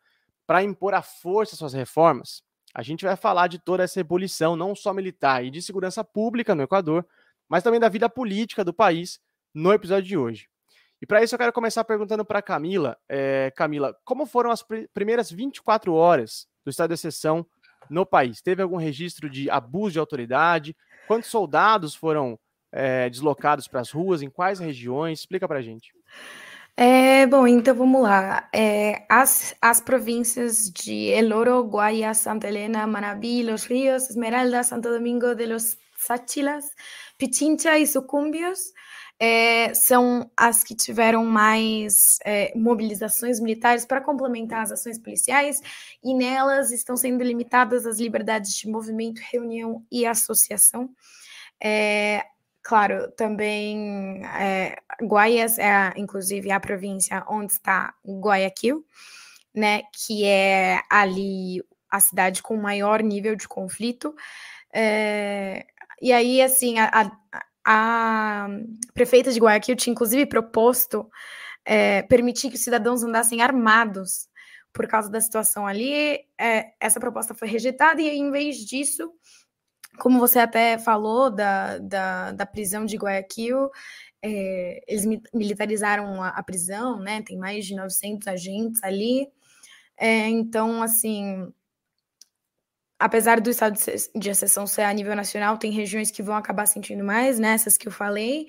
para 0.47 0.63
impor 0.63 0.93
à 0.93 1.01
força 1.01 1.57
suas 1.57 1.73
reformas. 1.73 2.41
A 2.73 2.81
gente 2.81 3.03
vai 3.03 3.17
falar 3.17 3.47
de 3.47 3.59
toda 3.59 3.83
essa 3.83 3.99
ebulição, 3.99 4.55
não 4.55 4.73
só 4.73 4.93
militar 4.93 5.43
e 5.43 5.51
de 5.51 5.61
segurança 5.61 6.05
pública 6.05 6.55
no 6.55 6.63
Equador, 6.63 7.05
mas 7.49 7.63
também 7.63 7.81
da 7.81 7.89
vida 7.89 8.09
política 8.09 8.63
do 8.63 8.73
país 8.73 9.19
no 9.53 9.73
episódio 9.73 10.07
de 10.07 10.17
hoje. 10.17 10.47
E 11.01 11.05
para 11.05 11.21
isso 11.21 11.35
eu 11.35 11.39
quero 11.39 11.51
começar 11.51 11.83
perguntando 11.83 12.23
para 12.23 12.41
Camila, 12.41 12.97
é, 13.09 13.51
Camila, 13.57 13.93
como 14.05 14.25
foram 14.25 14.51
as 14.51 14.63
pr 14.63 14.85
primeiras 14.93 15.29
24 15.29 15.93
horas 15.93 16.47
do 16.63 16.69
estado 16.69 16.89
de 16.89 16.95
exceção 16.95 17.45
no 17.89 18.05
país? 18.05 18.41
Teve 18.41 18.61
algum 18.61 18.77
registro 18.77 19.29
de 19.29 19.49
abuso 19.49 19.93
de 19.93 19.99
autoridade? 19.99 20.75
Quantos 21.07 21.29
soldados 21.29 21.95
foram 21.95 22.39
é, 22.71 23.09
deslocados 23.09 23.67
para 23.67 23.81
as 23.81 23.91
ruas? 23.91 24.21
Em 24.21 24.29
quais 24.29 24.59
regiões? 24.59 25.19
Explica 25.19 25.47
para 25.47 25.59
a 25.59 25.61
gente. 25.61 25.93
É, 26.77 27.27
bom, 27.27 27.45
então 27.45 27.75
vamos 27.75 28.01
lá. 28.01 28.49
É, 28.53 29.05
as, 29.09 29.55
as 29.61 29.81
províncias 29.81 30.71
de 30.71 31.07
El 31.09 31.33
Oro, 31.33 31.63
Guayas, 31.63 32.19
Santa 32.19 32.47
Helena, 32.47 32.87
Manabí, 32.87 33.43
Los 33.43 33.65
Ríos, 33.65 34.09
Esmeralda, 34.09 34.63
Santo 34.63 34.89
Domingo 34.89 35.35
de 35.35 35.47
los 35.47 35.77
Sáchilas, 35.97 36.71
Pichincha 37.17 37.77
e 37.77 37.85
Sucumbios 37.85 38.73
é, 39.23 39.71
são 39.75 40.31
as 40.35 40.63
que 40.63 40.73
tiveram 40.73 41.23
mais 41.23 42.17
é, 42.25 42.51
mobilizações 42.57 43.39
militares 43.39 43.85
para 43.85 44.01
complementar 44.01 44.63
as 44.63 44.71
ações 44.71 44.97
policiais, 44.97 45.61
e 46.03 46.11
nelas 46.15 46.71
estão 46.71 46.97
sendo 46.97 47.23
limitadas 47.23 47.85
as 47.85 47.99
liberdades 47.99 48.55
de 48.55 48.67
movimento, 48.67 49.21
reunião 49.31 49.85
e 49.91 50.07
associação. 50.07 50.89
É, 51.63 52.25
Claro, 52.63 53.11
também 53.13 54.23
é, 54.23 54.77
Guayas 55.01 55.57
é, 55.57 55.93
inclusive, 55.97 56.51
a 56.51 56.59
província 56.59 57.25
onde 57.27 57.53
está 57.53 57.91
Guayaquil, 58.05 58.85
né, 59.53 59.81
que 59.91 60.25
é 60.25 60.79
ali 60.87 61.63
a 61.89 61.99
cidade 61.99 62.43
com 62.43 62.55
maior 62.55 63.01
nível 63.01 63.35
de 63.35 63.47
conflito. 63.47 64.15
É, 64.71 65.65
e 65.99 66.13
aí, 66.13 66.39
assim, 66.39 66.77
a, 66.77 67.11
a, 67.33 67.43
a, 67.65 68.47
prefeita 68.93 69.31
de 69.31 69.39
Guayaquil 69.39 69.75
tinha, 69.75 69.91
inclusive, 69.91 70.25
proposto 70.25 71.09
é, 71.65 72.01
permitir 72.03 72.49
que 72.49 72.55
os 72.55 72.63
cidadãos 72.63 73.03
andassem 73.03 73.41
armados 73.41 74.27
por 74.73 74.87
causa 74.87 75.09
da 75.09 75.21
situação 75.21 75.67
ali. 75.67 76.19
É, 76.37 76.73
essa 76.79 76.99
proposta 76.99 77.33
foi 77.33 77.47
rejeitada 77.47 78.01
e, 78.01 78.09
em 78.09 78.31
vez 78.31 78.57
disso, 78.57 79.11
como 79.99 80.19
você 80.19 80.39
até 80.39 80.77
falou 80.77 81.29
da, 81.29 81.77
da, 81.77 82.31
da 82.31 82.45
prisão 82.45 82.85
de 82.85 82.97
Guayaquil, 82.97 83.69
é, 84.23 84.81
eles 84.87 85.05
militarizaram 85.33 86.21
a, 86.21 86.29
a, 86.29 86.43
prisão, 86.43 86.99
né? 86.99 87.21
Tem 87.21 87.37
mais 87.37 87.65
de 87.65 87.75
900 87.75 88.27
agentes 88.27 88.83
ali. 88.83 89.27
É, 89.97 90.27
então, 90.27 90.81
assim, 90.81 91.51
apesar 93.01 93.41
do 93.41 93.49
estado 93.49 93.79
de 94.15 94.29
exceção 94.29 94.67
ser 94.67 94.83
a 94.83 94.93
nível 94.93 95.15
nacional, 95.15 95.57
tem 95.57 95.71
regiões 95.71 96.11
que 96.11 96.21
vão 96.21 96.35
acabar 96.35 96.67
sentindo 96.67 97.03
mais, 97.03 97.39
nessas 97.39 97.73
né, 97.73 97.79
que 97.79 97.87
eu 97.87 97.91
falei, 97.91 98.45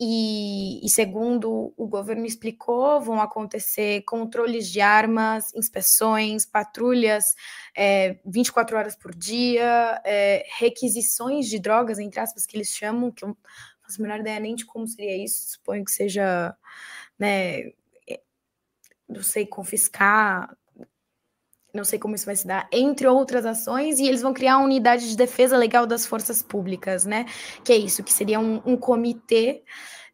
e, 0.00 0.84
e, 0.84 0.90
segundo 0.90 1.72
o 1.76 1.86
governo 1.86 2.26
explicou, 2.26 3.00
vão 3.00 3.20
acontecer 3.20 4.02
controles 4.02 4.68
de 4.68 4.80
armas, 4.80 5.54
inspeções, 5.54 6.44
patrulhas 6.44 7.36
é, 7.76 8.18
24 8.26 8.76
horas 8.76 8.96
por 8.96 9.14
dia, 9.14 10.00
é, 10.04 10.44
requisições 10.58 11.46
de 11.46 11.60
drogas, 11.60 12.00
entre 12.00 12.18
aspas, 12.18 12.44
que 12.44 12.56
eles 12.56 12.70
chamam, 12.70 13.12
que 13.12 13.24
eu 13.24 13.28
não 13.28 13.36
faço 13.82 14.00
a 14.00 14.02
menor 14.02 14.18
ideia 14.18 14.40
nem 14.40 14.56
de 14.56 14.66
como 14.66 14.88
seria 14.88 15.16
isso, 15.16 15.52
suponho 15.52 15.84
que 15.84 15.92
seja, 15.92 16.56
né, 17.16 17.68
é, 18.08 18.20
não 19.08 19.22
sei, 19.22 19.46
confiscar 19.46 20.56
não 21.72 21.84
sei 21.84 21.98
como 21.98 22.14
isso 22.14 22.26
vai 22.26 22.36
se 22.36 22.46
dar, 22.46 22.68
entre 22.70 23.06
outras 23.06 23.46
ações, 23.46 23.98
e 23.98 24.06
eles 24.06 24.22
vão 24.22 24.34
criar 24.34 24.58
uma 24.58 24.66
unidade 24.66 25.08
de 25.08 25.16
defesa 25.16 25.56
legal 25.56 25.86
das 25.86 26.04
forças 26.04 26.42
públicas, 26.42 27.04
né? 27.04 27.24
Que 27.64 27.72
é 27.72 27.76
isso, 27.76 28.04
que 28.04 28.12
seria 28.12 28.38
um, 28.38 28.60
um 28.64 28.76
comitê 28.76 29.62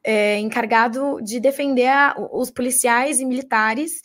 é, 0.04 0.38
encarregado 0.38 1.20
de 1.22 1.40
defender 1.40 1.88
a, 1.88 2.14
os 2.32 2.50
policiais 2.50 3.20
e 3.20 3.24
militares 3.24 4.02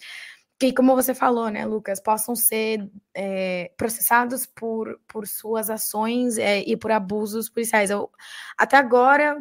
que, 0.60 0.72
como 0.72 0.96
você 0.96 1.14
falou, 1.14 1.50
né, 1.50 1.66
Lucas, 1.66 2.00
possam 2.00 2.36
ser 2.36 2.90
é, 3.14 3.72
processados 3.76 4.46
por, 4.46 5.00
por 5.08 5.28
suas 5.28 5.70
ações 5.70 6.38
é, 6.38 6.62
e 6.62 6.78
por 6.78 6.92
abusos 6.92 7.50
policiais. 7.50 7.90
Eu, 7.90 8.10
até 8.58 8.78
agora, 8.78 9.38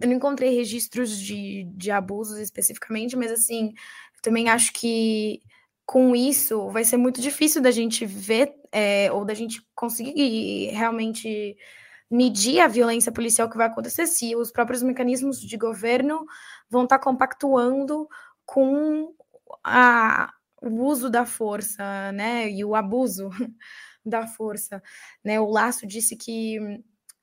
eu 0.00 0.08
não 0.08 0.14
encontrei 0.14 0.54
registros 0.54 1.18
de, 1.18 1.64
de 1.74 1.90
abusos 1.90 2.38
especificamente, 2.38 3.16
mas 3.16 3.32
assim, 3.32 3.72
também 4.22 4.48
acho 4.48 4.72
que 4.72 5.42
com 5.86 6.16
isso, 6.16 6.68
vai 6.70 6.84
ser 6.84 6.96
muito 6.96 7.20
difícil 7.20 7.62
da 7.62 7.70
gente 7.70 8.04
ver 8.04 8.52
é, 8.72 9.10
ou 9.12 9.24
da 9.24 9.34
gente 9.34 9.64
conseguir 9.72 10.70
realmente 10.72 11.56
medir 12.10 12.60
a 12.60 12.68
violência 12.68 13.12
policial 13.12 13.48
que 13.48 13.56
vai 13.56 13.68
acontecer 13.68 14.06
se 14.06 14.34
os 14.34 14.50
próprios 14.50 14.82
mecanismos 14.82 15.40
de 15.40 15.56
governo 15.56 16.26
vão 16.68 16.84
estar 16.84 16.98
tá 16.98 17.04
compactuando 17.04 18.08
com 18.44 19.14
a, 19.62 20.32
o 20.60 20.84
uso 20.84 21.08
da 21.08 21.24
força, 21.24 22.12
né, 22.12 22.50
e 22.50 22.64
o 22.64 22.74
abuso 22.74 23.30
da 24.04 24.26
força, 24.26 24.82
né, 25.24 25.40
o 25.40 25.48
Laço 25.48 25.86
disse 25.86 26.16
que 26.16 26.58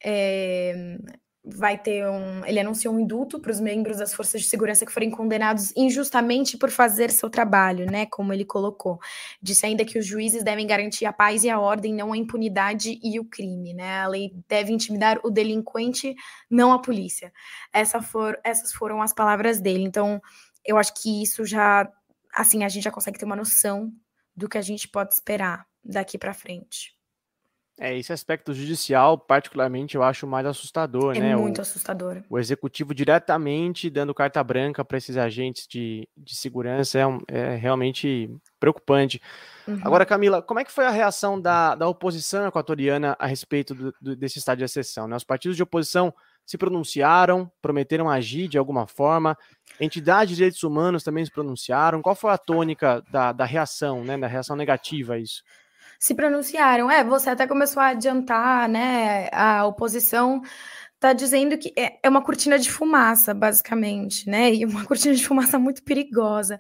é, 0.02 0.98
vai 1.46 1.78
ter 1.78 2.08
um. 2.08 2.46
Ele 2.46 2.60
anunciou 2.60 2.94
um 2.94 3.00
indulto 3.00 3.40
para 3.40 3.52
os 3.52 3.60
membros 3.60 3.98
das 3.98 4.14
forças 4.14 4.42
de 4.42 4.48
segurança 4.48 4.86
que 4.86 4.92
forem 4.92 5.12
condenados 5.12 5.74
injustamente 5.76 6.58
por 6.58 6.72
fazer 6.72 7.12
seu 7.12 7.30
trabalho, 7.30 7.86
né? 7.86 8.06
Como 8.06 8.32
ele 8.32 8.46
colocou. 8.46 9.00
Disse 9.42 9.66
ainda 9.66 9.84
que 9.84 10.00
os 10.00 10.06
juízes 10.06 10.44
devem 10.44 10.66
garantir 10.66 11.06
a 11.06 11.12
paz 11.12 11.44
e 11.44 11.50
a 11.50 11.60
ordem, 11.60 11.94
não 11.94 12.14
a 12.14 12.18
impunidade 12.18 13.00
e 13.04 13.20
o 13.20 13.26
crime, 13.26 13.74
né? 13.74 14.00
A 14.00 14.08
lei 14.08 14.34
deve 14.48 14.72
intimidar 14.72 15.20
o 15.24 15.30
delinquente, 15.30 16.16
não 16.50 16.72
a 16.72 16.80
polícia. 16.80 17.34
Essa 17.74 18.02
for, 18.02 18.40
essas 18.44 18.72
foram 18.72 19.02
as 19.02 19.14
palavras 19.14 19.60
dele. 19.60 19.84
Então, 19.84 20.22
eu 20.66 20.78
acho 20.78 20.94
que 20.94 21.22
isso 21.22 21.46
já. 21.46 21.92
Assim, 22.34 22.64
a 22.64 22.70
gente 22.70 22.84
já 22.84 22.92
consegue 22.92 23.20
ter 23.20 23.26
uma 23.26 23.36
noção 23.36 23.92
do 24.36 24.48
que 24.48 24.58
a 24.58 24.62
gente 24.62 24.88
pode 24.88 25.14
esperar 25.14 25.68
daqui 25.84 26.18
para 26.18 26.34
frente. 26.34 26.96
É, 27.80 27.98
esse 27.98 28.14
aspecto 28.14 28.54
judicial, 28.54 29.18
particularmente, 29.18 29.96
eu 29.96 30.04
acho 30.04 30.28
mais 30.28 30.46
assustador, 30.46 31.16
é 31.16 31.20
né? 31.20 31.36
muito 31.36 31.58
o, 31.58 31.62
assustador. 31.62 32.22
O 32.30 32.38
executivo 32.38 32.94
diretamente 32.94 33.90
dando 33.90 34.14
carta 34.14 34.44
branca 34.44 34.86
para 34.86 34.98
esses 34.98 35.18
agentes 35.18 35.66
de, 35.68 36.08
de 36.16 36.36
segurança 36.36 37.00
é, 37.00 37.08
um, 37.08 37.18
é 37.28 37.56
realmente 37.56 38.30
preocupante. 38.60 39.20
Uhum. 39.68 39.80
Agora, 39.84 40.06
Camila, 40.06 40.40
como 40.40 40.60
é 40.60 40.64
que 40.64 40.72
foi 40.72 40.86
a 40.86 40.92
reação 40.92 41.42
da, 41.42 41.74
da 41.74 41.88
oposição 41.88 42.46
equatoriana 42.46 43.16
a 43.18 43.26
respeito 43.26 43.74
do, 43.74 43.94
do, 44.00 44.16
desse 44.16 44.38
estado 44.38 44.60
de 44.60 44.66
exceção? 44.66 45.08
Né? 45.08 45.16
Os 45.16 45.24
partidos 45.24 45.58
de 45.58 45.64
oposição 45.64 46.14
se 46.46 46.60
pronunciaram, 46.60 47.52
prometeram 47.60 48.08
agir 48.08 48.48
de 48.48 48.58
alguma 48.58 48.86
forma, 48.86 49.36
entidades 49.80 50.30
de 50.30 50.36
direitos 50.36 50.62
humanos 50.62 51.04
também 51.04 51.26
se 51.26 51.32
pronunciaram. 51.32 52.04
Qual 52.04 52.16
foi 52.16 52.32
a 52.32 52.38
tônica 52.38 53.04
da, 53.10 53.32
da 53.32 53.46
reação, 53.46 54.04
né, 54.04 54.16
da 54.16 54.28
reação 54.28 54.56
negativa 54.56 55.16
a 55.16 55.20
isso? 55.20 55.42
Se 56.04 56.14
pronunciaram. 56.14 56.92
É, 56.92 57.02
você 57.02 57.30
até 57.30 57.48
começou 57.48 57.82
a 57.82 57.88
adiantar, 57.88 58.68
né? 58.68 59.30
A 59.32 59.66
oposição 59.66 60.42
está 60.96 61.14
dizendo 61.14 61.58
que 61.58 61.74
é, 61.78 61.98
é 62.04 62.10
uma 62.10 62.22
cortina 62.22 62.60
de 62.60 62.70
fumaça, 62.70 63.34
basicamente, 63.34 64.30
né? 64.30 64.54
E 64.54 64.66
uma 64.66 64.84
cortina 64.86 65.16
de 65.16 65.26
fumaça 65.26 65.58
muito 65.58 65.82
perigosa. 65.82 66.60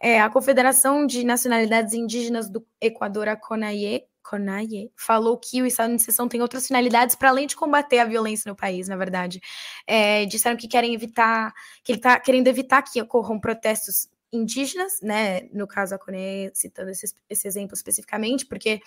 É, 0.00 0.20
a 0.20 0.30
Confederação 0.30 1.08
de 1.08 1.24
Nacionalidades 1.24 1.92
Indígenas 1.92 2.48
do 2.48 2.64
Equador, 2.80 3.26
a 3.26 3.34
CONAIE, 3.34 4.04
CONAIE, 4.22 4.92
falou 4.96 5.36
que 5.38 5.60
o 5.60 5.66
estado 5.66 5.90
de 5.90 5.96
exceção 5.96 6.28
tem 6.28 6.40
outras 6.40 6.68
finalidades 6.68 7.16
para 7.16 7.30
além 7.30 7.48
de 7.48 7.56
combater 7.56 7.98
a 7.98 8.04
violência 8.04 8.48
no 8.48 8.54
país, 8.54 8.86
na 8.86 8.96
verdade. 8.96 9.40
É, 9.88 10.24
disseram 10.26 10.56
que 10.56 10.68
querem 10.68 10.94
evitar, 10.94 11.52
que 11.82 11.90
ele 11.90 11.98
está 11.98 12.20
querendo 12.20 12.46
evitar 12.46 12.80
que 12.82 13.02
ocorram 13.02 13.40
protestos 13.40 14.08
indígenas, 14.34 15.00
né? 15.00 15.42
No 15.52 15.66
caso, 15.66 15.94
a 15.94 15.98
Cone 15.98 16.50
citando 16.54 16.90
esse, 16.90 17.14
esse, 17.28 17.46
exemplo 17.46 17.74
especificamente, 17.74 18.46
porque, 18.46 18.80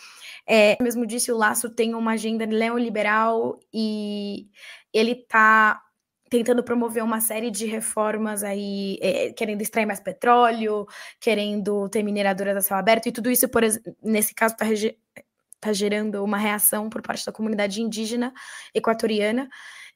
é, 0.46 0.82
mesmo 0.82 1.06
disse, 1.06 1.32
o 1.32 1.38
Laço 1.38 1.70
tem 1.70 1.96
uma 1.96 2.12
agenda 2.14 2.46
neoliberal 2.46 3.60
e 3.74 4.48
ele 4.94 5.12
está 5.12 5.82
tentando 6.30 6.64
promover 6.64 7.04
uma 7.04 7.22
série 7.22 7.50
de 7.50 7.66
reformas 7.66 8.44
aí, 8.44 8.98
é, 9.02 9.32
querendo 9.32 9.62
extrair 9.62 9.86
mais 9.86 10.00
petróleo, 10.00 10.86
querendo 11.20 11.88
ter 11.90 12.04
mineradoras 12.04 12.58
a 12.58 12.62
céu 12.62 12.78
aberto, 12.78 13.08
e 13.08 13.12
tudo 13.12 13.32
isso, 13.32 13.48
por, 13.48 13.64
nesse 14.04 14.34
caso, 14.36 14.54
está 14.54 14.66
tá 15.60 15.74
gerando 15.74 16.24
uma 16.24 16.38
reação 16.38 16.90
por 16.90 17.02
parte 17.02 17.26
da 17.26 17.32
comunidade 17.32 17.82
indígena 17.82 18.34
equatoriana 18.74 19.50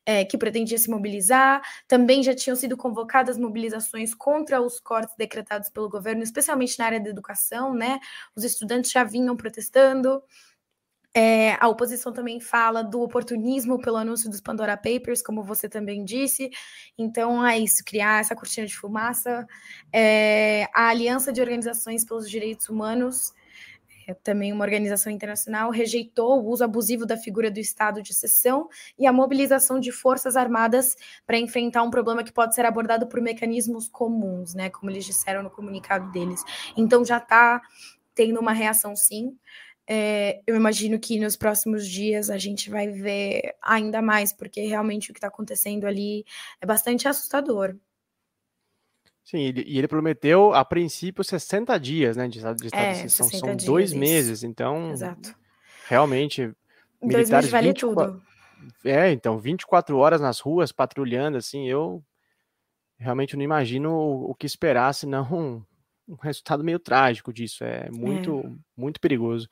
é, 0.05 0.25
que 0.25 0.37
pretendia 0.37 0.77
se 0.77 0.89
mobilizar. 0.89 1.61
Também 1.87 2.23
já 2.23 2.33
tinham 2.33 2.55
sido 2.55 2.75
convocadas 2.77 3.37
mobilizações 3.37 4.13
contra 4.13 4.61
os 4.61 4.79
cortes 4.79 5.15
decretados 5.15 5.69
pelo 5.69 5.89
governo, 5.89 6.23
especialmente 6.23 6.77
na 6.79 6.85
área 6.85 6.99
da 6.99 7.09
educação, 7.09 7.73
né? 7.73 7.99
Os 8.35 8.43
estudantes 8.43 8.91
já 8.91 9.03
vinham 9.03 9.35
protestando. 9.35 10.21
É, 11.13 11.57
a 11.59 11.67
oposição 11.67 12.13
também 12.13 12.39
fala 12.39 12.81
do 12.81 13.01
oportunismo 13.01 13.77
pelo 13.81 13.97
anúncio 13.97 14.29
dos 14.29 14.39
Pandora 14.39 14.77
Papers, 14.77 15.21
como 15.21 15.43
você 15.43 15.67
também 15.67 16.05
disse. 16.05 16.49
Então, 16.97 17.45
é 17.45 17.59
isso, 17.59 17.83
criar 17.83 18.21
essa 18.21 18.35
cortina 18.35 18.65
de 18.65 18.77
fumaça. 18.77 19.45
É, 19.91 20.69
a 20.73 20.87
Aliança 20.87 21.33
de 21.33 21.41
Organizações 21.41 22.05
pelos 22.05 22.29
Direitos 22.29 22.69
Humanos 22.69 23.33
também 24.23 24.51
uma 24.51 24.63
organização 24.63 25.11
internacional, 25.11 25.71
rejeitou 25.71 26.41
o 26.41 26.49
uso 26.49 26.63
abusivo 26.63 27.05
da 27.05 27.17
figura 27.17 27.49
do 27.49 27.59
estado 27.59 28.01
de 28.01 28.11
exceção 28.11 28.69
e 28.97 29.05
a 29.05 29.13
mobilização 29.13 29.79
de 29.79 29.91
forças 29.91 30.35
armadas 30.35 30.95
para 31.25 31.37
enfrentar 31.37 31.83
um 31.83 31.91
problema 31.91 32.23
que 32.23 32.31
pode 32.31 32.55
ser 32.55 32.65
abordado 32.65 33.07
por 33.07 33.21
mecanismos 33.21 33.87
comuns, 33.87 34.53
né? 34.53 34.69
Como 34.69 34.89
eles 34.91 35.05
disseram 35.05 35.43
no 35.43 35.49
comunicado 35.49 36.11
deles. 36.11 36.43
Então 36.75 37.03
já 37.03 37.17
está 37.17 37.61
tendo 38.13 38.39
uma 38.39 38.53
reação 38.53 38.95
sim. 38.95 39.37
É, 39.87 40.41
eu 40.47 40.55
imagino 40.55 40.99
que 40.99 41.19
nos 41.19 41.35
próximos 41.35 41.87
dias 41.87 42.29
a 42.29 42.37
gente 42.37 42.69
vai 42.69 42.87
ver 42.87 43.55
ainda 43.61 44.01
mais, 44.01 44.31
porque 44.31 44.61
realmente 44.61 45.11
o 45.11 45.13
que 45.13 45.17
está 45.17 45.27
acontecendo 45.27 45.85
ali 45.85 46.23
é 46.61 46.65
bastante 46.65 47.07
assustador. 47.07 47.75
Sim, 49.32 49.44
ele, 49.44 49.63
e 49.65 49.78
ele 49.78 49.88
prometeu, 49.88 50.54
a 50.54 50.65
princípio, 50.65 51.24
60 51.24 51.80
dias, 51.80 52.17
né, 52.17 52.28
de 52.28 52.39
estado 52.39 52.58
de, 52.58 52.65
estado 52.65 52.84
é, 52.84 53.04
de. 53.04 53.10
São 53.10 53.30
dias, 53.30 53.63
dois 53.63 53.91
isso. 53.91 54.00
meses, 54.00 54.44
então, 54.44 54.91
Exato. 54.91 55.34
realmente, 55.88 56.52
militares... 57.02 57.50
vale 57.50 57.70
24, 57.70 58.12
tudo. 58.12 58.24
É, 58.84 59.10
então, 59.10 59.39
24 59.39 59.98
horas 59.98 60.20
nas 60.20 60.41
ruas, 60.41 60.74
patrulhando, 60.74 61.38
assim, 61.38 61.65
eu 61.65 62.04
realmente 63.00 63.38
não 63.38 63.44
imagino 63.44 63.94
o, 63.94 64.32
o 64.32 64.36
que 64.36 64.46
esperar, 64.46 64.94
senão 64.94 65.24
um, 65.32 65.63
um, 66.13 66.15
resultado 66.22 66.62
meio 66.62 66.78
trágico 66.78 67.32
disso, 67.32 67.63
é 67.63 67.89
muito, 67.89 68.39
é. 68.39 68.52
muito 68.76 69.00
perigoso. 69.00 69.48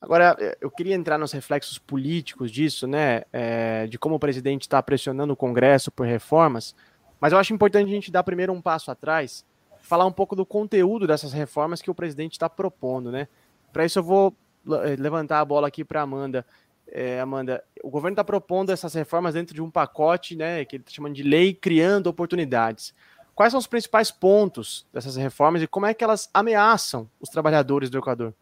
Agora, 0.00 0.36
eh, 0.40 0.58
eu 0.60 0.68
queria 0.68 0.96
entrar 0.96 1.16
nos 1.16 1.30
reflexos 1.30 1.78
políticos 1.78 2.50
disso, 2.50 2.88
né, 2.88 3.22
é, 3.32 3.86
de 3.86 4.00
como 4.00 4.16
o 4.16 4.20
presidente 4.20 4.62
está 4.62 4.82
pressionando 4.82 5.32
o 5.32 5.36
Congresso 5.36 5.92
por 5.92 6.08
reformas, 6.08 6.74
mas 7.20 7.32
eu 7.32 7.38
acho 7.38 7.52
importante 7.52 7.88
a 7.88 7.94
gente 7.94 8.10
dar 8.10 8.22
primeiro 8.22 8.52
um 8.52 8.60
passo 8.60 8.90
atrás, 8.90 9.44
falar 9.80 10.06
um 10.06 10.12
pouco 10.12 10.34
do 10.34 10.44
conteúdo 10.44 11.06
dessas 11.06 11.32
reformas 11.32 11.80
que 11.80 11.90
o 11.90 11.94
presidente 11.94 12.32
está 12.32 12.48
propondo, 12.48 13.10
né? 13.10 13.28
Para 13.72 13.84
isso 13.84 13.98
eu 13.98 14.02
vou 14.02 14.34
eh, 14.68 14.96
levantar 14.98 15.40
a 15.40 15.44
bola 15.44 15.68
aqui 15.68 15.84
para 15.84 16.02
Amanda. 16.02 16.44
É, 16.88 17.20
Amanda, 17.20 17.62
o 17.82 17.90
governo 17.90 18.14
está 18.14 18.24
propondo 18.24 18.70
essas 18.70 18.94
reformas 18.94 19.34
dentro 19.34 19.54
de 19.54 19.60
um 19.60 19.70
pacote, 19.70 20.36
né, 20.36 20.64
que 20.64 20.76
ele 20.76 20.82
está 20.82 20.94
chamando 20.94 21.14
de 21.14 21.22
lei 21.22 21.52
criando 21.52 22.06
oportunidades. 22.06 22.94
Quais 23.34 23.50
são 23.50 23.58
os 23.58 23.66
principais 23.66 24.10
pontos 24.10 24.86
dessas 24.92 25.16
reformas 25.16 25.62
e 25.62 25.66
como 25.66 25.84
é 25.84 25.92
que 25.92 26.02
elas 26.02 26.30
ameaçam 26.32 27.08
os 27.20 27.28
trabalhadores 27.28 27.90
do 27.90 27.98
Equador? 27.98 28.32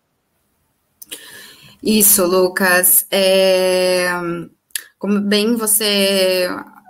Isso, 1.82 2.24
Lucas. 2.24 3.06
É... 3.10 4.08
Como 4.98 5.20
bem 5.20 5.56
você 5.56 6.48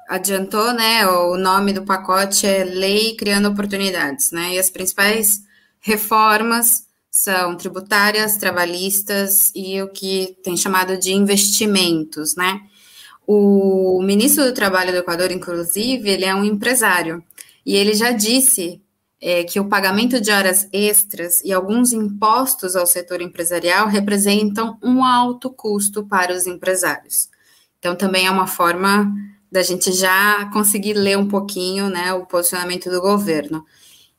adiantou, 0.09 0.73
né? 0.73 1.07
O 1.07 1.37
nome 1.37 1.73
do 1.73 1.83
pacote 1.83 2.47
é 2.47 2.64
Lei 2.64 3.17
Criando 3.17 3.49
Oportunidades, 3.49 4.31
né? 4.31 4.55
E 4.55 4.59
as 4.59 4.71
principais 4.71 5.40
reformas 5.81 6.85
são 7.11 7.57
tributárias, 7.57 8.37
trabalhistas 8.37 9.53
e 9.55 9.81
o 9.81 9.88
que 9.88 10.37
tem 10.43 10.57
chamado 10.57 10.99
de 10.99 11.12
investimentos, 11.12 12.35
né? 12.35 12.61
O 13.27 14.03
ministro 14.03 14.45
do 14.45 14.53
Trabalho 14.53 14.93
do 14.93 14.99
Equador, 14.99 15.31
inclusive, 15.31 16.11
ele 16.11 16.25
é 16.25 16.35
um 16.35 16.45
empresário 16.45 17.23
e 17.64 17.75
ele 17.75 17.95
já 17.95 18.11
disse 18.11 18.83
é, 19.21 19.45
que 19.45 19.59
o 19.59 19.69
pagamento 19.69 20.21
de 20.21 20.31
horas 20.31 20.69
extras 20.73 21.40
e 21.43 21.53
alguns 21.53 21.93
impostos 21.93 22.77
ao 22.77 22.87
setor 22.87 23.23
empresarial 23.23 23.88
representam 23.88 24.77
um 24.83 25.03
alto 25.03 25.51
custo 25.51 26.05
para 26.05 26.35
os 26.35 26.47
empresários. 26.47 27.29
Então, 27.79 27.97
também 27.97 28.27
é 28.27 28.31
uma 28.31 28.47
forma 28.47 29.11
da 29.55 29.62
gente 29.62 29.93
já 29.93 30.51
conseguir 30.53 30.95
ler 30.95 31.17
um 31.17 31.29
pouquinho 31.29 31.88
né, 31.88 32.12
o 32.12 32.27
posicionamento 32.27 32.90
do 32.90 33.01
governo. 33.01 33.64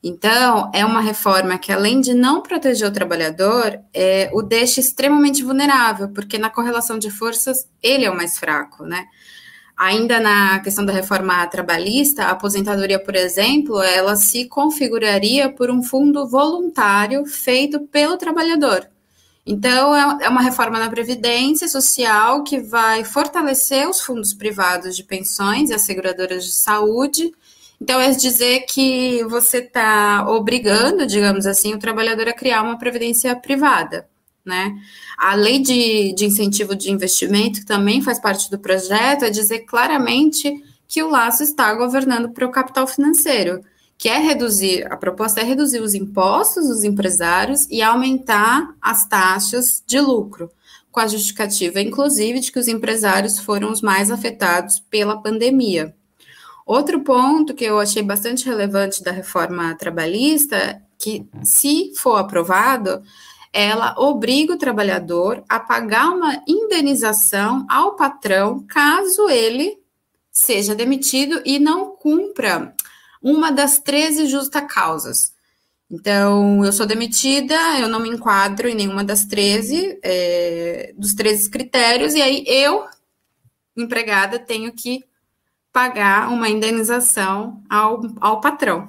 Então, 0.02 0.70
é 0.74 0.82
uma 0.82 1.02
reforma 1.02 1.58
que, 1.58 1.70
além 1.70 2.00
de 2.00 2.14
não 2.14 2.40
proteger 2.40 2.88
o 2.88 2.92
trabalhador, 2.92 3.78
é, 3.92 4.30
o 4.32 4.40
deixa 4.40 4.80
extremamente 4.80 5.44
vulnerável, 5.44 6.08
porque 6.08 6.38
na 6.38 6.48
correlação 6.48 6.98
de 6.98 7.10
forças, 7.10 7.68
ele 7.82 8.06
é 8.06 8.10
o 8.10 8.16
mais 8.16 8.38
fraco, 8.38 8.84
né? 8.84 9.04
Ainda 9.76 10.18
na 10.20 10.58
questão 10.60 10.86
da 10.86 10.92
reforma 10.92 11.46
trabalhista, 11.48 12.24
a 12.24 12.30
aposentadoria, 12.30 12.98
por 12.98 13.14
exemplo, 13.14 13.82
ela 13.82 14.16
se 14.16 14.48
configuraria 14.48 15.52
por 15.52 15.70
um 15.70 15.82
fundo 15.82 16.26
voluntário 16.26 17.26
feito 17.26 17.80
pelo 17.88 18.16
trabalhador. 18.16 18.88
Então, 19.46 19.94
é, 19.94 20.24
é 20.24 20.28
uma 20.28 20.42
reforma 20.42 20.78
na 20.78 20.90
Previdência 20.90 21.68
Social 21.68 22.42
que 22.42 22.60
vai 22.60 23.04
fortalecer 23.04 23.88
os 23.88 24.00
fundos 24.00 24.34
privados 24.34 24.96
de 24.96 25.04
pensões 25.04 25.70
e 25.70 25.74
as 25.74 25.82
seguradoras 25.82 26.44
de 26.44 26.52
saúde 26.52 27.32
então, 27.80 28.00
é 28.00 28.10
dizer 28.10 28.60
que 28.62 29.22
você 29.24 29.58
está 29.58 30.26
obrigando, 30.28 31.06
digamos 31.06 31.46
assim, 31.46 31.74
o 31.74 31.78
trabalhador 31.78 32.28
a 32.28 32.32
criar 32.32 32.62
uma 32.62 32.78
previdência 32.78 33.34
privada, 33.36 34.08
né? 34.44 34.74
A 35.18 35.34
lei 35.34 35.58
de, 35.58 36.14
de 36.14 36.24
incentivo 36.24 36.74
de 36.74 36.90
investimento, 36.90 37.60
que 37.60 37.66
também 37.66 38.00
faz 38.00 38.18
parte 38.18 38.50
do 38.50 38.58
projeto, 38.58 39.24
é 39.24 39.30
dizer 39.30 39.60
claramente 39.60 40.52
que 40.88 41.02
o 41.02 41.10
laço 41.10 41.42
está 41.42 41.74
governando 41.74 42.30
para 42.30 42.46
o 42.46 42.50
capital 42.50 42.86
financeiro, 42.86 43.62
que 43.98 44.08
é 44.08 44.18
reduzir, 44.18 44.86
a 44.90 44.96
proposta 44.96 45.40
é 45.40 45.44
reduzir 45.44 45.80
os 45.80 45.94
impostos 45.94 46.68
dos 46.68 46.84
empresários 46.84 47.66
e 47.70 47.80
aumentar 47.80 48.74
as 48.80 49.06
taxas 49.08 49.82
de 49.86 50.00
lucro, 50.00 50.50
com 50.90 51.00
a 51.00 51.06
justificativa, 51.06 51.80
inclusive, 51.80 52.40
de 52.40 52.52
que 52.52 52.58
os 52.58 52.68
empresários 52.68 53.38
foram 53.38 53.70
os 53.70 53.80
mais 53.80 54.10
afetados 54.10 54.80
pela 54.90 55.20
pandemia. 55.20 55.94
Outro 56.64 57.00
ponto 57.00 57.54
que 57.54 57.64
eu 57.64 57.78
achei 57.78 58.02
bastante 58.02 58.44
relevante 58.44 59.02
da 59.02 59.12
reforma 59.12 59.74
trabalhista, 59.76 60.82
que 60.98 61.26
se 61.42 61.92
for 61.94 62.16
aprovado, 62.16 63.02
ela 63.52 63.94
obriga 63.96 64.52
o 64.52 64.58
trabalhador 64.58 65.42
a 65.48 65.58
pagar 65.58 66.10
uma 66.10 66.42
indenização 66.46 67.66
ao 67.70 67.94
patrão 67.94 68.60
caso 68.68 69.30
ele 69.30 69.78
seja 70.30 70.74
demitido 70.74 71.40
e 71.44 71.58
não 71.58 71.96
cumpra 71.96 72.74
uma 73.26 73.50
das 73.50 73.80
13 73.80 74.26
justas 74.26 74.72
causas. 74.72 75.34
Então, 75.90 76.64
eu 76.64 76.72
sou 76.72 76.86
demitida, 76.86 77.56
eu 77.80 77.88
não 77.88 77.98
me 77.98 78.08
enquadro 78.08 78.68
em 78.68 78.74
nenhuma 78.74 79.02
das 79.02 79.24
13, 79.24 79.98
é, 80.00 80.94
dos 80.96 81.12
13 81.12 81.50
critérios, 81.50 82.14
e 82.14 82.22
aí 82.22 82.44
eu, 82.46 82.84
empregada, 83.76 84.38
tenho 84.38 84.72
que 84.72 85.04
pagar 85.72 86.28
uma 86.30 86.48
indenização 86.48 87.60
ao, 87.68 88.00
ao 88.20 88.40
patrão. 88.40 88.86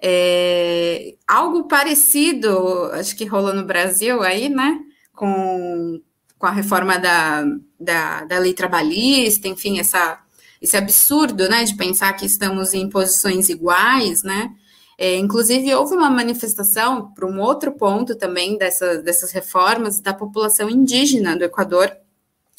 É, 0.00 1.14
algo 1.28 1.68
parecido, 1.68 2.90
acho 2.94 3.14
que 3.14 3.24
rolou 3.24 3.54
no 3.54 3.64
Brasil 3.64 4.22
aí, 4.22 4.48
né? 4.48 4.80
Com, 5.14 6.02
com 6.36 6.46
a 6.46 6.50
reforma 6.50 6.98
da, 6.98 7.44
da, 7.78 8.24
da 8.24 8.38
lei 8.40 8.54
trabalhista, 8.54 9.46
enfim, 9.46 9.78
essa, 9.78 10.20
esse 10.62 10.76
absurdo, 10.76 11.48
né? 11.48 11.64
De 11.64 11.74
pensar 11.74 12.12
que 12.12 12.24
estamos 12.24 12.72
em 12.72 12.88
posições 12.88 13.48
iguais, 13.48 14.22
né? 14.22 14.50
É, 14.96 15.16
inclusive, 15.16 15.74
houve 15.74 15.96
uma 15.96 16.08
manifestação 16.08 17.12
para 17.12 17.26
um 17.26 17.40
outro 17.40 17.72
ponto 17.72 18.14
também 18.14 18.56
dessa, 18.56 18.98
dessas 18.98 19.32
reformas 19.32 20.00
da 20.00 20.14
população 20.14 20.70
indígena 20.70 21.36
do 21.36 21.42
Equador, 21.42 21.90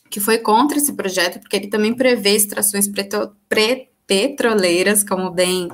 que 0.09 0.19
foi 0.19 0.39
contra 0.39 0.77
esse 0.77 0.91
projeto, 0.93 1.39
porque 1.39 1.55
ele 1.55 1.67
também 1.67 1.93
prevê 1.93 2.35
extrações 2.35 2.85
petroleiras, 4.05 5.03
como 5.03 5.31
bem 5.31 5.69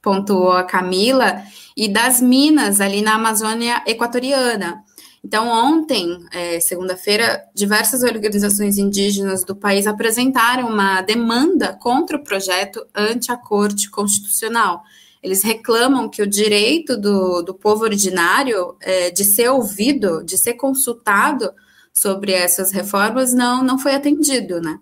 pontuou 0.00 0.52
a 0.52 0.62
Camila, 0.62 1.42
e 1.76 1.88
das 1.88 2.20
minas 2.20 2.80
ali 2.80 3.02
na 3.02 3.14
Amazônia 3.14 3.82
Equatoriana. 3.86 4.84
Então, 5.24 5.46
ontem, 5.48 6.18
é, 6.32 6.58
segunda-feira, 6.58 7.44
diversas 7.54 8.02
organizações 8.02 8.76
indígenas 8.76 9.44
do 9.44 9.54
país 9.54 9.86
apresentaram 9.86 10.68
uma 10.68 11.00
demanda 11.00 11.72
contra 11.74 12.16
o 12.16 12.24
projeto 12.24 12.84
ante 12.94 13.30
a 13.30 13.36
Corte 13.36 13.88
Constitucional. 13.88 14.82
Eles 15.22 15.42
reclamam 15.42 16.08
que 16.08 16.22
o 16.22 16.26
direito 16.26 16.96
do, 16.96 17.42
do 17.42 17.54
povo 17.54 17.84
originário 17.84 18.74
é, 18.80 19.10
de 19.10 19.24
ser 19.24 19.48
ouvido, 19.50 20.24
de 20.24 20.36
ser 20.36 20.54
consultado, 20.54 21.52
sobre 21.92 22.32
essas 22.32 22.72
reformas 22.72 23.34
não, 23.34 23.62
não 23.62 23.78
foi 23.78 23.94
atendido, 23.94 24.60
né? 24.60 24.78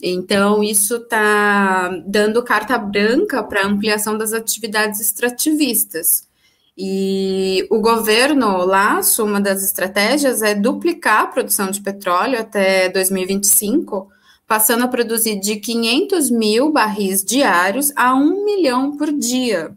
Então, 0.00 0.62
isso 0.62 0.96
está 0.96 1.88
dando 2.06 2.44
carta 2.44 2.78
branca 2.78 3.42
para 3.42 3.66
ampliação 3.66 4.16
das 4.16 4.32
atividades 4.32 5.00
extrativistas. 5.00 6.28
E 6.76 7.66
o 7.70 7.80
governo 7.80 8.64
Laço, 8.64 9.24
uma 9.24 9.40
das 9.40 9.62
estratégias 9.62 10.42
é 10.42 10.54
duplicar 10.54 11.22
a 11.22 11.26
produção 11.28 11.70
de 11.70 11.80
petróleo 11.80 12.38
até 12.38 12.88
2025, 12.88 14.08
passando 14.46 14.84
a 14.84 14.88
produzir 14.88 15.38
de 15.38 15.56
500 15.56 16.30
mil 16.30 16.72
barris 16.72 17.24
diários 17.24 17.92
a 17.94 18.14
1 18.14 18.44
milhão 18.44 18.96
por 18.96 19.12
dia. 19.12 19.76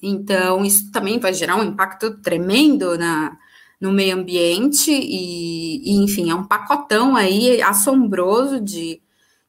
Então, 0.00 0.64
isso 0.64 0.92
também 0.92 1.18
vai 1.18 1.34
gerar 1.34 1.56
um 1.56 1.64
impacto 1.64 2.20
tremendo 2.20 2.96
na, 2.96 3.36
no 3.80 3.92
meio 3.92 4.16
ambiente 4.16 4.92
e, 4.92 5.82
e, 5.82 6.04
enfim, 6.04 6.30
é 6.30 6.34
um 6.34 6.44
pacotão 6.44 7.16
aí 7.16 7.60
assombroso 7.60 8.60
de, 8.60 9.00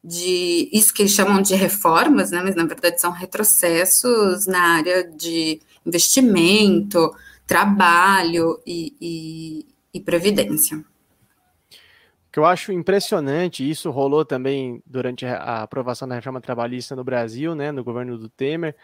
de 0.04 0.70
isso 0.74 0.94
que 0.94 1.04
eles 1.04 1.14
chamam 1.14 1.42
de 1.42 1.56
reformas, 1.56 2.32
né, 2.32 2.42
mas 2.44 2.56
na 2.56 2.66
verdade 2.66 3.00
são 3.00 3.12
retrocessos 3.12 4.48
na 4.48 4.76
área 4.76 5.04
de 5.04 5.62
investimento, 5.86 7.14
trabalho 7.46 8.60
e, 8.66 8.94
e, 9.00 9.66
e 9.94 10.00
previdência. 10.00 10.78
O 10.78 12.32
que 12.32 12.40
eu 12.40 12.46
acho 12.46 12.72
impressionante, 12.72 13.70
isso 13.70 13.90
rolou 13.92 14.26
também 14.26 14.82
durante 14.86 15.26
a 15.26 15.64
aprovação 15.64 16.08
da 16.08 16.16
reforma 16.16 16.42
trabalhista 16.42 16.96
no 16.96 17.04
Brasil, 17.04 17.56
né, 17.56 17.72
no 17.72 17.84
governo 17.84 18.18
do 18.18 18.28
Temer, 18.28 18.76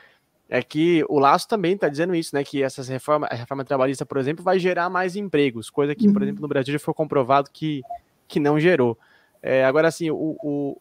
é 0.51 0.61
que 0.61 1.03
o 1.07 1.17
Laço 1.17 1.47
também 1.47 1.75
está 1.75 1.87
dizendo 1.87 2.13
isso, 2.13 2.35
né? 2.35 2.43
Que 2.43 2.61
essas 2.61 2.89
reformas, 2.89 3.29
a 3.31 3.35
reforma 3.35 3.63
trabalhista, 3.63 4.05
por 4.05 4.17
exemplo, 4.17 4.43
vai 4.43 4.59
gerar 4.59 4.89
mais 4.89 5.15
empregos, 5.15 5.69
coisa 5.69 5.95
que, 5.95 6.07
uhum. 6.07 6.13
por 6.13 6.21
exemplo, 6.21 6.41
no 6.41 6.47
Brasil 6.49 6.73
já 6.73 6.79
foi 6.79 6.93
comprovado 6.93 7.49
que, 7.49 7.81
que 8.27 8.37
não 8.37 8.59
gerou. 8.59 8.97
É, 9.41 9.63
agora, 9.63 9.87
assim, 9.87 10.11
o, 10.11 10.35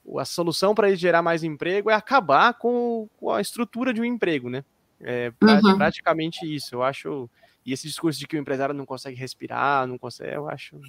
o, 0.05 0.19
a 0.19 0.25
solução 0.25 0.75
para 0.75 0.93
gerar 0.97 1.23
mais 1.23 1.45
emprego 1.45 1.89
é 1.89 1.95
acabar 1.95 2.53
com, 2.55 3.09
com, 3.17 3.31
a 3.31 3.41
estrutura 3.41 3.95
de 3.95 4.01
um 4.01 4.05
emprego, 4.05 4.51
né? 4.51 4.65
É, 5.03 5.33
uhum. 5.43 5.77
praticamente 5.77 6.45
isso. 6.45 6.75
Eu 6.75 6.83
acho 6.83 7.29
e 7.65 7.75
esse 7.75 7.87
discurso 7.87 8.19
de 8.19 8.27
que 8.27 8.37
o 8.37 8.41
empresário 8.41 8.75
não 8.75 8.87
consegue 8.87 9.17
respirar, 9.17 9.87
não 9.87 9.99
consegue, 9.99 10.35
eu 10.35 10.49
acho. 10.49 10.81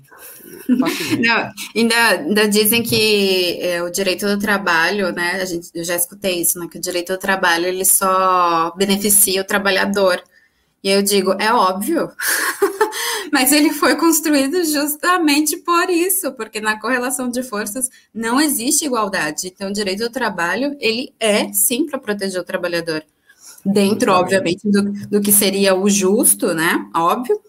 não, 0.70 1.52
ainda, 1.76 2.10
ainda 2.12 2.48
dizem 2.48 2.82
que 2.82 3.60
é, 3.62 3.84
o 3.84 3.90
direito 3.90 4.26
do 4.26 4.40
trabalho, 4.40 5.12
né? 5.12 5.34
A 5.42 5.46
gente, 5.46 5.70
eu 5.74 5.84
já 5.84 5.96
escutei 5.96 6.42
isso, 6.42 6.58
né? 6.58 6.68
Que 6.72 6.78
o 6.78 6.82
direito 6.82 7.12
do 7.12 7.20
trabalho 7.20 7.66
ele 7.66 7.84
só 7.84 8.72
beneficia 8.76 9.42
o 9.42 9.46
trabalhador. 9.46 10.24
E 10.84 10.90
eu 10.90 11.04
digo, 11.04 11.34
é 11.40 11.54
óbvio, 11.54 12.10
mas 13.32 13.52
ele 13.52 13.72
foi 13.72 13.96
construído 13.98 14.64
justamente 14.64 15.58
por 15.58 15.90
isso, 15.90 16.32
porque 16.32 16.60
na 16.60 16.80
correlação 16.80 17.30
de 17.30 17.44
forças 17.44 17.90
não 18.14 18.42
existe 18.42 18.86
igualdade. 18.86 19.48
Então, 19.48 19.70
o 19.70 19.74
direito 19.74 20.00
do 20.00 20.10
trabalho, 20.10 20.76
ele 20.80 21.14
é 21.20 21.52
sim 21.54 21.86
para 21.86 22.00
proteger 22.00 22.42
o 22.42 22.46
trabalhador 22.46 23.04
dentro, 23.66 24.12
obviamente, 24.12 24.70
do, 24.70 24.92
do 25.08 25.22
que 25.22 25.32
seria 25.32 25.76
o 25.76 25.90
justo, 25.90 26.54
né? 26.54 26.90
Óbvio, 26.96 27.40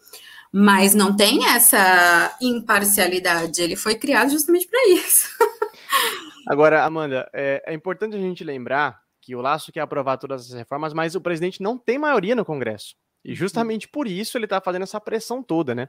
mas 0.53 0.94
não 0.94 1.16
tem 1.16 1.46
essa 1.46 2.37
imparcialidade. 2.40 3.62
Ele 3.62 3.77
foi 3.77 3.94
criado 3.94 4.31
justamente 4.31 4.66
para 4.68 4.88
isso. 4.88 5.27
Agora, 6.46 6.85
Amanda, 6.85 7.29
é, 7.33 7.63
é, 7.67 7.75
importante 7.75 8.17
a 8.17 8.21
gente 8.21 8.44
lembrar 8.44 9.00
que 9.21 9.35
o 9.35 9.40
Laço 9.40 9.73
quer 9.73 9.81
aprovar 9.81 10.19
todas 10.19 10.46
as 10.46 10.52
reformas, 10.52 10.92
mas 10.92 11.15
o 11.15 11.21
presidente 11.21 11.63
não 11.63 11.79
tem 11.79 11.98
maioria 11.98 12.35
no 12.35 12.44
Congresso. 12.44 12.94
E 13.25 13.31
uhum. 13.31 13.37
justamente 13.37 13.88
por 13.88 14.06
isso 14.06 14.37
ele 14.37 14.44
está 14.44 14.60
fazendo 14.60 14.83
essa 14.83 15.00
pressão 15.00 15.42
toda, 15.42 15.75
né? 15.75 15.88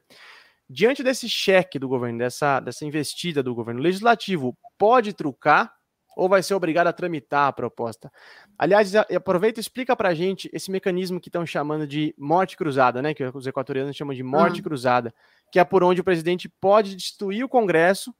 Diante 0.69 1.03
desse 1.03 1.27
cheque 1.27 1.77
do 1.77 1.89
governo, 1.89 2.19
dessa, 2.19 2.59
dessa 2.59 2.85
investida 2.85 3.43
do 3.43 3.53
governo 3.53 3.81
legislativo, 3.81 4.55
pode 4.77 5.13
trucar 5.13 5.73
ou 6.15 6.29
vai 6.29 6.43
ser 6.43 6.53
obrigado 6.53 6.87
a 6.87 6.93
tramitar 6.93 7.47
a 7.47 7.53
proposta. 7.53 8.11
Aliás, 8.57 8.95
aproveita 8.95 9.59
e 9.59 9.61
explica 9.61 9.95
para 9.95 10.09
a 10.09 10.13
gente 10.13 10.49
esse 10.53 10.71
mecanismo 10.71 11.19
que 11.19 11.29
estão 11.29 11.45
chamando 11.45 11.87
de 11.87 12.13
morte 12.17 12.55
cruzada, 12.55 13.01
né? 13.01 13.13
Que 13.13 13.23
os 13.23 13.47
equatorianos 13.47 13.95
chamam 13.95 14.13
de 14.13 14.23
morte 14.23 14.57
uhum. 14.57 14.63
cruzada, 14.63 15.13
que 15.51 15.59
é 15.59 15.63
por 15.63 15.83
onde 15.83 16.01
o 16.01 16.03
presidente 16.03 16.47
pode 16.47 16.95
destituir 16.95 17.43
o 17.43 17.49
Congresso, 17.49 18.13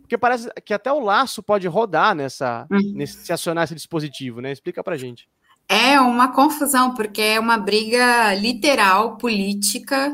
porque 0.00 0.18
parece 0.18 0.50
que 0.64 0.74
até 0.74 0.92
o 0.92 0.98
laço 0.98 1.40
pode 1.42 1.68
rodar 1.68 2.14
nessa, 2.14 2.66
uhum. 2.70 2.92
nesse, 2.94 3.24
se 3.24 3.32
acionar 3.32 3.64
esse 3.64 3.74
dispositivo, 3.74 4.40
né? 4.40 4.50
Explica 4.50 4.82
para 4.82 4.94
a 4.94 4.98
gente. 4.98 5.28
É 5.68 6.00
uma 6.00 6.32
confusão, 6.32 6.94
porque 6.94 7.22
é 7.22 7.38
uma 7.38 7.56
briga 7.56 8.34
literal, 8.34 9.16
política, 9.16 10.12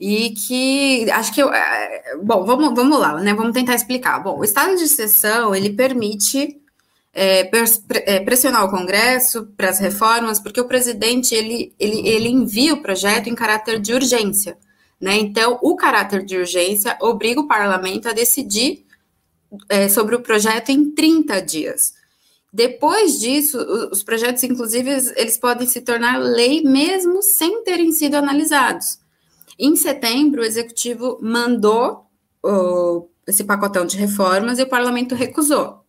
e 0.00 0.30
que 0.30 1.10
acho 1.10 1.32
que 1.32 1.40
é, 1.40 2.16
bom, 2.22 2.44
vamos, 2.44 2.74
vamos 2.74 2.98
lá, 2.98 3.14
né? 3.20 3.32
Vamos 3.32 3.52
tentar 3.52 3.74
explicar. 3.74 4.18
Bom, 4.20 4.38
o 4.38 4.44
estado 4.44 4.76
de 4.76 4.82
exceção 4.82 5.54
ele 5.54 5.70
permite 5.70 6.60
é, 7.20 7.50
é, 8.06 8.20
pressionar 8.20 8.64
o 8.64 8.70
Congresso 8.70 9.46
para 9.56 9.70
as 9.70 9.80
reformas, 9.80 10.38
porque 10.38 10.60
o 10.60 10.68
presidente 10.68 11.34
ele, 11.34 11.74
ele, 11.76 12.08
ele 12.08 12.28
envia 12.28 12.74
o 12.74 12.80
projeto 12.80 13.28
em 13.28 13.34
caráter 13.34 13.80
de 13.80 13.92
urgência. 13.92 14.56
Né? 15.00 15.16
Então, 15.16 15.58
o 15.60 15.74
caráter 15.74 16.24
de 16.24 16.36
urgência 16.36 16.96
obriga 17.00 17.40
o 17.40 17.48
parlamento 17.48 18.08
a 18.08 18.12
decidir 18.12 18.86
é, 19.68 19.88
sobre 19.88 20.14
o 20.14 20.20
projeto 20.20 20.68
em 20.68 20.92
30 20.92 21.42
dias. 21.42 21.92
Depois 22.52 23.18
disso, 23.18 23.58
os 23.90 24.04
projetos, 24.04 24.44
inclusive, 24.44 24.88
eles 25.16 25.36
podem 25.36 25.66
se 25.66 25.80
tornar 25.80 26.18
lei 26.18 26.62
mesmo 26.62 27.20
sem 27.20 27.64
terem 27.64 27.90
sido 27.90 28.14
analisados. 28.14 29.00
Em 29.58 29.74
setembro, 29.74 30.42
o 30.42 30.44
executivo 30.44 31.18
mandou 31.20 32.06
esse 33.26 33.42
pacotão 33.42 33.84
de 33.84 33.96
reformas 33.96 34.60
e 34.60 34.62
o 34.62 34.68
parlamento 34.68 35.16
recusou. 35.16 35.87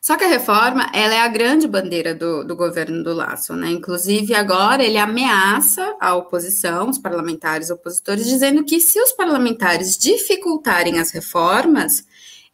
Só 0.00 0.16
que 0.16 0.24
a 0.24 0.28
reforma, 0.28 0.90
ela 0.92 1.14
é 1.14 1.20
a 1.20 1.28
grande 1.28 1.66
bandeira 1.66 2.14
do, 2.14 2.44
do 2.44 2.54
governo 2.54 3.02
do 3.02 3.12
Laço, 3.12 3.54
né? 3.54 3.70
Inclusive, 3.70 4.34
agora 4.34 4.82
ele 4.82 4.96
ameaça 4.96 5.96
a 6.00 6.14
oposição, 6.14 6.88
os 6.88 6.98
parlamentares 6.98 7.70
opositores, 7.70 8.26
dizendo 8.26 8.64
que 8.64 8.80
se 8.80 9.00
os 9.00 9.12
parlamentares 9.12 9.98
dificultarem 9.98 10.98
as 10.98 11.10
reformas, 11.10 12.04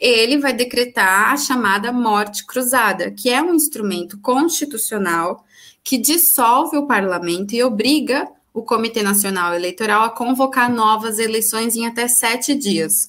ele 0.01 0.39
vai 0.39 0.53
decretar 0.53 1.33
a 1.33 1.37
chamada 1.37 1.93
morte 1.93 2.45
cruzada, 2.45 3.11
que 3.11 3.31
é 3.31 3.43
um 3.43 3.55
instrumento 3.55 4.19
constitucional 4.19 5.45
que 5.83 5.99
dissolve 5.99 6.79
o 6.79 6.87
parlamento 6.87 7.55
e 7.55 7.63
obriga 7.63 8.27
o 8.53 8.63
Comitê 8.63 9.03
Nacional 9.03 9.55
Eleitoral 9.55 10.05
a 10.05 10.11
convocar 10.11 10.73
novas 10.73 11.19
eleições 11.19 11.77
em 11.77 11.87
até 11.87 12.09
sete 12.09 12.55
dias. 12.55 13.09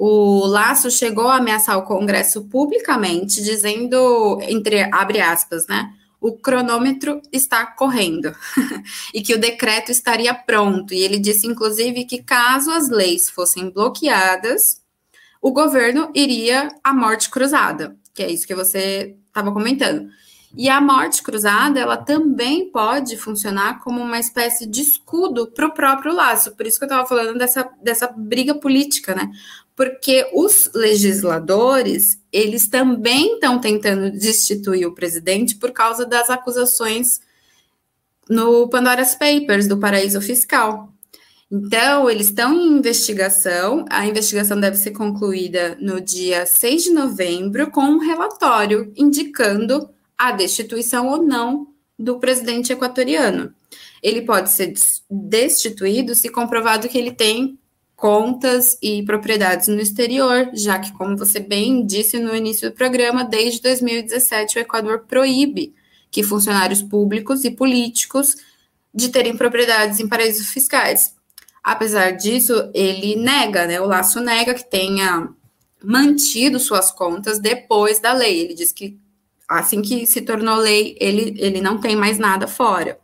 O 0.00 0.46
Laço 0.46 0.92
chegou 0.92 1.26
a 1.26 1.38
ameaçar 1.38 1.76
o 1.76 1.82
Congresso 1.82 2.44
publicamente, 2.44 3.42
dizendo, 3.42 4.38
entre 4.42 4.88
abre 4.94 5.20
aspas, 5.20 5.66
né? 5.66 5.92
O 6.20 6.34
cronômetro 6.34 7.20
está 7.32 7.66
correndo 7.66 8.32
e 9.12 9.20
que 9.20 9.34
o 9.34 9.40
decreto 9.40 9.90
estaria 9.90 10.32
pronto. 10.32 10.94
E 10.94 11.00
ele 11.00 11.18
disse, 11.18 11.48
inclusive, 11.48 12.04
que 12.04 12.22
caso 12.22 12.70
as 12.70 12.88
leis 12.88 13.28
fossem 13.28 13.70
bloqueadas, 13.70 14.80
o 15.42 15.50
governo 15.50 16.12
iria 16.14 16.68
à 16.82 16.94
morte 16.94 17.28
cruzada, 17.28 17.96
que 18.14 18.22
é 18.22 18.30
isso 18.30 18.46
que 18.46 18.54
você 18.54 19.16
estava 19.26 19.50
comentando. 19.50 20.08
E 20.56 20.68
a 20.68 20.80
morte 20.80 21.22
cruzada, 21.24 21.78
ela 21.80 21.96
também 21.96 22.70
pode 22.70 23.16
funcionar 23.16 23.80
como 23.80 24.00
uma 24.00 24.18
espécie 24.18 24.64
de 24.64 24.80
escudo 24.80 25.48
para 25.48 25.66
o 25.66 25.74
próprio 25.74 26.14
laço. 26.14 26.56
Por 26.56 26.66
isso 26.66 26.78
que 26.78 26.84
eu 26.84 26.88
estava 26.88 27.06
falando 27.06 27.36
dessa, 27.36 27.68
dessa 27.82 28.06
briga 28.06 28.54
política, 28.54 29.14
né? 29.14 29.30
Porque 29.78 30.28
os 30.32 30.72
legisladores, 30.74 32.20
eles 32.32 32.66
também 32.66 33.34
estão 33.34 33.60
tentando 33.60 34.10
destituir 34.10 34.84
o 34.86 34.92
presidente 34.92 35.54
por 35.54 35.70
causa 35.70 36.04
das 36.04 36.28
acusações 36.28 37.20
no 38.28 38.68
Pandora's 38.68 39.14
Papers 39.14 39.68
do 39.68 39.78
paraíso 39.78 40.20
fiscal. 40.20 40.92
Então, 41.48 42.10
eles 42.10 42.26
estão 42.26 42.52
em 42.52 42.76
investigação. 42.76 43.84
A 43.88 44.04
investigação 44.04 44.58
deve 44.58 44.76
ser 44.76 44.90
concluída 44.90 45.78
no 45.80 46.00
dia 46.00 46.44
6 46.44 46.82
de 46.82 46.90
novembro, 46.90 47.70
com 47.70 47.82
um 47.82 47.98
relatório 47.98 48.92
indicando 48.96 49.88
a 50.18 50.32
destituição 50.32 51.06
ou 51.06 51.22
não 51.22 51.68
do 51.96 52.18
presidente 52.18 52.72
equatoriano. 52.72 53.54
Ele 54.02 54.22
pode 54.22 54.50
ser 54.50 54.74
destituído 55.08 56.16
se 56.16 56.28
comprovado 56.30 56.88
que 56.88 56.98
ele 56.98 57.12
tem 57.12 57.57
contas 57.98 58.78
e 58.80 59.02
propriedades 59.02 59.66
no 59.66 59.80
exterior, 59.80 60.50
já 60.54 60.78
que, 60.78 60.92
como 60.92 61.16
você 61.16 61.40
bem 61.40 61.84
disse 61.84 62.16
no 62.16 62.32
início 62.32 62.70
do 62.70 62.76
programa, 62.76 63.24
desde 63.24 63.60
2017 63.60 64.56
o 64.56 64.60
Equador 64.60 65.00
proíbe 65.00 65.74
que 66.08 66.22
funcionários 66.22 66.80
públicos 66.80 67.44
e 67.44 67.50
políticos 67.50 68.36
de 68.94 69.08
terem 69.08 69.36
propriedades 69.36 69.98
em 69.98 70.06
paraísos 70.06 70.48
fiscais. 70.48 71.12
Apesar 71.62 72.12
disso, 72.12 72.70
ele 72.72 73.16
nega, 73.16 73.66
né? 73.66 73.80
O 73.80 73.86
Laço 73.86 74.20
nega 74.20 74.54
que 74.54 74.70
tenha 74.70 75.28
mantido 75.82 76.60
suas 76.60 76.92
contas 76.92 77.40
depois 77.40 77.98
da 77.98 78.12
lei. 78.12 78.38
Ele 78.38 78.54
diz 78.54 78.70
que 78.70 78.96
assim 79.48 79.82
que 79.82 80.06
se 80.06 80.20
tornou 80.20 80.54
lei, 80.58 80.96
ele, 81.00 81.34
ele 81.36 81.60
não 81.60 81.80
tem 81.80 81.96
mais 81.96 82.16
nada 82.16 82.46
fora. 82.46 82.96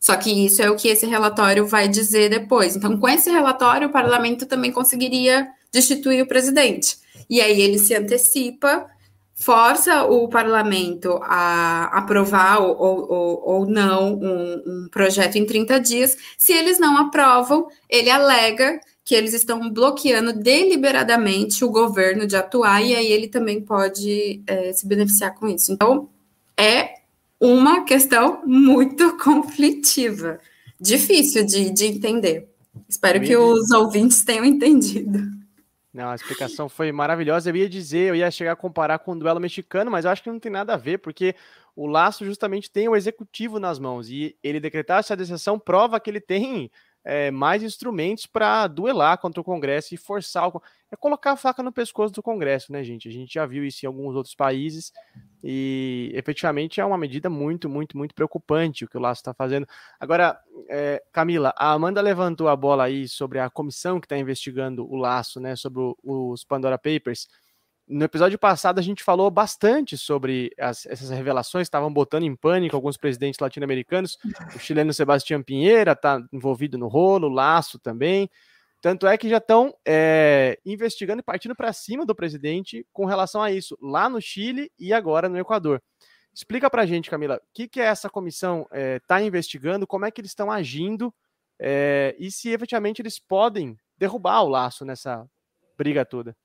Só 0.00 0.16
que 0.16 0.30
isso 0.30 0.62
é 0.62 0.70
o 0.70 0.76
que 0.76 0.88
esse 0.88 1.06
relatório 1.06 1.66
vai 1.66 1.88
dizer 1.88 2.30
depois. 2.30 2.76
Então, 2.76 2.96
com 2.98 3.08
esse 3.08 3.30
relatório, 3.30 3.88
o 3.88 3.92
parlamento 3.92 4.46
também 4.46 4.70
conseguiria 4.70 5.48
destituir 5.72 6.22
o 6.22 6.28
presidente. 6.28 6.96
E 7.28 7.40
aí 7.40 7.60
ele 7.60 7.78
se 7.78 7.94
antecipa, 7.94 8.86
força 9.34 10.04
o 10.04 10.28
parlamento 10.28 11.18
a 11.22 11.84
aprovar 11.98 12.60
ou, 12.60 12.76
ou, 12.80 13.42
ou 13.44 13.66
não 13.66 14.14
um, 14.14 14.62
um 14.66 14.88
projeto 14.90 15.36
em 15.36 15.44
30 15.44 15.80
dias. 15.80 16.16
Se 16.36 16.52
eles 16.52 16.78
não 16.78 16.96
aprovam, 16.96 17.66
ele 17.88 18.10
alega 18.10 18.80
que 19.04 19.14
eles 19.14 19.32
estão 19.32 19.70
bloqueando 19.70 20.32
deliberadamente 20.32 21.64
o 21.64 21.70
governo 21.70 22.26
de 22.26 22.36
atuar 22.36 22.82
e 22.82 22.94
aí 22.94 23.10
ele 23.10 23.26
também 23.26 23.60
pode 23.60 24.42
é, 24.46 24.72
se 24.72 24.86
beneficiar 24.86 25.34
com 25.34 25.48
isso. 25.48 25.72
Então, 25.72 26.10
é 26.58 26.97
uma 27.40 27.84
questão 27.84 28.42
muito 28.44 29.16
conflitiva, 29.22 30.40
difícil 30.80 31.44
de, 31.44 31.70
de 31.70 31.86
entender. 31.86 32.48
Espero 32.88 33.20
que 33.20 33.36
os 33.36 33.70
ouvintes 33.70 34.24
tenham 34.24 34.44
entendido. 34.44 35.38
Não, 35.92 36.10
a 36.10 36.14
explicação 36.14 36.68
foi 36.68 36.92
maravilhosa. 36.92 37.50
Eu 37.50 37.56
ia 37.56 37.68
dizer, 37.68 38.10
eu 38.10 38.14
ia 38.14 38.30
chegar 38.30 38.52
a 38.52 38.56
comparar 38.56 38.98
com 39.00 39.12
o 39.12 39.18
duelo 39.18 39.40
mexicano, 39.40 39.90
mas 39.90 40.04
eu 40.04 40.10
acho 40.10 40.22
que 40.22 40.30
não 40.30 40.38
tem 40.38 40.52
nada 40.52 40.74
a 40.74 40.76
ver, 40.76 40.98
porque 40.98 41.34
o 41.74 41.86
Laço 41.86 42.24
justamente 42.24 42.70
tem 42.70 42.88
o 42.88 42.96
executivo 42.96 43.58
nas 43.58 43.78
mãos 43.78 44.10
e 44.10 44.36
ele 44.42 44.60
decretar 44.60 45.00
essa 45.00 45.16
decisão 45.16 45.58
prova 45.58 45.98
que 45.98 46.10
ele 46.10 46.20
tem 46.20 46.70
é, 47.04 47.30
mais 47.30 47.62
instrumentos 47.62 48.26
para 48.26 48.66
duelar 48.66 49.18
contra 49.18 49.40
o 49.40 49.44
Congresso 49.44 49.94
e 49.94 49.98
forçar 49.98 50.48
o. 50.48 50.62
É 50.90 50.96
colocar 50.96 51.32
a 51.32 51.36
faca 51.36 51.62
no 51.62 51.70
pescoço 51.70 52.14
do 52.14 52.22
Congresso, 52.22 52.72
né, 52.72 52.82
gente? 52.82 53.08
A 53.08 53.12
gente 53.12 53.34
já 53.34 53.44
viu 53.44 53.64
isso 53.64 53.84
em 53.84 53.86
alguns 53.86 54.14
outros 54.14 54.34
países 54.34 54.90
e 55.44 56.10
efetivamente 56.14 56.80
é 56.80 56.84
uma 56.84 56.96
medida 56.96 57.28
muito, 57.28 57.68
muito, 57.68 57.96
muito 57.96 58.14
preocupante 58.14 58.84
o 58.84 58.88
que 58.88 58.96
o 58.96 59.00
Laço 59.00 59.20
está 59.20 59.34
fazendo. 59.34 59.66
Agora, 60.00 60.38
é, 60.68 61.02
Camila, 61.12 61.52
a 61.58 61.72
Amanda 61.72 62.00
levantou 62.00 62.48
a 62.48 62.56
bola 62.56 62.84
aí 62.84 63.06
sobre 63.06 63.38
a 63.38 63.50
comissão 63.50 64.00
que 64.00 64.06
está 64.06 64.16
investigando 64.16 64.90
o 64.90 64.96
Laço, 64.96 65.38
né, 65.38 65.56
sobre 65.56 65.94
os 66.02 66.42
Pandora 66.44 66.78
Papers. 66.78 67.28
No 67.88 68.04
episódio 68.04 68.38
passado, 68.38 68.78
a 68.78 68.82
gente 68.82 69.02
falou 69.02 69.30
bastante 69.30 69.96
sobre 69.96 70.52
as, 70.58 70.84
essas 70.84 71.08
revelações, 71.08 71.66
estavam 71.66 71.90
botando 71.90 72.24
em 72.24 72.36
pânico 72.36 72.76
alguns 72.76 72.98
presidentes 72.98 73.40
latino-americanos. 73.40 74.18
O 74.54 74.58
chileno 74.58 74.92
Sebastião 74.92 75.42
Pinheira 75.42 75.92
está 75.92 76.20
envolvido 76.30 76.76
no 76.76 76.86
rolo, 76.86 77.28
o 77.28 77.32
Laço 77.32 77.78
também. 77.78 78.28
Tanto 78.82 79.06
é 79.06 79.16
que 79.16 79.28
já 79.28 79.38
estão 79.38 79.74
é, 79.86 80.58
investigando 80.66 81.20
e 81.20 81.22
partindo 81.22 81.54
para 81.54 81.72
cima 81.72 82.04
do 82.04 82.14
presidente 82.14 82.86
com 82.92 83.06
relação 83.06 83.42
a 83.42 83.50
isso, 83.50 83.76
lá 83.80 84.08
no 84.08 84.20
Chile 84.20 84.70
e 84.78 84.92
agora 84.92 85.28
no 85.28 85.38
Equador. 85.38 85.82
Explica 86.32 86.68
para 86.68 86.82
a 86.82 86.86
gente, 86.86 87.10
Camila, 87.10 87.36
o 87.36 87.40
que, 87.54 87.66
que 87.66 87.80
essa 87.80 88.10
comissão 88.10 88.62
está 88.70 88.76
é, 88.78 89.00
tá 89.00 89.22
investigando, 89.22 89.86
como 89.86 90.04
é 90.04 90.10
que 90.10 90.20
eles 90.20 90.30
estão 90.30 90.50
agindo 90.50 91.12
é, 91.58 92.14
e 92.18 92.30
se 92.30 92.50
efetivamente 92.50 93.00
eles 93.00 93.18
podem 93.18 93.76
derrubar 93.96 94.42
o 94.42 94.48
laço 94.48 94.84
nessa 94.84 95.26
briga 95.76 96.04
toda. 96.04 96.36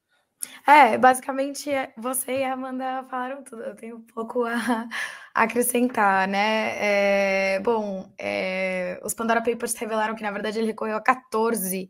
É, 0.68 0.98
basicamente 0.98 1.70
você 1.98 2.40
e 2.40 2.44
a 2.44 2.54
Amanda 2.54 3.04
falaram 3.10 3.44
tudo. 3.44 3.64
Eu 3.64 3.76
tenho 3.76 3.98
um 3.98 4.02
pouco 4.02 4.46
a, 4.46 4.88
acrescentar, 5.34 6.28
né? 6.28 7.56
É, 7.56 7.60
bom, 7.60 8.12
é, 8.18 9.00
os 9.04 9.14
Pandora 9.14 9.42
Papers 9.42 9.74
revelaram 9.76 10.16
que, 10.16 10.24
na 10.24 10.32
verdade, 10.32 10.60
ele 10.60 10.68
recorreu 10.68 10.98
a 10.98 11.02
14 11.02 11.90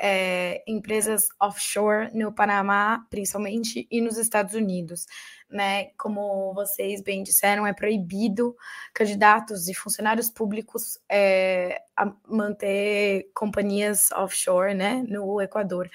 é, 0.00 0.62
empresas 0.66 1.28
offshore 1.40 2.10
no 2.14 2.32
Panamá, 2.32 3.04
principalmente, 3.10 3.86
e 3.90 4.00
nos 4.00 4.16
Estados 4.16 4.54
Unidos. 4.54 5.06
Né? 5.50 5.86
Como 5.96 6.52
vocês 6.54 7.00
bem 7.00 7.22
disseram, 7.22 7.66
é 7.66 7.72
proibido 7.72 8.54
candidatos 8.94 9.66
e 9.68 9.74
funcionários 9.74 10.28
públicos 10.28 10.98
é, 11.08 11.82
manter 12.26 13.30
companhias 13.34 14.10
offshore 14.12 14.74
né, 14.74 15.02
no 15.08 15.40
Equador. 15.40 15.90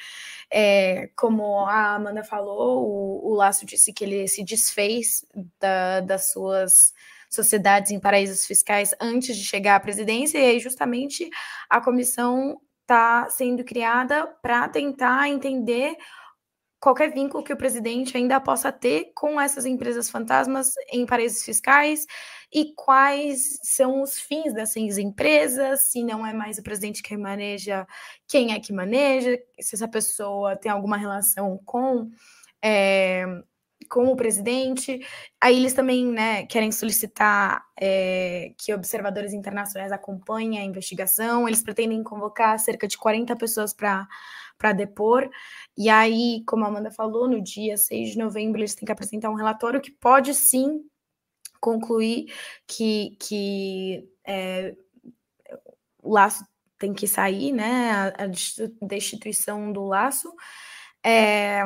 É, 0.51 1.09
como 1.15 1.65
a 1.65 1.95
Amanda 1.95 2.23
falou, 2.23 2.83
o, 2.87 3.31
o 3.31 3.35
Laço 3.35 3.65
disse 3.65 3.93
que 3.93 4.03
ele 4.03 4.27
se 4.27 4.43
desfez 4.43 5.25
da, 5.59 6.01
das 6.01 6.31
suas 6.31 6.93
sociedades 7.29 7.91
em 7.91 7.99
paraísos 7.99 8.45
fiscais 8.45 8.93
antes 8.99 9.35
de 9.35 9.43
chegar 9.43 9.75
à 9.75 9.79
presidência, 9.79 10.37
e 10.37 10.45
aí 10.45 10.59
justamente 10.59 11.29
a 11.67 11.81
comissão 11.81 12.59
está 12.83 13.29
sendo 13.29 13.63
criada 13.63 14.27
para 14.41 14.67
tentar 14.69 15.27
entender 15.29 15.97
qualquer 16.79 17.13
vínculo 17.13 17.43
que 17.43 17.53
o 17.53 17.57
presidente 17.57 18.17
ainda 18.17 18.41
possa 18.41 18.69
ter 18.69 19.13
com 19.15 19.39
essas 19.39 19.65
empresas 19.65 20.09
fantasmas 20.09 20.73
em 20.91 21.05
paraísos 21.05 21.43
fiscais 21.43 22.05
e 22.53 22.73
quais 22.75 23.57
são 23.63 24.01
os 24.01 24.19
fins 24.19 24.53
dessas 24.53 24.97
empresas, 24.97 25.83
se 25.83 26.03
não 26.03 26.27
é 26.27 26.33
mais 26.33 26.57
o 26.57 26.63
presidente 26.63 27.01
que 27.01 27.15
maneja, 27.15 27.87
quem 28.27 28.53
é 28.53 28.59
que 28.59 28.73
maneja, 28.73 29.39
se 29.61 29.75
essa 29.75 29.87
pessoa 29.87 30.57
tem 30.57 30.69
alguma 30.69 30.97
relação 30.97 31.57
com 31.65 32.11
é, 32.61 33.25
com 33.83 34.07
o 34.07 34.15
presidente. 34.15 34.99
Aí 35.41 35.57
eles 35.57 35.73
também 35.73 36.05
né, 36.05 36.45
querem 36.45 36.71
solicitar 36.71 37.63
é, 37.79 38.53
que 38.57 38.73
observadores 38.73 39.33
internacionais 39.33 39.91
acompanhem 39.91 40.59
a 40.59 40.63
investigação. 40.63 41.47
Eles 41.47 41.61
pretendem 41.61 42.03
convocar 42.03 42.57
cerca 42.59 42.87
de 42.87 42.97
40 42.97 43.35
pessoas 43.35 43.73
para 43.73 44.73
depor. 44.75 45.29
E 45.77 45.89
aí, 45.89 46.43
como 46.45 46.65
a 46.65 46.67
Amanda 46.67 46.91
falou, 46.91 47.27
no 47.27 47.41
dia 47.41 47.77
6 47.77 48.11
de 48.11 48.17
novembro, 48.17 48.59
eles 48.59 48.75
têm 48.75 48.85
que 48.85 48.91
apresentar 48.91 49.29
um 49.29 49.35
relatório 49.35 49.81
que 49.81 49.91
pode 49.91 50.33
sim 50.33 50.81
concluir 51.59 52.33
que, 52.67 53.17
que 53.19 54.09
é, 54.27 54.75
o 56.01 56.13
laço 56.13 56.45
tem 56.77 56.93
que 56.93 57.07
sair, 57.07 57.53
né? 57.53 57.91
A, 57.91 58.23
a 58.23 58.85
destituição 58.85 59.71
do 59.71 59.85
laço. 59.85 60.33
É, 61.01 61.63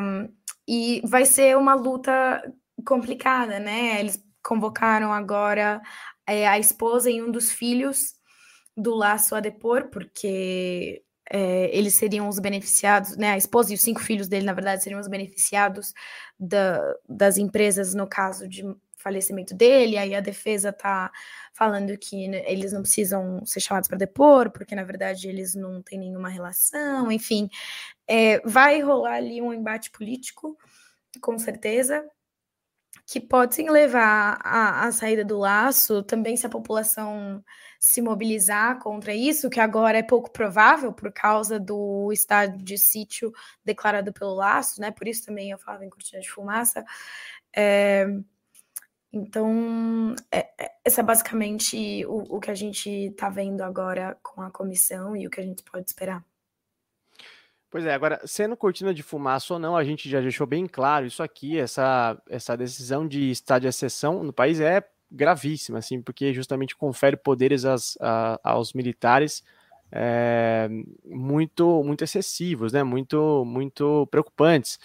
e 0.67 1.01
vai 1.05 1.25
ser 1.25 1.57
uma 1.57 1.73
luta 1.73 2.43
complicada, 2.85 3.59
né? 3.59 3.99
Eles 3.99 4.23
convocaram 4.43 5.13
agora 5.13 5.81
é, 6.27 6.47
a 6.47 6.59
esposa 6.59 7.09
e 7.09 7.21
um 7.21 7.31
dos 7.31 7.51
filhos 7.51 8.13
do 8.75 8.93
Laço 8.93 9.35
a 9.35 9.39
depor, 9.39 9.89
porque 9.89 11.01
é, 11.29 11.75
eles 11.75 11.95
seriam 11.95 12.27
os 12.27 12.39
beneficiados, 12.39 13.17
né? 13.17 13.31
A 13.31 13.37
esposa 13.37 13.71
e 13.71 13.75
os 13.75 13.81
cinco 13.81 14.01
filhos 14.01 14.27
dele, 14.27 14.45
na 14.45 14.53
verdade, 14.53 14.83
seriam 14.83 14.99
os 14.99 15.07
beneficiados 15.07 15.93
da, 16.39 16.79
das 17.07 17.37
empresas 17.37 17.93
no 17.93 18.07
caso 18.07 18.47
de 18.47 18.63
falecimento 18.97 19.53
dele. 19.53 19.97
Aí 19.97 20.13
a 20.13 20.19
defesa 20.19 20.73
tá 20.73 21.11
falando 21.53 21.97
que 21.97 22.25
eles 22.25 22.73
não 22.73 22.81
precisam 22.81 23.45
ser 23.45 23.59
chamados 23.59 23.87
para 23.87 23.97
depor, 23.97 24.51
porque 24.51 24.75
na 24.75 24.83
verdade 24.83 25.29
eles 25.29 25.55
não 25.55 25.81
têm 25.81 25.99
nenhuma 25.99 26.29
relação. 26.29 27.11
Enfim, 27.11 27.49
é, 28.07 28.39
vai 28.41 28.81
rolar 28.81 29.13
ali 29.15 29.41
um 29.41 29.53
embate 29.53 29.91
político, 29.91 30.57
com 31.21 31.37
certeza, 31.37 32.05
que 33.05 33.21
pode 33.21 33.55
sim 33.55 33.69
levar 33.69 34.39
à, 34.43 34.91
saída 34.91 35.23
do 35.23 35.37
laço, 35.37 36.03
também 36.03 36.35
se 36.35 36.45
a 36.45 36.49
população 36.49 37.43
se 37.79 38.01
mobilizar 38.01 38.79
contra 38.79 39.13
isso, 39.13 39.49
que 39.49 39.59
agora 39.59 39.97
é 39.97 40.03
pouco 40.03 40.29
provável 40.31 40.91
por 40.91 41.11
causa 41.13 41.59
do 41.59 42.11
estado 42.11 42.57
de 42.57 42.77
sítio 42.77 43.31
declarado 43.63 44.11
pelo 44.11 44.33
laço, 44.33 44.81
né? 44.81 44.91
Por 44.91 45.07
isso 45.07 45.25
também 45.25 45.51
eu 45.51 45.57
falava 45.57 45.85
em 45.85 45.89
cortina 45.89 46.21
de 46.21 46.29
fumaça. 46.29 46.83
É, 47.55 48.05
então, 49.17 50.15
é, 50.31 50.47
é, 50.57 50.71
esse 50.85 50.99
é 50.99 51.03
basicamente 51.03 52.05
o, 52.05 52.37
o 52.37 52.39
que 52.39 52.51
a 52.51 52.55
gente 52.55 52.89
está 52.89 53.29
vendo 53.29 53.61
agora 53.61 54.17
com 54.21 54.41
a 54.41 54.51
comissão 54.51 55.15
e 55.15 55.27
o 55.27 55.29
que 55.29 55.41
a 55.41 55.43
gente 55.43 55.63
pode 55.63 55.85
esperar. 55.87 56.23
Pois 57.69 57.85
é, 57.85 57.93
agora, 57.93 58.21
sendo 58.25 58.55
cortina 58.55 58.93
de 58.93 59.03
fumaça 59.03 59.53
ou 59.53 59.59
não, 59.59 59.75
a 59.75 59.83
gente 59.83 60.09
já 60.09 60.21
deixou 60.21 60.47
bem 60.47 60.65
claro 60.65 61.05
isso 61.05 61.21
aqui, 61.21 61.59
essa, 61.59 62.17
essa 62.29 62.55
decisão 62.55 63.07
de 63.07 63.29
estar 63.29 63.59
de 63.59 63.67
exceção 63.67 64.23
no 64.23 64.31
país 64.31 64.59
é 64.59 64.81
gravíssima, 65.11 65.79
assim, 65.79 66.01
porque 66.01 66.33
justamente 66.33 66.75
confere 66.75 67.17
poderes 67.17 67.65
às, 67.65 67.97
a, 67.99 68.39
aos 68.43 68.73
militares 68.73 69.43
é, 69.91 70.69
muito, 71.05 71.83
muito 71.83 72.03
excessivos, 72.03 72.73
né, 72.73 72.83
muito, 72.83 73.43
muito 73.45 74.07
preocupantes. 74.07 74.79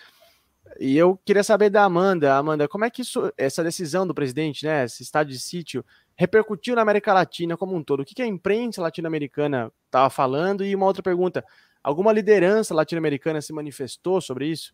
E 0.78 0.96
eu 0.96 1.18
queria 1.24 1.44
saber 1.44 1.70
da 1.70 1.84
Amanda, 1.84 2.34
Amanda, 2.34 2.66
como 2.68 2.84
é 2.84 2.90
que 2.90 3.02
isso, 3.02 3.32
essa 3.36 3.62
decisão 3.62 4.06
do 4.06 4.14
presidente, 4.14 4.64
né, 4.64 4.84
esse 4.84 5.02
estado 5.02 5.28
de 5.28 5.38
sítio, 5.38 5.84
repercutiu 6.16 6.74
na 6.74 6.82
América 6.82 7.12
Latina 7.12 7.56
como 7.56 7.74
um 7.74 7.82
todo? 7.82 8.00
O 8.00 8.04
que, 8.04 8.14
que 8.14 8.22
a 8.22 8.26
imprensa 8.26 8.80
latino-americana 8.80 9.72
estava 9.86 10.08
falando? 10.08 10.64
E 10.64 10.74
uma 10.74 10.86
outra 10.86 11.02
pergunta, 11.02 11.44
Alguma 11.82 12.12
liderança 12.12 12.72
latino-americana 12.72 13.42
se 13.42 13.52
manifestou 13.52 14.20
sobre 14.20 14.46
isso? 14.46 14.72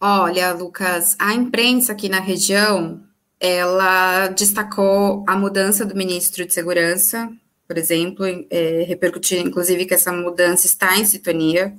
Olha, 0.00 0.52
Lucas, 0.52 1.14
a 1.18 1.32
imprensa 1.32 1.92
aqui 1.92 2.08
na 2.08 2.18
região, 2.18 3.00
ela 3.38 4.28
destacou 4.28 5.24
a 5.28 5.36
mudança 5.36 5.84
do 5.84 5.94
ministro 5.94 6.44
de 6.44 6.52
Segurança, 6.52 7.30
por 7.68 7.78
exemplo, 7.78 8.24
é, 8.50 8.82
repercutiu 8.82 9.38
inclusive 9.38 9.86
que 9.86 9.94
essa 9.94 10.10
mudança 10.10 10.66
está 10.66 10.98
em 10.98 11.04
sintonia 11.04 11.72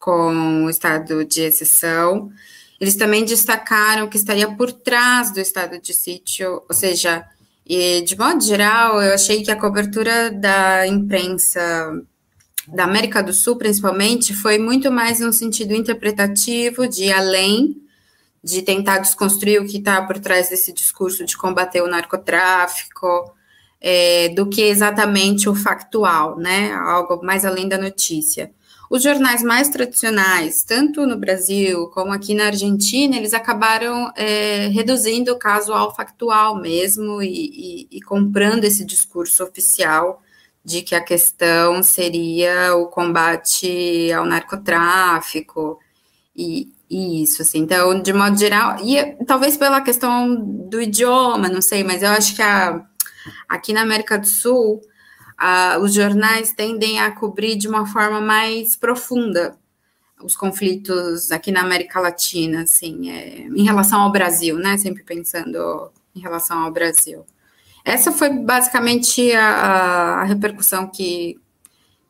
com 0.00 0.64
o 0.64 0.70
estado 0.70 1.24
de 1.24 1.42
exceção. 1.42 2.32
Eles 2.80 2.96
também 2.96 3.24
destacaram 3.24 4.08
que 4.08 4.16
estaria 4.16 4.50
por 4.50 4.72
trás 4.72 5.30
do 5.30 5.38
estado 5.38 5.78
de 5.78 5.92
sítio, 5.92 6.62
ou 6.68 6.74
seja, 6.74 7.24
e 7.66 8.00
de 8.00 8.18
modo 8.18 8.42
geral, 8.42 9.00
eu 9.00 9.14
achei 9.14 9.42
que 9.44 9.50
a 9.50 9.56
cobertura 9.60 10.30
da 10.30 10.86
imprensa 10.86 11.60
da 12.66 12.84
América 12.84 13.22
do 13.22 13.32
Sul, 13.32 13.56
principalmente, 13.56 14.34
foi 14.34 14.58
muito 14.58 14.90
mais 14.90 15.20
no 15.20 15.32
sentido 15.32 15.74
interpretativo, 15.74 16.88
de 16.88 17.12
além, 17.12 17.76
de 18.42 18.62
tentar 18.62 18.98
desconstruir 18.98 19.60
o 19.60 19.66
que 19.66 19.78
está 19.78 20.02
por 20.02 20.18
trás 20.18 20.48
desse 20.48 20.72
discurso 20.72 21.24
de 21.24 21.36
combater 21.36 21.82
o 21.82 21.88
narcotráfico, 21.88 23.34
é, 23.80 24.30
do 24.30 24.48
que 24.48 24.62
exatamente 24.62 25.48
o 25.48 25.54
factual, 25.54 26.38
né? 26.38 26.72
Algo 26.72 27.24
mais 27.24 27.44
além 27.44 27.68
da 27.68 27.78
notícia. 27.78 28.50
Os 28.90 29.04
jornais 29.04 29.40
mais 29.40 29.68
tradicionais, 29.68 30.64
tanto 30.64 31.06
no 31.06 31.16
Brasil 31.16 31.86
como 31.94 32.12
aqui 32.12 32.34
na 32.34 32.46
Argentina, 32.46 33.16
eles 33.16 33.32
acabaram 33.32 34.12
é, 34.16 34.66
reduzindo 34.66 35.30
o 35.30 35.38
caso 35.38 35.72
ao 35.72 35.94
factual 35.94 36.56
mesmo 36.60 37.22
e, 37.22 37.86
e, 37.88 37.98
e 37.98 38.02
comprando 38.02 38.64
esse 38.64 38.84
discurso 38.84 39.44
oficial 39.44 40.20
de 40.64 40.82
que 40.82 40.96
a 40.96 41.00
questão 41.00 41.84
seria 41.84 42.74
o 42.74 42.88
combate 42.88 44.10
ao 44.12 44.26
narcotráfico 44.26 45.78
e, 46.34 46.72
e, 46.90 47.22
isso, 47.22 47.42
assim. 47.42 47.60
Então, 47.60 48.02
de 48.02 48.12
modo 48.12 48.36
geral, 48.36 48.76
e 48.84 49.24
talvez 49.24 49.56
pela 49.56 49.80
questão 49.80 50.34
do 50.68 50.82
idioma, 50.82 51.48
não 51.48 51.62
sei, 51.62 51.84
mas 51.84 52.02
eu 52.02 52.10
acho 52.10 52.34
que 52.34 52.42
a, 52.42 52.84
aqui 53.48 53.72
na 53.72 53.82
América 53.82 54.18
do 54.18 54.26
Sul, 54.26 54.80
a, 55.40 55.78
os 55.78 55.94
jornais 55.94 56.52
tendem 56.52 57.00
a 57.00 57.10
cobrir 57.10 57.56
de 57.56 57.66
uma 57.66 57.86
forma 57.86 58.20
mais 58.20 58.76
profunda 58.76 59.58
os 60.22 60.36
conflitos 60.36 61.32
aqui 61.32 61.50
na 61.50 61.62
América 61.62 61.98
Latina, 61.98 62.64
assim, 62.64 63.10
é, 63.10 63.46
em 63.46 63.64
relação 63.64 64.02
ao 64.02 64.12
Brasil, 64.12 64.58
né? 64.58 64.76
Sempre 64.76 65.02
pensando 65.02 65.90
em 66.14 66.20
relação 66.20 66.58
ao 66.58 66.70
Brasil. 66.70 67.24
Essa 67.82 68.12
foi 68.12 68.28
basicamente 68.28 69.32
a, 69.32 70.20
a 70.20 70.24
repercussão 70.24 70.86
que, 70.86 71.40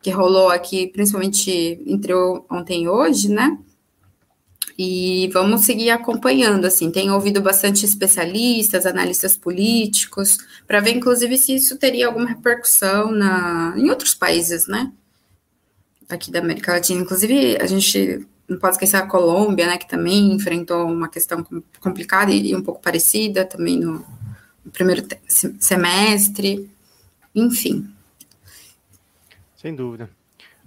que 0.03 0.11
rolou 0.11 0.49
aqui, 0.49 0.89
principalmente 0.89 1.81
entre 1.87 2.13
ontem 2.51 2.83
e 2.83 2.89
hoje, 2.89 3.29
né? 3.29 3.57
E 4.83 5.29
vamos 5.29 5.67
seguir 5.67 5.91
acompanhando, 5.91 6.65
assim, 6.65 6.91
tenho 6.91 7.13
ouvido 7.13 7.43
bastante 7.43 7.85
especialistas, 7.85 8.87
analistas 8.87 9.37
políticos, 9.37 10.39
para 10.67 10.81
ver, 10.81 10.97
inclusive, 10.97 11.37
se 11.37 11.55
isso 11.55 11.77
teria 11.77 12.07
alguma 12.07 12.27
repercussão 12.27 13.13
na, 13.13 13.75
em 13.77 13.91
outros 13.91 14.15
países, 14.15 14.67
né? 14.67 14.91
Aqui 16.09 16.31
da 16.31 16.39
América 16.39 16.73
Latina. 16.73 16.99
Inclusive, 16.99 17.59
a 17.61 17.67
gente 17.67 18.27
não 18.49 18.59
pode 18.59 18.77
esquecer 18.77 18.97
a 18.97 19.07
Colômbia, 19.07 19.67
né, 19.67 19.77
que 19.77 19.87
também 19.87 20.33
enfrentou 20.33 20.87
uma 20.87 21.11
questão 21.11 21.47
complicada 21.79 22.33
e, 22.33 22.53
e 22.53 22.57
um 22.57 22.63
pouco 22.63 22.81
parecida 22.81 23.45
também 23.45 23.79
no, 23.79 24.03
no 24.65 24.73
primeiro 24.73 25.07
semestre, 25.59 26.71
enfim. 27.35 27.87
Sem 29.57 29.75
dúvida. 29.75 30.09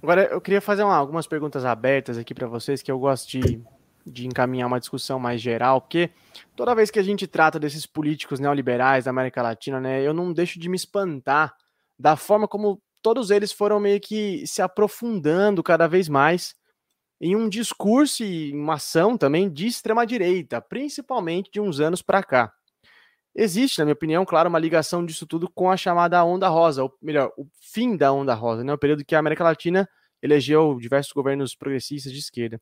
Agora, 0.03 0.25
eu 0.25 0.39
queria 0.39 0.61
fazer 0.61 0.83
uma, 0.83 0.95
algumas 0.95 1.25
perguntas 1.25 1.65
abertas 1.65 2.15
aqui 2.15 2.35
para 2.35 2.45
vocês, 2.45 2.83
que 2.83 2.91
eu 2.91 2.99
gosto 2.99 3.27
de 3.31 3.59
de 4.05 4.27
encaminhar 4.27 4.67
uma 4.67 4.79
discussão 4.79 5.19
mais 5.19 5.41
geral, 5.41 5.81
porque 5.81 6.09
toda 6.55 6.75
vez 6.75 6.91
que 6.91 6.99
a 6.99 7.03
gente 7.03 7.27
trata 7.27 7.59
desses 7.59 7.85
políticos 7.85 8.39
neoliberais 8.39 9.05
da 9.05 9.11
América 9.11 9.41
Latina, 9.41 9.79
né, 9.79 10.01
eu 10.01 10.13
não 10.13 10.33
deixo 10.33 10.59
de 10.59 10.69
me 10.69 10.75
espantar 10.75 11.55
da 11.97 12.15
forma 12.15 12.47
como 12.47 12.81
todos 13.01 13.31
eles 13.31 13.51
foram 13.51 13.79
meio 13.79 13.99
que 13.99 14.45
se 14.47 14.61
aprofundando 14.61 15.61
cada 15.61 15.87
vez 15.87 16.07
mais 16.09 16.55
em 17.21 17.35
um 17.35 17.47
discurso 17.47 18.23
e 18.23 18.51
uma 18.53 18.75
ação 18.75 19.17
também 19.17 19.49
de 19.49 19.67
extrema 19.67 20.05
direita, 20.05 20.61
principalmente 20.61 21.49
de 21.51 21.61
uns 21.61 21.79
anos 21.79 22.01
para 22.01 22.23
cá. 22.23 22.53
Existe, 23.35 23.79
na 23.79 23.85
minha 23.85 23.93
opinião, 23.93 24.25
claro, 24.25 24.49
uma 24.49 24.59
ligação 24.59 25.05
disso 25.05 25.25
tudo 25.25 25.49
com 25.49 25.71
a 25.71 25.77
chamada 25.77 26.23
onda 26.23 26.47
rosa, 26.49 26.83
ou 26.83 26.93
melhor, 27.01 27.31
o 27.37 27.47
fim 27.61 27.97
da 27.97 28.11
onda 28.13 28.33
rosa, 28.33 28.63
né? 28.63 28.73
O 28.73 28.77
período 28.77 29.03
que 29.03 29.15
a 29.15 29.19
América 29.19 29.43
Latina 29.43 29.89
elegeu 30.21 30.77
diversos 30.79 31.11
governos 31.11 31.55
progressistas 31.55 32.13
de 32.13 32.19
esquerda. 32.19 32.61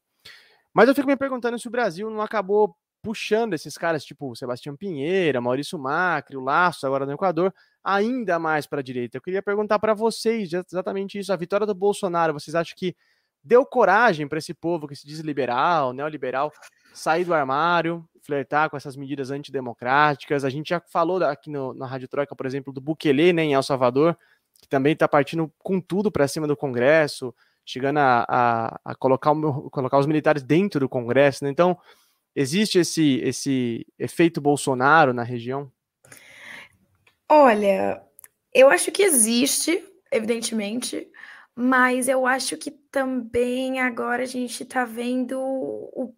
Mas 0.73 0.87
eu 0.87 0.95
fico 0.95 1.07
me 1.07 1.17
perguntando 1.17 1.59
se 1.59 1.67
o 1.67 1.71
Brasil 1.71 2.09
não 2.09 2.21
acabou 2.21 2.75
puxando 3.01 3.53
esses 3.53 3.77
caras, 3.77 4.05
tipo 4.05 4.35
Sebastião 4.35 4.75
Pinheira, 4.75 5.41
Maurício 5.41 5.77
Macri, 5.77 6.37
o 6.37 6.41
Laço, 6.41 6.85
agora 6.85 7.05
no 7.05 7.13
Equador, 7.13 7.53
ainda 7.83 8.37
mais 8.37 8.67
para 8.67 8.79
a 8.79 8.83
direita. 8.83 9.17
Eu 9.17 9.21
queria 9.21 9.41
perguntar 9.41 9.79
para 9.79 9.93
vocês 9.93 10.51
exatamente 10.53 11.17
isso. 11.17 11.33
A 11.33 11.35
vitória 11.35 11.65
do 11.65 11.73
Bolsonaro, 11.73 12.33
vocês 12.33 12.53
acham 12.53 12.75
que 12.77 12.95
deu 13.43 13.65
coragem 13.65 14.27
para 14.27 14.37
esse 14.37 14.53
povo 14.53 14.87
que 14.87 14.95
se 14.95 15.07
diz 15.07 15.19
liberal, 15.19 15.93
neoliberal, 15.93 16.51
sair 16.93 17.25
do 17.25 17.33
armário, 17.33 18.07
flertar 18.21 18.69
com 18.69 18.77
essas 18.77 18.95
medidas 18.95 19.31
antidemocráticas? 19.31 20.45
A 20.45 20.49
gente 20.49 20.69
já 20.69 20.79
falou 20.79 21.23
aqui 21.23 21.49
no, 21.49 21.73
na 21.73 21.87
Rádio 21.87 22.07
Troika, 22.07 22.35
por 22.35 22.45
exemplo, 22.45 22.71
do 22.71 22.79
Bukele, 22.79 23.33
né, 23.33 23.43
em 23.43 23.53
El 23.53 23.63
Salvador, 23.63 24.15
que 24.61 24.67
também 24.69 24.93
está 24.93 25.07
partindo 25.07 25.51
com 25.57 25.81
tudo 25.81 26.11
para 26.11 26.27
cima 26.27 26.45
do 26.45 26.55
Congresso, 26.55 27.33
chegando 27.65 27.97
a, 27.99 28.25
a, 28.27 28.79
a 28.85 28.95
colocar, 28.95 29.33
colocar 29.71 29.97
os 29.97 30.05
militares 30.05 30.43
dentro 30.43 30.79
do 30.79 30.89
Congresso. 30.89 31.43
Né? 31.43 31.49
Então, 31.49 31.77
existe 32.35 32.79
esse, 32.79 33.19
esse 33.23 33.85
efeito 33.97 34.41
Bolsonaro 34.41 35.13
na 35.13 35.23
região? 35.23 35.71
Olha, 37.29 38.01
eu 38.53 38.69
acho 38.69 38.91
que 38.91 39.03
existe, 39.03 39.83
evidentemente, 40.11 41.09
mas 41.55 42.07
eu 42.07 42.25
acho 42.25 42.57
que 42.57 42.71
também 42.71 43.79
agora 43.79 44.23
a 44.23 44.27
gente 44.27 44.63
está 44.63 44.83
vendo 44.83 45.39
o, 45.39 46.13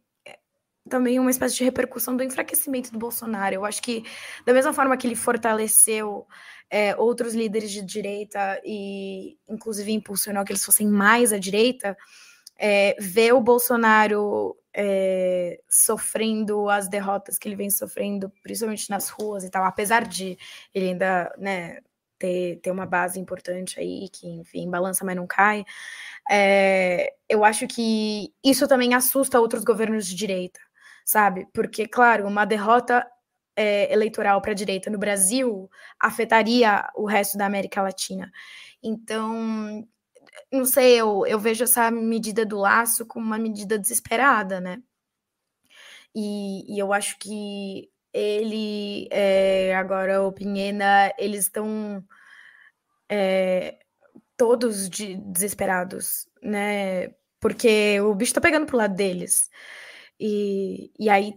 também 0.93 1.19
uma 1.19 1.31
espécie 1.31 1.55
de 1.55 1.63
repercussão 1.63 2.15
do 2.15 2.21
enfraquecimento 2.21 2.91
do 2.91 2.99
Bolsonaro. 2.99 3.55
Eu 3.55 3.65
acho 3.65 3.81
que, 3.81 4.05
da 4.45 4.53
mesma 4.53 4.71
forma 4.71 4.95
que 4.95 5.07
ele 5.07 5.15
fortaleceu 5.15 6.27
é, 6.69 6.95
outros 6.95 7.33
líderes 7.33 7.71
de 7.71 7.81
direita 7.81 8.61
e, 8.63 9.35
inclusive, 9.49 9.91
impulsionou 9.91 10.45
que 10.45 10.51
eles 10.51 10.63
fossem 10.63 10.87
mais 10.87 11.33
à 11.33 11.39
direita, 11.39 11.97
é, 12.59 12.95
ver 12.99 13.33
o 13.33 13.41
Bolsonaro 13.41 14.55
é, 14.71 15.59
sofrendo 15.67 16.69
as 16.69 16.87
derrotas 16.87 17.39
que 17.39 17.47
ele 17.47 17.55
vem 17.55 17.71
sofrendo, 17.71 18.31
principalmente 18.43 18.87
nas 18.91 19.09
ruas 19.09 19.43
e 19.43 19.49
tal, 19.49 19.65
apesar 19.65 20.07
de 20.07 20.37
ele 20.75 20.89
ainda 20.89 21.33
né, 21.39 21.79
ter, 22.19 22.59
ter 22.61 22.69
uma 22.69 22.85
base 22.85 23.19
importante 23.19 23.79
aí, 23.79 24.07
que, 24.09 24.27
enfim, 24.27 24.69
balança, 24.69 25.03
mas 25.03 25.15
não 25.15 25.25
cai, 25.25 25.65
é, 26.29 27.15
eu 27.27 27.43
acho 27.43 27.65
que 27.65 28.31
isso 28.43 28.67
também 28.67 28.93
assusta 28.93 29.39
outros 29.39 29.63
governos 29.63 30.05
de 30.05 30.13
direita, 30.13 30.59
sabe? 31.05 31.47
Porque, 31.53 31.87
claro, 31.87 32.27
uma 32.27 32.45
derrota 32.45 33.05
é, 33.55 33.91
eleitoral 33.93 34.41
para 34.41 34.51
a 34.51 34.55
direita 34.55 34.89
no 34.89 34.97
Brasil 34.97 35.69
afetaria 35.99 36.89
o 36.95 37.05
resto 37.05 37.37
da 37.37 37.45
América 37.45 37.81
Latina. 37.81 38.31
Então, 38.81 39.87
não 40.51 40.65
sei, 40.65 40.99
eu, 40.99 41.25
eu 41.25 41.39
vejo 41.39 41.63
essa 41.63 41.89
medida 41.91 42.45
do 42.45 42.57
laço 42.57 43.05
como 43.05 43.25
uma 43.25 43.37
medida 43.37 43.77
desesperada, 43.77 44.59
né? 44.59 44.81
E, 46.15 46.75
e 46.75 46.79
eu 46.79 46.93
acho 46.93 47.17
que 47.19 47.89
ele, 48.13 49.07
é, 49.11 49.75
agora 49.75 50.21
o 50.23 50.31
Pinhena, 50.31 51.11
eles 51.17 51.45
estão 51.45 52.03
é, 53.09 53.79
todos 54.37 54.89
de, 54.89 55.15
desesperados, 55.17 56.27
né? 56.41 57.09
Porque 57.39 57.99
o 58.01 58.13
bicho 58.15 58.33
tá 58.33 58.41
pegando 58.41 58.65
pro 58.65 58.77
lado 58.77 58.95
deles. 58.95 59.49
E, 60.25 60.89
e 60.97 61.09
aí 61.09 61.35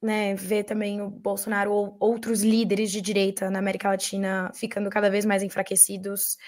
né, 0.00 0.36
ver 0.36 0.62
também 0.62 1.02
o 1.02 1.10
Bolsonaro 1.10 1.72
ou 1.72 1.96
outros 1.98 2.42
líderes 2.42 2.92
de 2.92 3.00
direita 3.00 3.50
na 3.50 3.58
América 3.58 3.88
Latina 3.88 4.52
ficando 4.54 4.88
cada 4.88 5.10
vez 5.10 5.24
mais 5.24 5.42
enfraquecidos, 5.42 6.38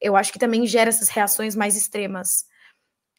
eu 0.00 0.16
acho 0.16 0.32
que 0.32 0.38
também 0.38 0.64
gera 0.64 0.90
essas 0.90 1.08
reações 1.08 1.56
mais 1.56 1.76
extremas 1.76 2.44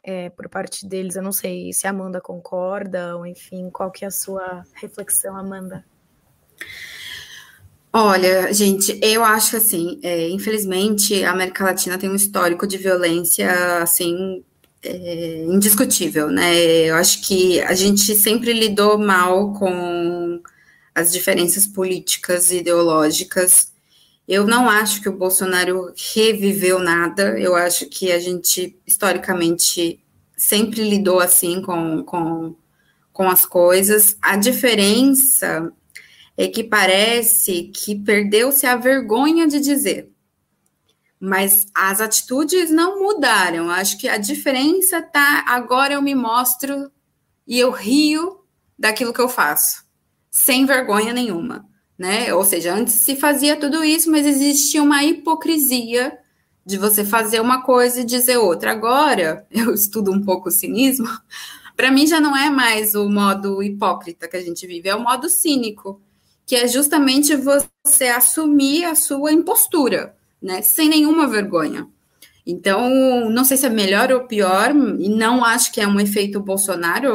é, 0.01 0.29
por 0.29 0.47
parte 0.47 0.87
deles. 0.87 1.17
Eu 1.17 1.23
não 1.23 1.33
sei 1.33 1.73
se 1.73 1.87
a 1.87 1.89
Amanda 1.89 2.21
concorda, 2.21 3.17
ou 3.17 3.25
enfim, 3.25 3.69
qual 3.69 3.91
que 3.91 4.05
é 4.05 4.07
a 4.07 4.11
sua 4.11 4.63
reflexão, 4.75 5.35
Amanda? 5.35 5.85
Olha, 7.91 8.53
gente, 8.53 8.97
eu 9.01 9.25
acho 9.25 9.57
assim, 9.57 9.99
é, 10.03 10.29
infelizmente, 10.29 11.21
a 11.23 11.31
América 11.31 11.65
Latina 11.65 11.97
tem 11.97 12.09
um 12.09 12.15
histórico 12.15 12.65
de 12.65 12.77
violência, 12.77 13.81
assim, 13.81 14.43
é, 14.85 15.43
indiscutível, 15.45 16.29
né? 16.29 16.55
Eu 16.85 16.95
acho 16.95 17.21
que 17.21 17.59
a 17.61 17.73
gente 17.73 18.15
sempre 18.15 18.53
lidou 18.53 18.97
mal 18.97 19.53
com 19.53 20.41
as 20.93 21.11
diferenças 21.11 21.65
políticas 21.65 22.51
e 22.51 22.57
ideológicas. 22.59 23.73
Eu 24.27 24.45
não 24.45 24.69
acho 24.69 25.01
que 25.01 25.09
o 25.09 25.17
Bolsonaro 25.17 25.93
reviveu 26.13 26.79
nada, 26.79 27.37
eu 27.39 27.55
acho 27.55 27.87
que 27.87 28.11
a 28.11 28.19
gente, 28.19 28.79
historicamente, 28.85 29.99
sempre 30.37 30.87
lidou 30.87 31.19
assim 31.19 31.61
com, 31.61 32.03
com, 32.03 32.55
com 33.11 33.29
as 33.29 33.45
coisas. 33.45 34.15
A 34.21 34.37
diferença 34.37 35.71
é 36.37 36.47
que 36.47 36.63
parece 36.63 37.71
que 37.73 37.95
perdeu-se 37.95 38.65
a 38.65 38.75
vergonha 38.75 39.47
de 39.47 39.59
dizer 39.59 40.14
mas 41.19 41.67
as 41.73 42.01
atitudes 42.01 42.69
não 42.69 42.99
mudaram. 42.99 43.69
Acho 43.69 43.97
que 43.97 44.07
a 44.07 44.17
diferença 44.17 45.01
tá 45.01 45.43
agora 45.47 45.93
eu 45.93 46.01
me 46.01 46.13
mostro 46.13 46.91
e 47.47 47.59
eu 47.59 47.71
rio 47.71 48.41
daquilo 48.77 49.13
que 49.13 49.21
eu 49.21 49.29
faço, 49.29 49.85
sem 50.29 50.65
vergonha 50.65 51.13
nenhuma, 51.13 51.65
né? 51.97 52.33
Ou 52.33 52.43
seja, 52.43 52.73
antes 52.73 52.95
se 52.95 53.15
fazia 53.15 53.55
tudo 53.55 53.83
isso, 53.83 54.11
mas 54.11 54.25
existia 54.25 54.83
uma 54.83 55.03
hipocrisia 55.03 56.17
de 56.65 56.77
você 56.77 57.05
fazer 57.05 57.39
uma 57.39 57.61
coisa 57.61 58.01
e 58.01 58.05
dizer 58.05 58.37
outra. 58.37 58.71
Agora, 58.71 59.45
eu 59.51 59.73
estudo 59.73 60.11
um 60.11 60.21
pouco 60.21 60.49
o 60.49 60.51
cinismo, 60.51 61.07
para 61.77 61.91
mim 61.91 62.05
já 62.07 62.19
não 62.19 62.35
é 62.35 62.49
mais 62.49 62.95
o 62.95 63.09
modo 63.09 63.63
hipócrita 63.63 64.27
que 64.27 64.37
a 64.37 64.41
gente 64.41 64.67
vive, 64.67 64.89
é 64.89 64.95
o 64.95 65.03
modo 65.03 65.29
cínico, 65.29 66.01
que 66.45 66.55
é 66.55 66.67
justamente 66.67 67.35
você 67.35 68.05
assumir 68.05 68.85
a 68.85 68.95
sua 68.95 69.31
impostura 69.31 70.15
né? 70.45 70.61
Sem 70.61 70.87
nenhuma 70.87 71.27
vergonha. 71.27 71.87
Então, 72.45 73.27
não 73.29 73.43
sei 73.43 73.57
se 73.57 73.65
é 73.65 73.69
melhor 73.69 74.11
ou 74.11 74.21
pior, 74.21 74.69
e 74.99 75.09
não 75.09 75.43
acho 75.43 75.71
que 75.71 75.81
é 75.81 75.87
um 75.87 75.99
efeito 75.99 76.39
Bolsonaro 76.39 77.11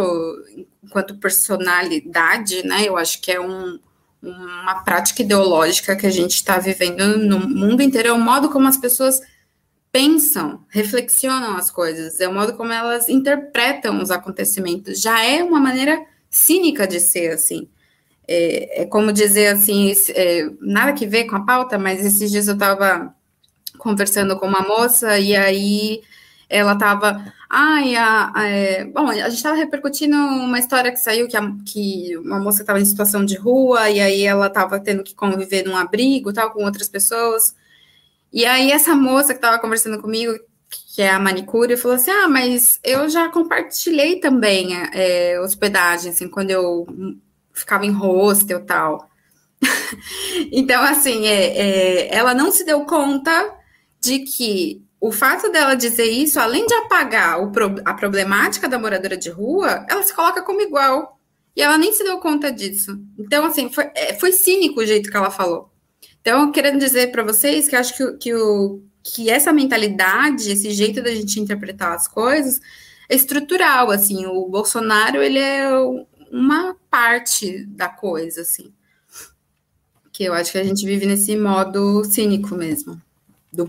enquanto 0.82 1.18
personalidade, 1.18 2.66
né? 2.66 2.88
Eu 2.88 2.96
acho 2.96 3.20
que 3.20 3.30
é 3.30 3.40
um, 3.40 3.78
uma 4.20 4.82
prática 4.82 5.22
ideológica 5.22 5.94
que 5.94 6.06
a 6.06 6.10
gente 6.10 6.34
está 6.34 6.58
vivendo 6.58 7.16
no 7.18 7.38
mundo 7.38 7.80
inteiro, 7.80 8.08
é 8.08 8.12
o 8.12 8.18
modo 8.18 8.48
como 8.48 8.66
as 8.66 8.76
pessoas 8.76 9.20
pensam, 9.92 10.64
reflexionam 10.68 11.56
as 11.56 11.70
coisas, 11.70 12.20
é 12.20 12.28
o 12.28 12.34
modo 12.34 12.54
como 12.54 12.72
elas 12.72 13.08
interpretam 13.08 14.02
os 14.02 14.10
acontecimentos. 14.10 15.00
Já 15.00 15.24
é 15.24 15.44
uma 15.44 15.60
maneira 15.60 16.04
cínica 16.28 16.88
de 16.88 16.98
ser 16.98 17.32
assim. 17.32 17.68
É, 18.26 18.82
é 18.82 18.86
como 18.86 19.12
dizer 19.12 19.48
assim, 19.48 19.92
é, 20.10 20.48
nada 20.60 20.92
que 20.92 21.06
ver 21.06 21.24
com 21.24 21.36
a 21.36 21.44
pauta, 21.44 21.78
mas 21.78 22.04
esses 22.04 22.30
dias 22.30 22.48
eu 22.48 22.54
estava 22.54 23.14
conversando 23.80 24.38
com 24.38 24.46
uma 24.46 24.62
moça 24.62 25.18
e 25.18 25.34
aí 25.34 26.02
ela 26.50 26.72
estava, 26.72 27.32
ai, 27.48 27.94
a, 27.94 28.32
a, 28.34 28.48
é, 28.48 28.84
bom, 28.84 29.08
a 29.08 29.14
gente 29.14 29.34
estava 29.34 29.56
repercutindo 29.56 30.16
uma 30.16 30.58
história 30.58 30.90
que 30.90 30.98
saiu 30.98 31.28
que, 31.28 31.36
a, 31.36 31.52
que 31.64 32.16
uma 32.18 32.40
moça 32.40 32.62
estava 32.62 32.80
em 32.80 32.84
situação 32.84 33.24
de 33.24 33.36
rua 33.36 33.88
e 33.88 34.00
aí 34.00 34.22
ela 34.24 34.48
estava 34.48 34.80
tendo 34.80 35.04
que 35.04 35.14
conviver 35.14 35.64
num 35.64 35.76
abrigo, 35.76 36.32
tal, 36.32 36.50
com 36.50 36.64
outras 36.64 36.88
pessoas. 36.88 37.54
E 38.32 38.44
aí 38.44 38.72
essa 38.72 38.96
moça 38.96 39.32
que 39.32 39.38
estava 39.38 39.60
conversando 39.60 40.00
comigo, 40.00 40.32
que 40.68 41.02
é 41.02 41.10
a 41.10 41.20
manicure, 41.20 41.76
falou 41.76 41.96
assim, 41.96 42.10
ah, 42.10 42.28
mas 42.28 42.80
eu 42.82 43.08
já 43.08 43.28
compartilhei 43.28 44.18
também 44.18 44.70
é, 44.92 45.40
hospedagem, 45.40 46.10
assim, 46.10 46.28
quando 46.28 46.50
eu 46.50 46.84
ficava 47.52 47.86
em 47.86 47.92
hostel 47.92 48.64
tal. 48.64 49.08
então, 50.50 50.82
assim, 50.82 51.26
é, 51.26 52.08
é, 52.08 52.14
ela 52.14 52.34
não 52.34 52.50
se 52.50 52.64
deu 52.64 52.84
conta 52.84 53.59
de 54.00 54.20
que 54.20 54.82
o 55.00 55.10
fato 55.10 55.50
dela 55.50 55.74
dizer 55.74 56.10
isso, 56.10 56.38
além 56.38 56.66
de 56.66 56.74
apagar 56.74 57.38
a 57.84 57.94
problemática 57.94 58.68
da 58.68 58.78
moradora 58.78 59.16
de 59.16 59.30
rua, 59.30 59.86
ela 59.88 60.02
se 60.02 60.14
coloca 60.14 60.42
como 60.42 60.60
igual. 60.60 61.18
E 61.56 61.62
ela 61.62 61.78
nem 61.78 61.92
se 61.92 62.04
deu 62.04 62.18
conta 62.18 62.52
disso. 62.52 62.98
Então, 63.18 63.44
assim, 63.44 63.70
foi, 63.70 63.90
é, 63.94 64.14
foi 64.14 64.32
cínico 64.32 64.80
o 64.80 64.86
jeito 64.86 65.10
que 65.10 65.16
ela 65.16 65.30
falou. 65.30 65.70
Então, 66.20 66.52
querendo 66.52 66.78
dizer 66.78 67.10
para 67.10 67.22
vocês 67.22 67.68
que 67.68 67.74
acho 67.74 67.96
que, 67.96 68.12
que, 68.18 68.34
o, 68.34 68.82
que 69.02 69.30
essa 69.30 69.52
mentalidade, 69.52 70.50
esse 70.50 70.70
jeito 70.70 71.02
da 71.02 71.14
gente 71.14 71.40
interpretar 71.40 71.92
as 71.92 72.06
coisas, 72.06 72.60
estrutural, 73.08 73.90
assim, 73.90 74.26
o 74.26 74.48
Bolsonaro, 74.48 75.22
ele 75.22 75.38
é 75.38 75.68
uma 76.30 76.76
parte 76.90 77.64
da 77.66 77.88
coisa, 77.88 78.42
assim, 78.42 78.72
que 80.12 80.24
eu 80.24 80.32
acho 80.32 80.52
que 80.52 80.58
a 80.58 80.64
gente 80.64 80.86
vive 80.86 81.06
nesse 81.06 81.36
modo 81.36 82.04
cínico 82.04 82.54
mesmo. 82.54 83.00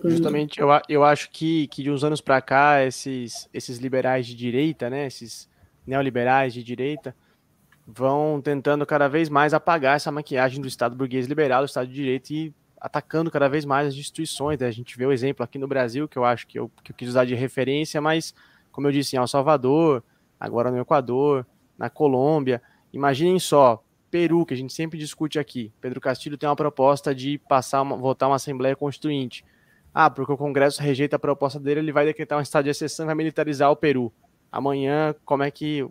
Justamente, 0.03 0.59
eu, 0.59 0.67
eu 0.87 1.03
acho 1.03 1.29
que, 1.31 1.67
que 1.67 1.81
de 1.81 1.89
uns 1.89 2.03
anos 2.03 2.21
para 2.21 2.39
cá, 2.41 2.83
esses, 2.83 3.49
esses 3.53 3.79
liberais 3.79 4.27
de 4.27 4.35
direita, 4.35 4.89
né, 4.89 5.07
esses 5.07 5.49
neoliberais 5.85 6.53
de 6.53 6.63
direita, 6.63 7.15
vão 7.87 8.39
tentando 8.41 8.85
cada 8.85 9.07
vez 9.07 9.27
mais 9.27 9.53
apagar 9.53 9.95
essa 9.95 10.11
maquiagem 10.11 10.61
do 10.61 10.67
Estado 10.67 10.95
burguês 10.95 11.27
liberal, 11.27 11.63
do 11.63 11.67
Estado 11.67 11.87
de 11.87 11.93
Direito 11.93 12.31
e 12.31 12.53
atacando 12.79 13.29
cada 13.29 13.47
vez 13.47 13.65
mais 13.65 13.87
as 13.87 13.95
instituições. 13.95 14.59
Né? 14.59 14.67
A 14.67 14.71
gente 14.71 14.97
vê 14.97 15.05
o 15.05 15.11
exemplo 15.11 15.43
aqui 15.43 15.57
no 15.57 15.67
Brasil, 15.67 16.07
que 16.07 16.17
eu 16.17 16.25
acho 16.25 16.47
que 16.47 16.57
eu, 16.57 16.71
que 16.83 16.91
eu 16.91 16.95
quis 16.95 17.09
usar 17.09 17.25
de 17.25 17.35
referência, 17.35 17.99
mas, 17.99 18.33
como 18.71 18.87
eu 18.87 18.91
disse, 18.91 19.15
em 19.15 19.19
El 19.19 19.27
Salvador, 19.27 20.03
agora 20.39 20.71
no 20.71 20.79
Equador, 20.79 21.45
na 21.77 21.89
Colômbia. 21.89 22.61
Imaginem 22.93 23.39
só, 23.39 23.83
Peru, 24.09 24.45
que 24.45 24.53
a 24.53 24.57
gente 24.57 24.73
sempre 24.73 24.97
discute 24.97 25.37
aqui. 25.37 25.71
Pedro 25.79 26.01
Castilho 26.01 26.37
tem 26.37 26.49
uma 26.49 26.55
proposta 26.55 27.13
de 27.13 27.37
passar 27.37 27.81
uma, 27.81 27.95
votar 27.95 28.29
uma 28.29 28.35
Assembleia 28.35 28.75
Constituinte. 28.75 29.45
Ah, 29.93 30.09
porque 30.09 30.31
o 30.31 30.37
Congresso 30.37 30.81
rejeita 30.81 31.17
a 31.17 31.19
proposta 31.19 31.59
dele, 31.59 31.81
ele 31.81 31.91
vai 31.91 32.05
decretar 32.05 32.37
um 32.37 32.41
estado 32.41 32.63
de 32.65 32.69
exceção 32.69 33.05
e 33.05 33.07
vai 33.07 33.15
militarizar 33.15 33.69
o 33.69 33.75
Peru. 33.75 34.11
Amanhã, 34.51 35.13
como 35.25 35.43
é 35.43 35.51
que 35.51 35.85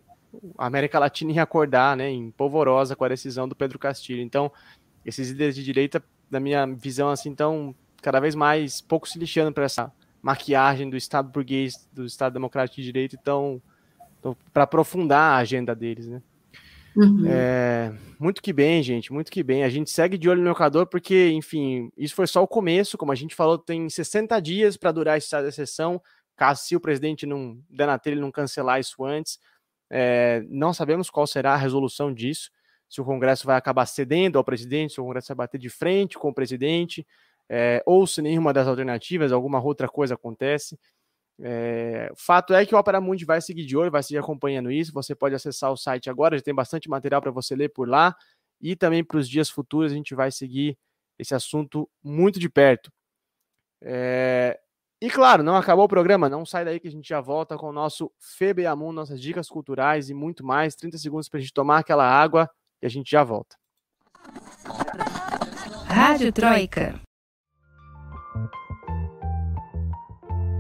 a 0.57 0.67
América 0.67 0.99
Latina 0.99 1.33
ia 1.33 1.43
acordar, 1.43 1.97
né, 1.97 2.09
em 2.09 2.31
polvorosa 2.31 2.95
com 2.95 3.05
a 3.05 3.09
decisão 3.09 3.49
do 3.49 3.57
Pedro 3.57 3.79
Castilho. 3.79 4.23
Então, 4.23 4.51
esses 5.05 5.31
líderes 5.31 5.55
de 5.55 5.65
direita, 5.65 6.03
na 6.31 6.41
minha 6.41 6.67
visão, 6.67 7.11
assim, 7.11 7.31
estão 7.31 7.75
cada 8.03 8.21
vez 8.21 8.35
mais 8.35 8.81
pouco 8.81 9.09
se 9.09 9.19
lixando 9.19 9.53
para 9.53 9.65
essa 9.65 9.93
maquiagem 10.23 10.89
do 10.89 10.97
Estado 10.97 11.29
burguês, 11.31 11.89
do 11.93 12.05
Estado 12.05 12.33
democrático 12.33 12.77
de 12.77 12.85
direito, 12.85 13.17
então, 13.21 13.61
para 14.53 14.65
aprofundar 14.65 15.35
a 15.35 15.37
agenda 15.37 15.75
deles, 15.75 16.07
né. 16.07 16.23
Uhum. 16.97 17.25
É, 17.27 17.93
muito 18.19 18.43
que 18.43 18.53
bem, 18.53 18.83
gente, 18.83 19.13
muito 19.13 19.31
que 19.31 19.43
bem. 19.43 19.65
A 19.65 19.69
gente 19.69 19.91
segue 19.91 20.19
de 20.19 20.29
olho 20.29 20.43
no 20.43 20.49
locador 20.49 20.87
porque, 20.87 21.31
enfim, 21.31 21.91
isso 21.97 22.15
foi 22.15 22.27
só 22.27 22.43
o 22.43 22.49
começo. 22.49 22.99
Como 22.99 23.13
a 23.13 23.15
gente 23.15 23.35
falou, 23.35 23.59
tem 23.59 23.89
60 23.89 24.41
dias 24.41 24.77
para 24.77 24.93
durar 24.93 25.19
de 25.19 25.25
exceção, 25.47 26.01
caso 26.37 26.63
se 26.63 26.75
o 26.75 26.81
presidente 26.81 27.27
não 27.27 27.59
der 27.69 27.87
na 27.87 27.99
telha, 27.99 28.21
não 28.21 28.31
cancelar 28.31 28.81
isso 28.81 29.05
antes. 29.05 29.39
É, 29.91 30.45
não 30.49 30.73
sabemos 30.73 31.11
qual 31.11 31.27
será 31.27 31.55
a 31.55 31.57
resolução 31.57 32.15
disso, 32.15 32.51
se 32.89 33.01
o 33.01 33.05
Congresso 33.05 33.47
vai 33.47 33.57
acabar 33.57 33.87
cedendo 33.87 34.37
ao 34.39 34.45
presidente, 34.45 34.95
se 34.95 35.01
o 35.01 35.05
Congresso 35.05 35.29
vai 35.29 35.47
bater 35.47 35.59
de 35.59 35.69
frente 35.69 36.19
com 36.19 36.29
o 36.29 36.35
presidente, 36.35 37.07
é, 37.49 37.83
ou 37.85 38.07
se 38.07 38.23
nenhuma 38.23 38.53
das 38.53 38.69
alternativas, 38.69 39.33
alguma 39.33 39.61
outra 39.63 39.89
coisa 39.89 40.15
acontece. 40.15 40.79
É, 41.43 42.13
fato 42.17 42.53
é 42.53 42.67
que 42.67 42.75
o 42.75 42.79
Opera 42.79 43.01
Mundi 43.01 43.25
vai 43.25 43.41
seguir 43.41 43.65
de 43.65 43.77
olho, 43.77 43.91
vai 43.91 44.03
seguir 44.03 44.19
acompanhando 44.19 44.71
isso. 44.71 44.93
Você 44.93 45.15
pode 45.15 45.35
acessar 45.35 45.73
o 45.73 45.77
site 45.77 46.11
agora, 46.11 46.37
já 46.37 46.43
tem 46.43 46.55
bastante 46.55 46.89
material 46.89 47.21
para 47.21 47.31
você 47.31 47.55
ler 47.57 47.71
por 47.71 47.89
lá. 47.89 48.15
E 48.61 48.77
também 48.77 49.03
para 49.03 49.19
os 49.19 49.29
dias 49.29 49.49
futuros 49.49 49.93
a 49.93 49.95
gente 49.95 50.15
vai 50.15 50.31
seguir 50.31 50.79
esse 51.19 51.35
assunto 51.35 51.89
muito 52.03 52.39
de 52.39 52.49
perto. 52.49 52.93
É, 53.83 54.59
e 55.03 55.09
claro, 55.09 55.43
não 55.43 55.57
acabou 55.57 55.87
o 55.87 55.89
programa, 55.89 56.29
não 56.29 56.45
sai 56.45 56.63
daí 56.63 56.79
que 56.79 56.89
a 56.89 56.91
gente 56.91 57.09
já 57.09 57.23
volta 57.23 57.57
com 57.57 57.69
o 57.69 57.73
nosso 57.73 58.13
FEBEAMUN, 58.19 58.93
nossas 58.93 59.21
dicas 59.21 59.49
culturais 59.49 60.11
e 60.11 60.15
muito 60.15 60.45
mais. 60.45 60.75
30 60.75 60.99
segundos 60.99 61.29
para 61.29 61.39
a 61.39 61.41
gente 61.41 61.55
tomar 61.55 61.79
aquela 61.79 62.05
água 62.05 62.51
e 62.83 62.87
a 62.87 62.91
gente 62.91 63.11
já 63.11 63.25
volta. 63.25 63.57
Rádio 65.87 66.31
Troika. 66.33 67.01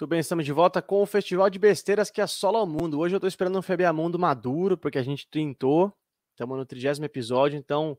Tudo 0.00 0.08
bem, 0.08 0.20
estamos 0.20 0.46
de 0.46 0.52
volta 0.52 0.80
com 0.80 1.02
o 1.02 1.04
Festival 1.04 1.50
de 1.50 1.58
Besteiras 1.58 2.10
que 2.10 2.22
assola 2.22 2.62
o 2.62 2.66
mundo. 2.66 2.98
Hoje 2.98 3.14
eu 3.14 3.18
estou 3.18 3.28
esperando 3.28 3.58
um 3.58 3.60
Febeamundo 3.60 4.18
maduro, 4.18 4.78
porque 4.78 4.96
a 4.96 5.02
gente 5.02 5.28
trintou. 5.28 5.92
Estamos 6.30 6.56
no 6.56 6.64
trigésimo 6.64 7.04
episódio, 7.04 7.58
então 7.58 7.98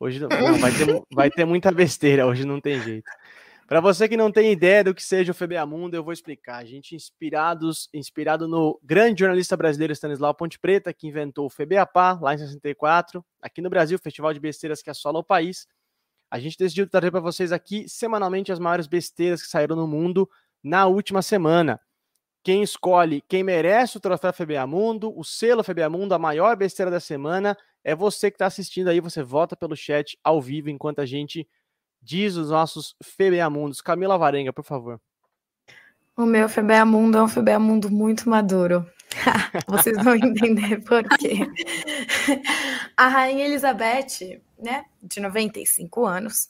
hoje 0.00 0.18
não, 0.18 0.28
vai, 0.58 0.72
ter, 0.72 0.86
vai 1.14 1.30
ter 1.30 1.44
muita 1.44 1.70
besteira, 1.70 2.26
hoje 2.26 2.44
não 2.44 2.60
tem 2.60 2.82
jeito. 2.82 3.08
Para 3.68 3.80
você 3.80 4.08
que 4.08 4.16
não 4.16 4.32
tem 4.32 4.50
ideia 4.50 4.82
do 4.82 4.92
que 4.92 5.04
seja 5.04 5.30
o 5.30 5.34
Febeamundo, 5.34 5.94
eu 5.94 6.02
vou 6.02 6.12
explicar. 6.12 6.56
A 6.56 6.64
gente 6.64 6.96
inspirados, 6.96 7.88
inspirado 7.94 8.48
no 8.48 8.80
grande 8.82 9.20
jornalista 9.20 9.56
brasileiro 9.56 9.92
Stanislau 9.92 10.34
Ponte 10.34 10.58
Preta, 10.58 10.92
que 10.92 11.06
inventou 11.06 11.46
o 11.46 11.48
FEBEAPA 11.48 12.18
lá 12.20 12.34
em 12.34 12.38
64. 12.38 13.24
Aqui 13.40 13.60
no 13.60 13.70
Brasil, 13.70 13.96
Festival 14.00 14.34
de 14.34 14.40
Besteiras 14.40 14.82
que 14.82 14.90
assola 14.90 15.20
o 15.20 15.24
país. 15.24 15.68
A 16.28 16.40
gente 16.40 16.58
decidiu 16.58 16.88
trazer 16.88 17.12
para 17.12 17.20
vocês 17.20 17.52
aqui 17.52 17.88
semanalmente 17.88 18.50
as 18.50 18.58
maiores 18.58 18.88
besteiras 18.88 19.40
que 19.40 19.48
saíram 19.48 19.76
no 19.76 19.86
mundo 19.86 20.28
na 20.62 20.86
última 20.86 21.22
semana. 21.22 21.80
Quem 22.42 22.62
escolhe, 22.62 23.22
quem 23.28 23.44
merece 23.44 23.96
o 23.96 24.00
troféu 24.00 24.32
FBA 24.32 24.66
Mundo, 24.66 25.12
o 25.16 25.22
selo 25.22 25.62
FBA 25.62 25.90
Mundo, 25.90 26.14
a 26.14 26.18
maior 26.18 26.56
besteira 26.56 26.90
da 26.90 27.00
semana, 27.00 27.56
é 27.84 27.94
você 27.94 28.30
que 28.30 28.36
está 28.36 28.46
assistindo 28.46 28.88
aí. 28.88 29.00
Você 29.00 29.22
vota 29.22 29.54
pelo 29.54 29.76
chat 29.76 30.18
ao 30.24 30.40
vivo 30.40 30.70
enquanto 30.70 31.00
a 31.00 31.06
gente 31.06 31.46
diz 32.00 32.36
os 32.36 32.50
nossos 32.50 32.96
FBA 33.02 33.48
Mundos. 33.50 33.80
Camila 33.80 34.16
Varenga, 34.16 34.52
por 34.52 34.64
favor. 34.64 35.00
O 36.16 36.24
meu 36.26 36.48
FBA 36.48 36.84
Mundo 36.84 37.18
é 37.18 37.22
um 37.22 37.28
FBA 37.28 37.58
Mundo 37.58 37.90
muito 37.90 38.28
maduro. 38.28 38.86
Vocês 39.66 40.02
vão 40.02 40.14
entender 40.14 40.82
por 40.84 41.02
quê. 41.18 41.46
A 42.96 43.08
Rainha 43.08 43.46
Elizabeth, 43.46 44.40
né, 44.58 44.84
de 45.02 45.20
95 45.20 46.06
anos, 46.06 46.48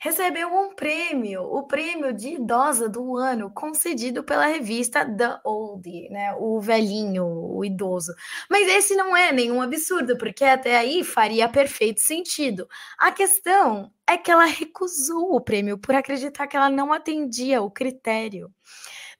recebeu 0.00 0.48
um 0.48 0.74
prêmio, 0.74 1.42
o 1.42 1.62
prêmio 1.64 2.12
de 2.12 2.30
idosa 2.30 2.88
do 2.88 3.16
ano, 3.16 3.50
concedido 3.50 4.24
pela 4.24 4.46
revista 4.46 5.04
The 5.04 5.40
Old, 5.44 6.08
né? 6.08 6.34
O 6.38 6.58
velhinho, 6.58 7.26
o 7.26 7.62
idoso. 7.64 8.14
Mas 8.48 8.66
esse 8.68 8.96
não 8.96 9.14
é 9.14 9.30
nenhum 9.30 9.60
absurdo, 9.60 10.16
porque 10.16 10.44
até 10.44 10.78
aí 10.78 11.04
faria 11.04 11.48
perfeito 11.48 12.00
sentido. 12.00 12.66
A 12.98 13.12
questão 13.12 13.92
é 14.08 14.16
que 14.16 14.30
ela 14.30 14.46
recusou 14.46 15.36
o 15.36 15.40
prêmio 15.40 15.76
por 15.76 15.94
acreditar 15.94 16.46
que 16.46 16.56
ela 16.56 16.70
não 16.70 16.92
atendia 16.92 17.60
o 17.62 17.70
critério 17.70 18.50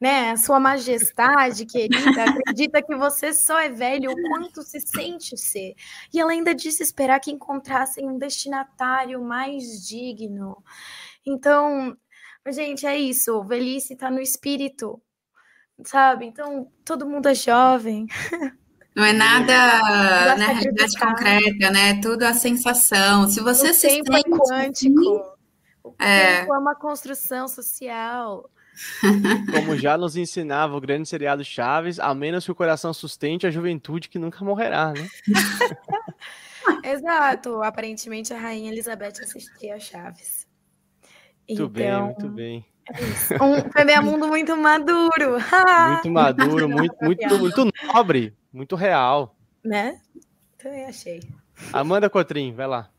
né? 0.01 0.34
Sua 0.36 0.59
Majestade, 0.59 1.66
querida, 1.66 2.24
acredita 2.24 2.82
que 2.82 2.96
você 2.96 3.34
só 3.34 3.59
é 3.59 3.68
velho 3.68 4.11
o 4.11 4.22
quanto 4.30 4.62
se 4.62 4.80
sente 4.80 5.36
ser. 5.36 5.74
E 6.12 6.18
ela 6.18 6.32
ainda 6.32 6.55
disse 6.55 6.82
esperar 6.82 7.20
que 7.20 7.30
encontrassem 7.30 8.09
um 8.09 8.16
destinatário 8.18 9.22
mais 9.22 9.86
digno. 9.86 10.64
Então, 11.26 11.94
gente, 12.48 12.86
é 12.86 12.96
isso. 12.96 13.44
Velhice 13.44 13.92
está 13.92 14.11
no 14.11 14.20
espírito, 14.20 15.01
sabe? 15.84 16.24
Então, 16.24 16.72
todo 16.82 17.07
mundo 17.07 17.28
é 17.28 17.34
jovem. 17.34 18.07
Não 18.96 19.05
é 19.05 19.12
nada 19.12 19.53
na 20.36 20.46
realidade 20.46 20.98
concreta, 20.98 21.70
né? 21.70 22.01
Tudo 22.01 22.22
a 22.22 22.32
sensação. 22.32 23.28
Se 23.28 23.40
você 23.40 23.70
o 23.70 23.74
se 23.74 23.86
tempo 23.86 24.14
é 24.14 24.16
sente... 24.16 24.28
é 24.28 24.38
quântico. 24.38 25.38
O 25.84 25.94
é. 25.98 26.40
tempo 26.40 26.55
é 26.55 26.59
uma 26.59 26.74
construção 26.74 27.46
social. 27.46 28.51
Como 29.53 29.76
já 29.76 29.97
nos 29.97 30.16
ensinava 30.16 30.76
o 30.76 30.81
grande 30.81 31.09
seriado 31.09 31.45
Chaves, 31.45 31.99
a 31.99 32.14
menos 32.14 32.45
que 32.45 32.53
o 32.53 32.55
coração 32.55 32.93
sustente 32.93 33.47
a 33.47 33.51
juventude 33.51 34.09
que 34.09 34.18
nunca 34.18 34.45
morrerá, 34.45 34.93
né? 34.93 35.09
Exato. 36.85 37.62
Aparentemente 37.62 38.33
a 38.33 38.39
rainha 38.39 38.70
Elizabeth 38.70 39.20
assistia 39.22 39.76
a 39.76 39.78
Chaves. 39.78 40.47
Muito 41.49 41.62
então, 41.62 41.70
bem, 41.70 42.03
muito 42.03 42.28
bem. 42.28 42.66
É 43.89 44.01
um 44.01 44.05
Mundo 44.05 44.28
muito 44.28 44.57
maduro. 44.57 45.39
muito 45.93 46.11
maduro, 46.11 46.68
muito, 46.68 46.97
muito, 47.03 47.39
muito 47.39 47.72
nobre, 47.87 48.35
muito 48.53 48.76
real. 48.76 49.37
Né? 49.64 50.01
Também 50.59 50.87
achei. 50.87 51.20
Amanda 51.72 52.11
Cotrim, 52.11 52.53
vai 52.55 52.66
lá. 52.66 52.91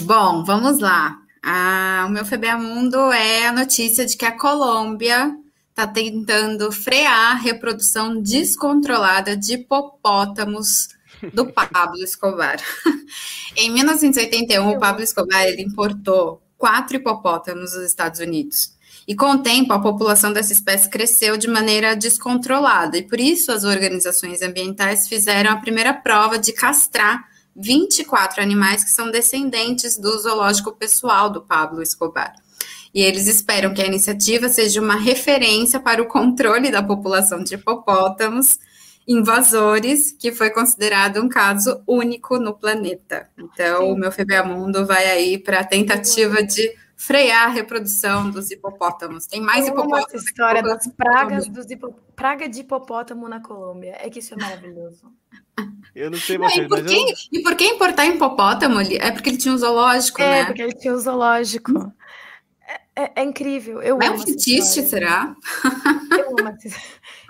Bom, 0.00 0.44
vamos 0.44 0.80
lá. 0.80 1.21
Ah, 1.42 2.04
o 2.06 2.10
meu 2.10 2.24
FBA 2.24 2.56
Mundo 2.56 3.10
é 3.10 3.46
a 3.46 3.52
notícia 3.52 4.06
de 4.06 4.16
que 4.16 4.24
a 4.24 4.38
Colômbia 4.38 5.34
está 5.70 5.86
tentando 5.86 6.70
frear 6.70 7.32
a 7.32 7.34
reprodução 7.34 8.22
descontrolada 8.22 9.36
de 9.36 9.54
hipopótamos 9.54 10.88
do 11.32 11.46
Pablo 11.52 12.02
Escobar. 12.02 12.58
em 13.56 13.72
1981, 13.72 14.68
o 14.68 14.78
Pablo 14.78 15.02
Escobar 15.02 15.48
importou 15.58 16.40
quatro 16.56 16.96
hipopótamos 16.96 17.72
dos 17.72 17.84
Estados 17.86 18.20
Unidos. 18.20 18.76
E 19.08 19.16
com 19.16 19.32
o 19.32 19.38
tempo, 19.38 19.72
a 19.72 19.80
população 19.80 20.32
dessa 20.32 20.52
espécie 20.52 20.88
cresceu 20.88 21.36
de 21.36 21.48
maneira 21.48 21.96
descontrolada, 21.96 22.96
e 22.96 23.02
por 23.02 23.18
isso 23.18 23.50
as 23.50 23.64
organizações 23.64 24.42
ambientais 24.42 25.08
fizeram 25.08 25.50
a 25.50 25.56
primeira 25.56 25.92
prova 25.92 26.38
de 26.38 26.52
castrar 26.52 27.31
24 27.54 28.42
animais 28.42 28.84
que 28.84 28.90
são 28.90 29.10
descendentes 29.10 29.98
do 29.98 30.18
zoológico 30.18 30.72
pessoal 30.72 31.30
do 31.30 31.42
Pablo 31.42 31.82
Escobar. 31.82 32.34
E 32.94 33.00
eles 33.00 33.26
esperam 33.26 33.72
que 33.72 33.80
a 33.80 33.86
iniciativa 33.86 34.48
seja 34.48 34.80
uma 34.80 34.96
referência 34.96 35.80
para 35.80 36.02
o 36.02 36.06
controle 36.06 36.70
da 36.70 36.82
população 36.82 37.42
de 37.42 37.54
hipopótamos 37.54 38.58
invasores, 39.06 40.12
que 40.12 40.30
foi 40.30 40.50
considerado 40.50 41.20
um 41.20 41.28
caso 41.28 41.82
único 41.86 42.38
no 42.38 42.54
planeta. 42.54 43.28
Então, 43.36 43.82
Sim. 43.82 43.92
o 43.92 43.96
meu 43.96 44.12
FBA 44.12 44.44
Mundo 44.44 44.86
vai 44.86 45.06
aí 45.06 45.38
para 45.38 45.60
a 45.60 45.64
tentativa 45.64 46.42
de 46.42 46.72
frear 46.96 47.48
a 47.48 47.50
reprodução 47.50 48.30
dos 48.30 48.50
hipopótamos. 48.50 49.26
Tem 49.26 49.40
mais 49.40 49.66
Eu 49.66 49.72
hipopótamos. 49.72 50.14
Essa 50.14 50.24
história 50.24 50.62
das 50.62 50.86
pragas 50.86 51.48
dos 51.48 51.68
hipo... 51.68 51.94
praga 52.14 52.48
de 52.48 52.60
hipopótamo 52.60 53.28
na 53.28 53.40
Colômbia. 53.40 53.96
É 53.98 54.08
que 54.08 54.20
isso 54.20 54.34
é 54.34 54.36
maravilhoso. 54.36 55.12
Eu 55.94 56.10
não 56.10 56.18
sei 56.18 56.38
vocês, 56.38 56.56
não, 56.56 56.64
e, 56.64 56.68
por 56.68 56.82
mas 56.82 56.90
que, 56.90 56.98
eu... 56.98 57.40
e 57.40 57.42
por 57.42 57.54
que 57.54 57.64
importar 57.66 58.06
hipopótamo? 58.06 58.80
É 58.80 59.10
porque 59.10 59.28
ele 59.28 59.36
tinha 59.36 59.52
um 59.52 59.58
zoológico, 59.58 60.22
é, 60.22 60.26
né? 60.26 60.40
É, 60.40 60.44
porque 60.46 60.62
ele 60.62 60.72
tinha 60.72 60.94
um 60.94 60.98
zoológico. 60.98 61.92
É, 62.66 63.04
é, 63.04 63.12
é 63.16 63.22
incrível. 63.22 63.82
Eu 63.82 64.00
é 64.00 64.10
um 64.10 64.18
fetiche, 64.18 64.82
será? 64.82 65.36
Eu 66.10 66.30
amo 66.30 66.48
essa 66.48 66.80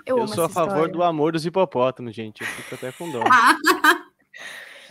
Eu, 0.05 0.17
eu 0.19 0.27
sou 0.27 0.45
a 0.45 0.49
favor 0.49 0.71
história. 0.71 0.93
do 0.93 1.03
amor 1.03 1.33
dos 1.33 1.45
hipopótamos, 1.45 2.15
gente. 2.15 2.41
Eu 2.41 2.47
fico 2.47 2.75
até 2.75 2.91
com 2.91 3.11
dó. 3.11 3.21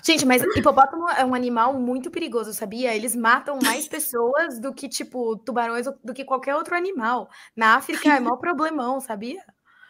Gente, 0.05 0.27
mas 0.27 0.43
hipopótamo 0.57 1.09
é 1.11 1.25
um 1.25 1.33
animal 1.33 1.75
muito 1.75 2.11
perigoso, 2.11 2.53
sabia? 2.53 2.93
Eles 2.93 3.15
matam 3.15 3.57
mais 3.63 3.87
pessoas 3.87 4.59
do 4.59 4.75
que, 4.75 4.89
tipo, 4.89 5.37
tubarões, 5.37 5.87
do 6.03 6.13
que 6.13 6.25
qualquer 6.25 6.57
outro 6.57 6.75
animal. 6.75 7.31
Na 7.55 7.77
África 7.77 8.09
é 8.09 8.19
maior 8.19 8.37
problemão, 8.37 8.99
sabia? 8.99 9.41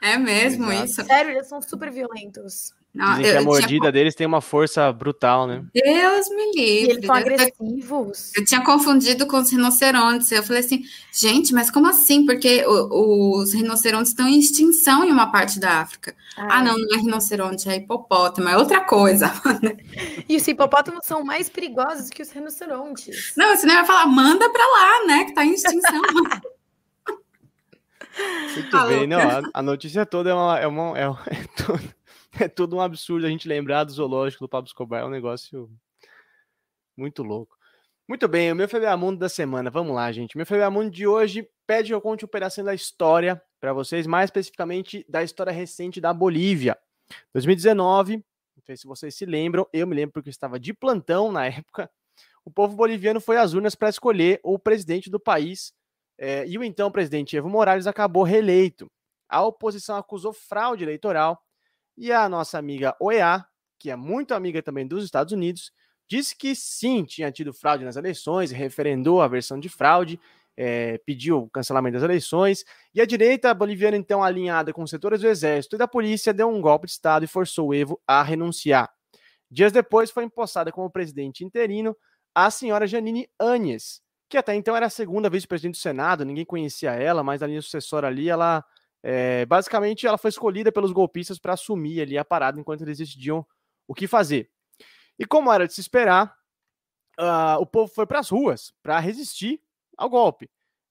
É 0.02 0.18
mesmo 0.18 0.70
Exato. 0.70 0.84
isso? 0.84 1.04
Sério, 1.04 1.30
eles 1.30 1.48
são 1.48 1.62
super 1.62 1.90
violentos. 1.90 2.74
Não, 2.94 3.16
Dizem 3.16 3.32
que 3.32 3.38
a 3.38 3.42
mordida 3.42 3.68
tinha- 3.68 3.92
deles 3.92 4.14
tem 4.14 4.26
uma 4.26 4.42
força 4.42 4.92
brutal, 4.92 5.46
né? 5.46 5.64
Deus 5.72 6.28
me 6.28 6.50
E 6.54 6.80
livre. 6.80 6.92
eles 6.92 7.06
são 7.06 7.14
agressivos. 7.14 8.32
Eu 8.36 8.44
tinha 8.44 8.62
confundido 8.62 9.26
com 9.26 9.38
os 9.38 9.50
rinocerontes. 9.50 10.30
Eu 10.30 10.42
falei 10.42 10.60
assim, 10.60 10.82
gente, 11.10 11.54
mas 11.54 11.70
como 11.70 11.88
assim? 11.88 12.26
Porque 12.26 12.62
o- 12.66 13.38
os 13.40 13.54
rinocerontes 13.54 14.10
estão 14.10 14.28
em 14.28 14.38
extinção 14.38 15.04
em 15.04 15.10
uma 15.10 15.32
parte 15.32 15.58
da 15.58 15.80
África. 15.80 16.14
Ah, 16.36 16.62
não, 16.62 16.76
não 16.76 16.94
é 16.94 16.98
rinoceronte, 17.00 17.66
é 17.66 17.76
hipopótamo, 17.76 18.48
é 18.50 18.58
outra 18.58 18.80
coisa. 18.84 19.32
E 20.28 20.36
os 20.36 20.46
hipopótamos 20.46 21.06
são 21.06 21.24
mais 21.24 21.48
perigosos 21.48 22.10
que 22.10 22.20
os 22.22 22.30
rinocerontes. 22.30 23.32
Não, 23.36 23.56
você 23.56 23.66
nem 23.66 23.76
vai 23.76 23.84
falar, 23.86 24.06
manda 24.06 24.48
pra 24.50 24.64
lá, 24.66 25.06
né? 25.06 25.24
Que 25.24 25.32
tá 25.34 25.44
em 25.44 25.54
extinção. 25.54 26.00
Muito 28.54 28.76
Ah, 28.76 28.86
bem, 28.86 29.06
não. 29.06 29.18
A, 29.20 29.42
a 29.54 29.62
notícia 29.62 30.04
toda 30.04 30.30
é, 30.30 30.34
uma, 30.34 30.58
é, 30.60 30.66
uma, 30.66 30.98
é, 30.98 31.04
é, 31.34 31.44
tudo, 31.56 31.94
é 32.40 32.48
tudo 32.48 32.76
um 32.76 32.80
absurdo 32.80 33.26
a 33.26 33.30
gente 33.30 33.48
lembrar 33.48 33.84
do 33.84 33.92
zoológico 33.92 34.44
do 34.44 34.48
Pablo 34.48 34.66
Escobar. 34.66 35.02
É 35.02 35.04
um 35.04 35.10
negócio 35.10 35.70
muito 36.96 37.22
louco. 37.22 37.56
Muito 38.08 38.26
bem, 38.26 38.50
o 38.50 38.56
meu 38.56 38.68
FBA 38.68 38.96
Mundo 38.96 39.18
da 39.18 39.28
semana. 39.28 39.70
Vamos 39.70 39.94
lá, 39.94 40.10
gente. 40.10 40.36
Meu 40.36 40.44
FBA 40.44 40.70
Mundo 40.70 40.90
de 40.90 41.06
hoje 41.06 41.48
pede 41.66 41.88
que 41.88 41.94
eu 41.94 42.00
conte 42.00 42.24
um 42.24 42.28
pedacinho 42.28 42.66
da 42.66 42.74
história 42.74 43.40
para 43.60 43.72
vocês, 43.72 44.06
mais 44.06 44.28
especificamente 44.28 45.06
da 45.08 45.22
história 45.22 45.52
recente 45.52 46.00
da 46.00 46.12
Bolívia. 46.12 46.76
2019, 47.32 48.16
não 48.16 48.62
sei 48.64 48.76
se 48.76 48.86
vocês 48.86 49.14
se 49.14 49.24
lembram, 49.24 49.66
eu 49.72 49.86
me 49.86 49.94
lembro 49.94 50.14
porque 50.14 50.28
eu 50.28 50.32
estava 50.32 50.58
de 50.58 50.74
plantão 50.74 51.30
na 51.30 51.46
época. 51.46 51.90
O 52.44 52.50
povo 52.50 52.74
boliviano 52.74 53.20
foi 53.20 53.36
às 53.36 53.54
urnas 53.54 53.74
para 53.74 53.88
escolher 53.88 54.40
o 54.42 54.58
presidente 54.58 55.08
do 55.08 55.20
país 55.20 55.72
é, 56.18 56.46
e 56.46 56.58
o 56.58 56.64
então 56.64 56.90
presidente 56.90 57.36
Evo 57.36 57.48
Morales 57.48 57.86
acabou 57.86 58.24
reeleito. 58.24 58.90
A 59.28 59.42
oposição 59.44 59.96
acusou 59.96 60.32
fraude 60.32 60.82
eleitoral 60.82 61.40
e 61.96 62.12
a 62.12 62.28
nossa 62.28 62.58
amiga 62.58 62.96
OEA, 63.00 63.44
que 63.78 63.90
é 63.90 63.96
muito 63.96 64.34
amiga 64.34 64.62
também 64.62 64.86
dos 64.86 65.04
Estados 65.04 65.32
Unidos, 65.32 65.72
disse 66.08 66.36
que 66.36 66.54
sim, 66.54 67.04
tinha 67.04 67.30
tido 67.32 67.52
fraude 67.52 67.84
nas 67.84 67.96
eleições, 67.96 68.50
referendou 68.50 69.22
a 69.22 69.28
versão 69.28 69.58
de 69.58 69.68
fraude, 69.68 70.20
é, 70.56 70.98
pediu 71.06 71.38
o 71.38 71.50
cancelamento 71.50 71.94
das 71.94 72.02
eleições, 72.02 72.64
e 72.94 73.00
a 73.00 73.06
direita 73.06 73.52
boliviana, 73.54 73.96
então 73.96 74.22
alinhada 74.22 74.72
com 74.72 74.86
setores 74.86 75.20
do 75.20 75.28
exército 75.28 75.76
e 75.76 75.78
da 75.78 75.88
polícia, 75.88 76.32
deu 76.32 76.48
um 76.48 76.60
golpe 76.60 76.86
de 76.86 76.92
Estado 76.92 77.24
e 77.24 77.28
forçou 77.28 77.68
o 77.68 77.74
Evo 77.74 78.00
a 78.06 78.22
renunciar. 78.22 78.90
Dias 79.50 79.72
depois 79.72 80.10
foi 80.10 80.24
empossada 80.24 80.70
como 80.70 80.90
presidente 80.90 81.44
interino 81.44 81.96
a 82.34 82.50
senhora 82.50 82.86
Janine 82.86 83.28
Áñez, 83.38 84.00
que 84.28 84.38
até 84.38 84.54
então 84.54 84.74
era 84.74 84.86
a 84.86 84.90
segunda 84.90 85.28
vice-presidente 85.28 85.74
do 85.74 85.82
Senado, 85.82 86.24
ninguém 86.24 86.44
conhecia 86.44 86.92
ela, 86.92 87.22
mas 87.22 87.42
a 87.42 87.46
linha 87.46 87.60
sucessora 87.60 88.06
ali, 88.06 88.30
ela 88.30 88.64
é, 89.02 89.44
basicamente 89.46 90.06
ela 90.06 90.18
foi 90.18 90.28
escolhida 90.28 90.70
pelos 90.70 90.92
golpistas 90.92 91.38
para 91.38 91.54
assumir 91.54 92.00
ali 92.00 92.16
a 92.16 92.24
parada 92.24 92.60
enquanto 92.60 92.82
eles 92.82 92.98
decidiam 92.98 93.44
o 93.86 93.94
que 93.94 94.06
fazer. 94.06 94.50
E 95.18 95.26
como 95.26 95.52
era 95.52 95.66
de 95.66 95.74
se 95.74 95.80
esperar, 95.80 96.34
uh, 97.18 97.60
o 97.60 97.66
povo 97.66 97.92
foi 97.92 98.06
para 98.06 98.20
as 98.20 98.30
ruas 98.30 98.72
para 98.82 98.98
resistir 98.98 99.60
ao 99.96 100.08
golpe. 100.08 100.50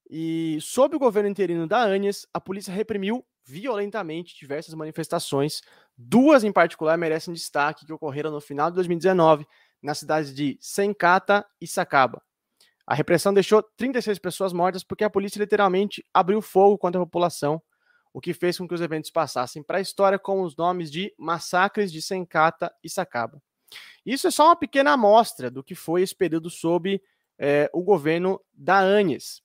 E 0.09 0.57
sob 0.61 0.95
o 0.95 0.99
governo 0.99 1.29
interino 1.29 1.65
da 1.65 1.81
Áñez, 1.83 2.27
a 2.33 2.41
polícia 2.41 2.73
reprimiu 2.73 3.25
violentamente 3.45 4.37
diversas 4.37 4.73
manifestações. 4.73 5.61
Duas 5.97 6.43
em 6.43 6.51
particular 6.51 6.97
merecem 6.97 7.33
destaque 7.33 7.85
que 7.85 7.93
ocorreram 7.93 8.31
no 8.31 8.41
final 8.41 8.69
de 8.69 8.75
2019 8.75 9.45
nas 9.81 9.99
cidades 9.99 10.33
de 10.33 10.57
Sencata 10.59 11.45
e 11.59 11.65
Sacaba. 11.65 12.21
A 12.85 12.93
repressão 12.93 13.33
deixou 13.33 13.63
36 13.77 14.19
pessoas 14.19 14.53
mortas 14.53 14.83
porque 14.83 15.03
a 15.03 15.09
polícia 15.09 15.39
literalmente 15.39 16.05
abriu 16.13 16.41
fogo 16.41 16.77
contra 16.77 17.01
a 17.01 17.05
população, 17.05 17.61
o 18.13 18.19
que 18.19 18.33
fez 18.33 18.57
com 18.57 18.67
que 18.67 18.73
os 18.73 18.81
eventos 18.81 19.09
passassem 19.09 19.63
para 19.63 19.77
a 19.77 19.81
história 19.81 20.19
com 20.19 20.41
os 20.41 20.55
nomes 20.55 20.91
de 20.91 21.13
massacres 21.17 21.91
de 21.91 22.01
Sencata 22.01 22.73
e 22.83 22.89
Sacaba. 22.89 23.41
Isso 24.05 24.27
é 24.27 24.31
só 24.31 24.47
uma 24.47 24.55
pequena 24.55 24.91
amostra 24.91 25.49
do 25.49 25.63
que 25.63 25.75
foi 25.75 26.01
esse 26.01 26.15
período 26.15 26.49
sob 26.49 27.01
eh, 27.37 27.69
o 27.73 27.81
governo 27.81 28.41
da 28.53 28.79
Áñez. 28.79 29.41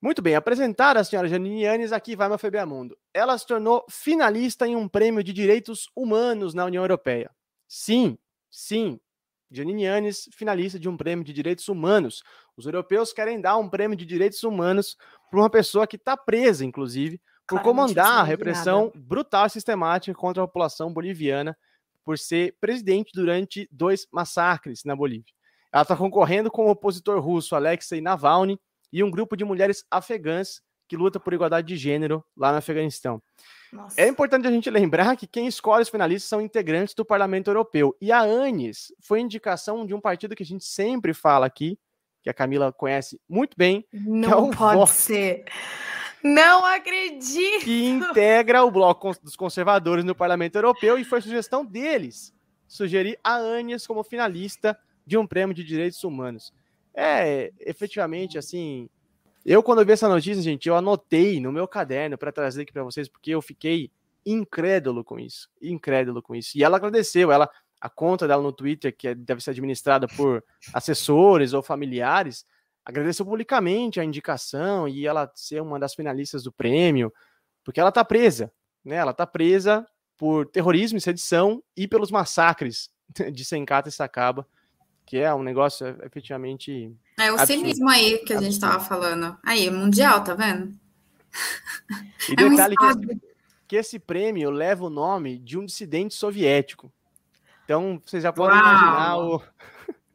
Muito 0.00 0.22
bem, 0.22 0.34
apresentar 0.34 0.96
a 0.96 1.02
senhora 1.02 1.28
Janine 1.28 1.66
Áñez, 1.66 1.92
aqui 1.92 2.14
vai 2.14 2.28
meu 2.28 2.38
FBA 2.38 2.64
Mundo. 2.64 2.96
Ela 3.12 3.36
se 3.36 3.46
tornou 3.46 3.84
finalista 3.90 4.66
em 4.66 4.76
um 4.76 4.88
prêmio 4.88 5.24
de 5.24 5.32
direitos 5.32 5.88
humanos 5.94 6.54
na 6.54 6.64
União 6.64 6.84
Europeia. 6.84 7.30
Sim, 7.66 8.16
sim, 8.48 9.00
Janine 9.50 9.86
Áñez, 9.86 10.28
finalista 10.32 10.78
de 10.78 10.88
um 10.88 10.96
prêmio 10.96 11.24
de 11.24 11.32
direitos 11.32 11.68
humanos. 11.68 12.22
Os 12.56 12.66
europeus 12.66 13.12
querem 13.12 13.40
dar 13.40 13.56
um 13.56 13.68
prêmio 13.68 13.96
de 13.96 14.04
direitos 14.04 14.42
humanos 14.44 14.96
para 15.30 15.40
uma 15.40 15.50
pessoa 15.50 15.86
que 15.86 15.96
está 15.96 16.16
presa, 16.16 16.64
inclusive, 16.64 17.20
por 17.48 17.62
comandar 17.62 17.88
a 17.88 18.08
discriminada. 18.24 18.28
repressão 18.28 18.92
brutal 18.94 19.46
e 19.46 19.50
sistemática 19.50 20.18
contra 20.18 20.42
a 20.42 20.46
população 20.46 20.92
boliviana 20.92 21.56
por 22.04 22.18
ser 22.18 22.56
presidente 22.60 23.10
durante 23.14 23.68
dois 23.70 24.06
massacres 24.12 24.84
na 24.84 24.94
Bolívia. 24.96 25.32
Ela 25.72 25.82
está 25.82 25.96
concorrendo 25.96 26.50
com 26.50 26.66
o 26.66 26.70
opositor 26.70 27.20
russo 27.20 27.54
Alexei 27.54 28.00
Navalny 28.00 28.58
e 28.92 29.04
um 29.04 29.10
grupo 29.10 29.36
de 29.36 29.44
mulheres 29.44 29.84
afegãs 29.90 30.62
que 30.88 30.96
luta 30.96 31.20
por 31.20 31.34
igualdade 31.34 31.68
de 31.68 31.76
gênero 31.76 32.24
lá 32.34 32.50
no 32.50 32.56
Afeganistão. 32.56 33.22
Nossa. 33.70 34.00
É 34.00 34.08
importante 34.08 34.48
a 34.48 34.50
gente 34.50 34.70
lembrar 34.70 35.14
que 35.16 35.26
quem 35.26 35.46
escolhe 35.46 35.82
os 35.82 35.90
finalistas 35.90 36.26
são 36.26 36.40
integrantes 36.40 36.94
do 36.94 37.04
Parlamento 37.04 37.50
Europeu. 37.50 37.94
E 38.00 38.10
a 38.10 38.20
ANES 38.22 38.94
foi 39.02 39.20
indicação 39.20 39.86
de 39.86 39.92
um 39.92 40.00
partido 40.00 40.34
que 40.34 40.42
a 40.42 40.46
gente 40.46 40.64
sempre 40.64 41.12
fala 41.12 41.44
aqui, 41.44 41.78
que 42.22 42.30
a 42.30 42.34
Camila 42.34 42.72
conhece 42.72 43.20
muito 43.28 43.54
bem, 43.54 43.86
Não 43.92 44.50
é 44.50 44.56
pode 44.56 44.78
Vox. 44.78 44.92
ser. 44.92 45.44
Não 46.22 46.64
acredito. 46.64 47.64
que 47.64 47.86
integra 47.86 48.64
o 48.64 48.70
bloco 48.70 49.14
dos 49.22 49.36
conservadores 49.36 50.04
no 50.04 50.14
Parlamento 50.14 50.56
Europeu 50.56 50.98
e 50.98 51.04
foi 51.04 51.20
sugestão 51.20 51.64
deles 51.64 52.34
sugerir 52.66 53.18
a 53.24 53.36
ANES 53.36 53.86
como 53.86 54.04
finalista 54.04 54.78
de 55.06 55.16
um 55.16 55.26
prêmio 55.26 55.54
de 55.54 55.64
direitos 55.64 56.02
humanos. 56.04 56.52
É, 56.94 57.52
efetivamente, 57.60 58.36
assim, 58.36 58.88
eu 59.44 59.62
quando 59.62 59.84
vi 59.84 59.92
essa 59.92 60.08
notícia, 60.08 60.42
gente, 60.42 60.68
eu 60.68 60.76
anotei 60.76 61.40
no 61.40 61.50
meu 61.50 61.66
caderno 61.66 62.18
para 62.18 62.32
trazer 62.32 62.62
aqui 62.62 62.72
para 62.72 62.82
vocês, 62.82 63.08
porque 63.08 63.30
eu 63.30 63.40
fiquei 63.40 63.90
incrédulo 64.26 65.02
com 65.02 65.18
isso, 65.18 65.48
incrédulo 65.62 66.20
com 66.20 66.34
isso. 66.34 66.58
E 66.58 66.62
ela 66.62 66.76
agradeceu, 66.76 67.32
ela 67.32 67.48
a 67.80 67.88
conta 67.88 68.26
dela 68.26 68.42
no 68.42 68.52
Twitter, 68.52 68.94
que 68.94 69.08
é- 69.08 69.14
deve 69.14 69.40
ser 69.40 69.50
administrada 69.50 70.06
por 70.08 70.44
assessores 70.74 71.52
ou 71.52 71.62
familiares, 71.62 72.44
agradeceu 72.88 73.26
publicamente 73.26 74.00
a 74.00 74.04
indicação 74.04 74.88
e 74.88 75.06
ela 75.06 75.30
ser 75.34 75.60
uma 75.60 75.78
das 75.78 75.94
finalistas 75.94 76.42
do 76.42 76.50
prêmio, 76.50 77.12
porque 77.62 77.78
ela 77.78 77.90
está 77.90 78.02
presa, 78.02 78.50
né? 78.82 78.96
Ela 78.96 79.10
está 79.10 79.26
presa 79.26 79.86
por 80.16 80.46
terrorismo 80.46 80.96
e 80.96 81.00
sedição 81.02 81.62
e 81.76 81.86
pelos 81.86 82.10
massacres 82.10 82.88
de 83.30 83.44
Sencata 83.44 83.90
e 83.90 83.92
Sacaba, 83.92 84.48
que 85.04 85.18
é 85.18 85.32
um 85.34 85.42
negócio 85.42 85.86
efetivamente 86.02 86.90
É 87.18 87.30
o 87.30 87.34
Absurdo. 87.34 87.46
cinismo 87.60 87.90
aí 87.90 88.18
que 88.24 88.32
a 88.32 88.40
gente 88.40 88.58
tava 88.58 88.80
falando. 88.80 89.36
Aí, 89.44 89.70
mundial, 89.70 90.24
tá 90.24 90.34
vendo? 90.34 90.74
E 92.30 92.34
É 92.42 92.46
um 92.46 92.50
detalhe 92.50 92.74
que 92.74 92.84
estado. 92.84 93.12
esse, 93.12 93.20
que 93.68 93.76
esse 93.76 93.98
prêmio 93.98 94.50
leva 94.50 94.86
o 94.86 94.90
nome 94.90 95.38
de 95.38 95.58
um 95.58 95.64
dissidente 95.66 96.14
soviético. 96.14 96.90
Então, 97.64 98.00
vocês 98.02 98.22
já 98.22 98.32
podem 98.32 98.56
Uau! 98.58 98.66
imaginar 98.66 99.18
o, 99.18 99.42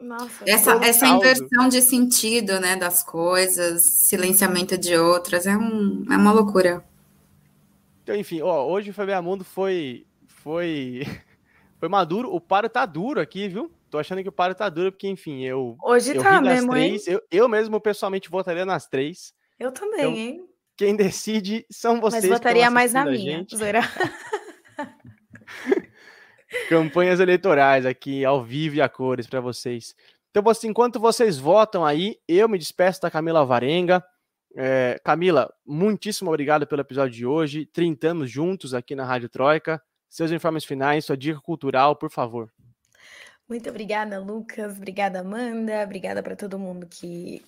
Nossa, 0.04 0.44
essa, 0.46 0.74
essa 0.86 1.08
inversão 1.08 1.70
de 1.70 1.82
sentido, 1.82 2.60
né, 2.60 2.76
das 2.76 3.02
coisas, 3.02 3.84
silenciamento 3.84 4.78
de 4.78 4.98
outras, 4.98 5.48
é, 5.48 5.56
um, 5.56 6.04
é 6.12 6.18
uma 6.18 6.34
loucura. 6.34 6.84
Então, 8.04 8.14
enfim, 8.14 8.42
ó, 8.42 8.68
hoje 8.68 8.90
o 8.90 8.94
Fabiano 8.94 9.24
Mundo 9.24 9.46
foi, 9.46 10.06
foi, 10.28 11.04
foi 11.80 11.88
maduro. 11.88 12.34
O 12.34 12.42
paro 12.42 12.68
tá 12.68 12.86
duro 12.86 13.22
aqui, 13.22 13.48
viu? 13.48 13.72
Tô 13.90 13.98
achando 13.98 14.22
que 14.22 14.28
o 14.28 14.34
paro 14.34 14.54
tá 14.54 14.68
duro, 14.68 14.92
porque, 14.92 15.08
enfim, 15.08 15.46
eu. 15.46 15.78
Hoje 15.82 16.14
eu 16.14 16.22
tá 16.22 16.42
mesmo, 16.42 16.72
três, 16.72 17.08
eu, 17.08 17.22
eu, 17.32 17.48
mesmo 17.48 17.80
pessoalmente 17.80 18.30
votaria 18.30 18.66
nas 18.66 18.88
três. 18.88 19.34
Eu 19.58 19.72
também, 19.72 20.02
então, 20.02 20.14
hein? 20.14 20.46
Quem 20.76 20.98
decide 20.98 21.66
são 21.72 22.02
vocês. 22.02 22.26
Mas 22.26 22.34
votaria 22.34 22.70
mais 22.70 22.92
na 22.92 23.06
minha. 23.06 23.46
Campanhas 26.70 27.20
eleitorais 27.20 27.86
aqui, 27.86 28.24
ao 28.24 28.44
vivo 28.44 28.76
e 28.76 28.82
a 28.82 28.90
cores 28.90 29.28
para 29.28 29.42
vocês. 29.42 29.96
Então, 30.30 30.50
assim, 30.50 30.70
enquanto 30.70 31.00
vocês 31.00 31.38
votam 31.38 31.86
aí, 31.86 32.18
eu 32.28 32.50
me 32.50 32.58
despeço 32.58 33.02
da 33.02 33.12
Camila 33.12 33.46
Varenga. 33.46 34.04
É, 34.56 35.00
Camila, 35.04 35.54
muitíssimo 35.66 36.30
obrigado 36.30 36.66
pelo 36.66 36.82
episódio 36.82 37.16
de 37.16 37.26
hoje. 37.26 37.66
30 37.68 38.08
anos 38.08 38.32
juntos 38.32 38.74
aqui 38.74 38.96
na 38.96 39.06
Rádio 39.06 39.30
Troika. 39.30 39.82
Seus 40.10 40.32
informes 40.32 40.64
finais, 40.64 41.06
sua 41.06 41.18
dica 41.18 41.40
cultural, 41.42 41.96
por 41.96 42.10
favor. 42.10 42.52
Muito 43.48 43.70
obrigada, 43.70 44.20
Lucas. 44.20 44.78
Obrigada, 44.78 45.20
Amanda. 45.20 45.84
Obrigada 45.84 46.24
para 46.24 46.36
todo 46.36 46.58
mundo 46.58 46.88
que 46.88 47.44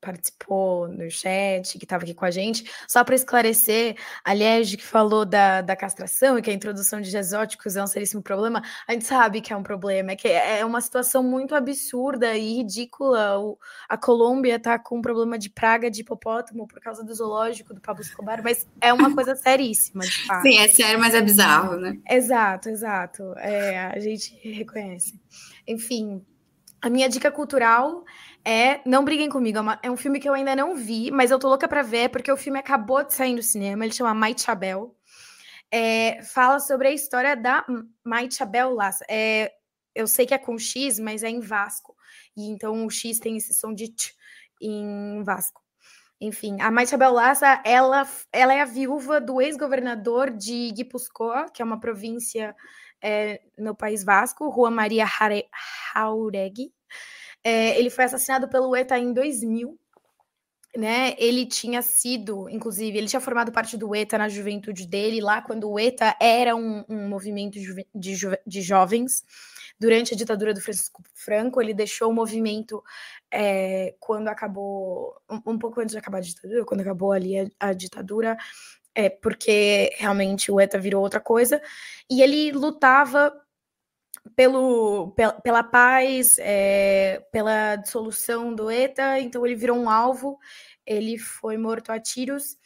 participou 0.00 0.88
no 0.88 1.10
chat, 1.10 1.78
que 1.78 1.84
estava 1.84 2.04
aqui 2.04 2.14
com 2.14 2.24
a 2.24 2.30
gente. 2.30 2.70
Só 2.88 3.02
para 3.04 3.14
esclarecer, 3.14 3.96
a 4.24 4.34
Liege 4.34 4.76
que 4.76 4.84
falou 4.84 5.24
da, 5.24 5.60
da 5.60 5.76
castração 5.76 6.38
e 6.38 6.42
que 6.42 6.50
a 6.50 6.52
introdução 6.52 7.00
de 7.00 7.16
exóticos 7.16 7.76
é 7.76 7.82
um 7.82 7.86
seríssimo 7.86 8.22
problema, 8.22 8.62
a 8.86 8.92
gente 8.92 9.04
sabe 9.04 9.40
que 9.40 9.52
é 9.52 9.56
um 9.56 9.62
problema, 9.62 10.12
é 10.12 10.16
que 10.16 10.28
é 10.28 10.64
uma 10.64 10.80
situação 10.80 11.22
muito 11.22 11.54
absurda 11.54 12.36
e 12.36 12.56
ridícula. 12.56 13.38
O, 13.38 13.58
a 13.88 13.96
Colômbia 13.96 14.56
está 14.56 14.78
com 14.78 14.98
um 14.98 15.02
problema 15.02 15.38
de 15.38 15.50
praga 15.50 15.90
de 15.90 16.00
hipopótamo 16.00 16.66
por 16.66 16.80
causa 16.80 17.02
do 17.04 17.14
zoológico 17.14 17.74
do 17.74 17.80
Pablo 17.80 18.02
Escobar, 18.02 18.42
mas 18.42 18.66
é 18.80 18.92
uma 18.92 19.14
coisa 19.14 19.34
seríssima, 19.34 20.04
de 20.04 20.12
fato. 20.26 20.42
Sim, 20.42 20.58
é 20.58 20.68
sério, 20.68 21.00
mas 21.00 21.14
é 21.14 21.20
bizarro, 21.20 21.76
né? 21.76 21.98
Exato, 22.08 22.68
exato. 22.68 23.32
É, 23.38 23.78
a 23.86 23.98
gente 23.98 24.36
reconhece. 24.42 25.20
Enfim, 25.66 26.24
a 26.80 26.90
minha 26.90 27.08
dica 27.08 27.30
cultural 27.30 28.04
é 28.44 28.80
Não 28.86 29.04
Briguem 29.04 29.28
Comigo. 29.28 29.58
É, 29.58 29.60
uma, 29.60 29.80
é, 29.82 29.90
um 29.90 29.96
filme 29.96 30.20
que 30.20 30.28
eu 30.28 30.34
ainda 30.34 30.54
não 30.54 30.76
vi, 30.76 31.10
mas 31.10 31.30
eu 31.30 31.38
tô 31.38 31.48
louca 31.48 31.66
pra 31.66 31.82
ver, 31.82 32.10
porque 32.10 32.30
o 32.30 32.36
filme 32.36 32.58
acabou 32.58 33.02
de 33.04 33.12
sair 33.12 33.34
no 33.34 33.42
cinema. 33.42 33.84
Ele 33.84 33.94
chama 33.94 34.14
Mai 34.14 34.36
Chabel. 34.38 34.96
É, 35.70 36.22
fala 36.22 36.60
sobre 36.60 36.88
a 36.88 36.92
história 36.92 37.36
da 37.36 37.64
Mai 38.04 38.30
Chabel 38.30 38.72
Lassa. 38.72 39.04
É, 39.10 39.52
eu 39.94 40.06
sei 40.06 40.26
que 40.26 40.34
é 40.34 40.38
com 40.38 40.58
X, 40.58 40.98
mas 40.98 41.22
é 41.22 41.28
em 41.28 41.40
Vasco. 41.40 41.96
E 42.36 42.48
então 42.48 42.86
o 42.86 42.90
X 42.90 43.18
tem 43.18 43.36
esse 43.36 43.52
som 43.52 43.74
de 43.74 43.88
t 43.88 44.14
em 44.60 45.22
Vasco. 45.24 45.60
Enfim, 46.20 46.60
a 46.60 46.70
Mai 46.70 46.86
Chabel 46.86 47.12
Lassa, 47.12 47.60
ela, 47.64 48.08
ela 48.32 48.54
é 48.54 48.60
a 48.62 48.64
viúva 48.64 49.20
do 49.20 49.40
ex-governador 49.40 50.30
de 50.30 50.70
Guipuscoa, 50.70 51.46
que 51.52 51.60
é 51.60 51.64
uma 51.64 51.78
província 51.78 52.54
é, 53.06 53.40
no 53.56 53.72
País 53.72 54.02
Vasco, 54.02 54.48
Rua 54.48 54.68
Maria 54.68 55.06
Jauregui. 55.94 56.72
É, 57.44 57.78
ele 57.78 57.88
foi 57.88 58.04
assassinado 58.04 58.48
pelo 58.48 58.74
ETA 58.74 58.98
em 58.98 59.12
2000. 59.12 59.78
Né, 60.76 61.14
ele 61.16 61.46
tinha 61.46 61.80
sido, 61.80 62.50
inclusive, 62.50 62.98
ele 62.98 63.06
tinha 63.06 63.20
formado 63.20 63.50
parte 63.50 63.78
do 63.78 63.96
ETA 63.96 64.18
na 64.18 64.28
juventude 64.28 64.86
dele, 64.86 65.22
lá 65.22 65.40
quando 65.40 65.70
o 65.70 65.80
ETA 65.80 66.14
era 66.20 66.54
um, 66.54 66.84
um 66.86 67.08
movimento 67.08 67.58
de, 67.94 68.14
jo 68.14 68.32
de 68.46 68.60
jovens. 68.60 69.24
Durante 69.80 70.12
a 70.12 70.16
ditadura 70.16 70.52
do 70.52 70.60
Francisco 70.60 71.02
Franco, 71.14 71.62
ele 71.62 71.72
deixou 71.72 72.10
o 72.10 72.14
movimento 72.14 72.84
é, 73.30 73.94
quando 73.98 74.28
acabou, 74.28 75.14
um, 75.30 75.52
um, 75.52 75.58
pouco 75.58 75.80
antes 75.80 75.92
de 75.92 75.98
acabar 75.98 76.18
a 76.18 76.20
ditadura, 76.20 76.64
quando 76.66 76.82
acabou 76.82 77.12
ali 77.12 77.38
a, 77.38 77.46
a 77.58 77.72
ditadura, 77.72 78.36
é, 78.96 79.10
porque 79.10 79.94
realmente 79.98 80.50
o 80.50 80.58
ETA 80.58 80.78
virou 80.78 81.02
outra 81.02 81.20
coisa, 81.20 81.60
e 82.10 82.22
ele 82.22 82.50
lutava 82.50 83.30
pelo, 84.34 85.12
pela, 85.12 85.32
pela 85.34 85.62
paz, 85.62 86.36
é, 86.38 87.22
pela 87.30 87.76
dissolução 87.76 88.54
do 88.54 88.70
ETA, 88.70 89.20
então 89.20 89.44
ele 89.44 89.54
virou 89.54 89.76
um 89.76 89.90
alvo, 89.90 90.38
ele 90.86 91.18
foi 91.18 91.58
morto 91.58 91.92
a 91.92 92.00
tiros, 92.00 92.56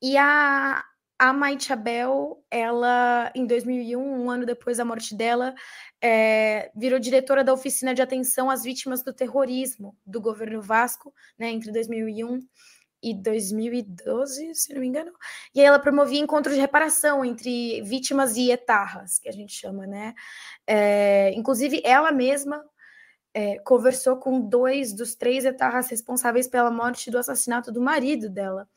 e 0.00 0.16
a, 0.16 0.84
a 1.18 1.32
Maite 1.32 1.72
Abel, 1.72 2.42
ela, 2.48 3.32
em 3.34 3.44
2001, 3.44 4.00
um 4.00 4.30
ano 4.30 4.46
depois 4.46 4.78
da 4.78 4.84
morte 4.84 5.14
dela, 5.16 5.54
é, 6.00 6.70
virou 6.74 7.00
diretora 7.00 7.42
da 7.42 7.52
Oficina 7.52 7.92
de 7.92 8.00
Atenção 8.00 8.48
às 8.48 8.62
Vítimas 8.62 9.02
do 9.02 9.12
Terrorismo 9.12 9.96
do 10.06 10.20
governo 10.20 10.62
Vasco, 10.62 11.12
né, 11.36 11.50
entre 11.50 11.72
2001 11.72 12.38
e 12.38 12.42
2012, 13.14 14.54
se 14.54 14.74
não 14.74 14.80
me 14.80 14.86
engano. 14.86 15.12
E 15.54 15.60
aí 15.60 15.66
ela 15.66 15.78
promovia 15.78 16.20
encontros 16.20 16.54
de 16.54 16.60
reparação 16.60 17.24
entre 17.24 17.80
vítimas 17.82 18.36
e 18.36 18.50
etarras, 18.50 19.18
que 19.18 19.28
a 19.28 19.32
gente 19.32 19.52
chama, 19.52 19.86
né? 19.86 20.14
É, 20.66 21.32
inclusive, 21.34 21.80
ela 21.84 22.12
mesma 22.12 22.64
é, 23.32 23.58
conversou 23.60 24.16
com 24.16 24.40
dois 24.40 24.92
dos 24.92 25.14
três 25.14 25.44
etarras 25.44 25.88
responsáveis 25.88 26.46
pela 26.48 26.70
morte 26.70 27.10
do 27.10 27.18
assassinato 27.18 27.72
do 27.72 27.80
marido 27.80 28.28
dela. 28.28 28.68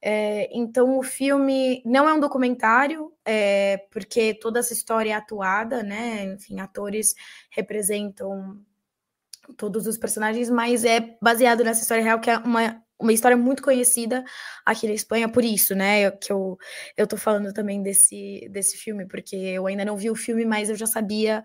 É, 0.00 0.48
então, 0.56 0.98
o 0.98 1.02
filme 1.02 1.82
não 1.84 2.08
é 2.08 2.14
um 2.14 2.20
documentário, 2.20 3.12
é, 3.24 3.78
porque 3.90 4.34
toda 4.34 4.60
essa 4.60 4.72
história 4.72 5.10
é 5.10 5.14
atuada, 5.14 5.82
né? 5.82 6.24
Enfim, 6.24 6.60
atores 6.60 7.14
representam 7.50 8.60
todos 9.56 9.86
os 9.86 9.98
personagens, 9.98 10.50
mas 10.50 10.84
é 10.84 11.16
baseado 11.20 11.64
nessa 11.64 11.82
história 11.82 12.02
real, 12.02 12.20
que 12.20 12.30
é 12.30 12.38
uma 12.38 12.82
uma 12.98 13.12
história 13.12 13.36
muito 13.36 13.62
conhecida 13.62 14.24
aqui 14.64 14.86
na 14.86 14.94
Espanha 14.94 15.28
por 15.28 15.44
isso, 15.44 15.74
né? 15.74 16.10
Que 16.10 16.32
eu, 16.32 16.58
eu 16.96 17.06
tô 17.06 17.16
falando 17.16 17.52
também 17.52 17.82
desse, 17.82 18.48
desse 18.50 18.76
filme, 18.76 19.06
porque 19.06 19.36
eu 19.36 19.66
ainda 19.66 19.84
não 19.84 19.96
vi 19.96 20.10
o 20.10 20.14
filme, 20.14 20.44
mas 20.44 20.70
eu 20.70 20.76
já 20.76 20.86
sabia 20.86 21.42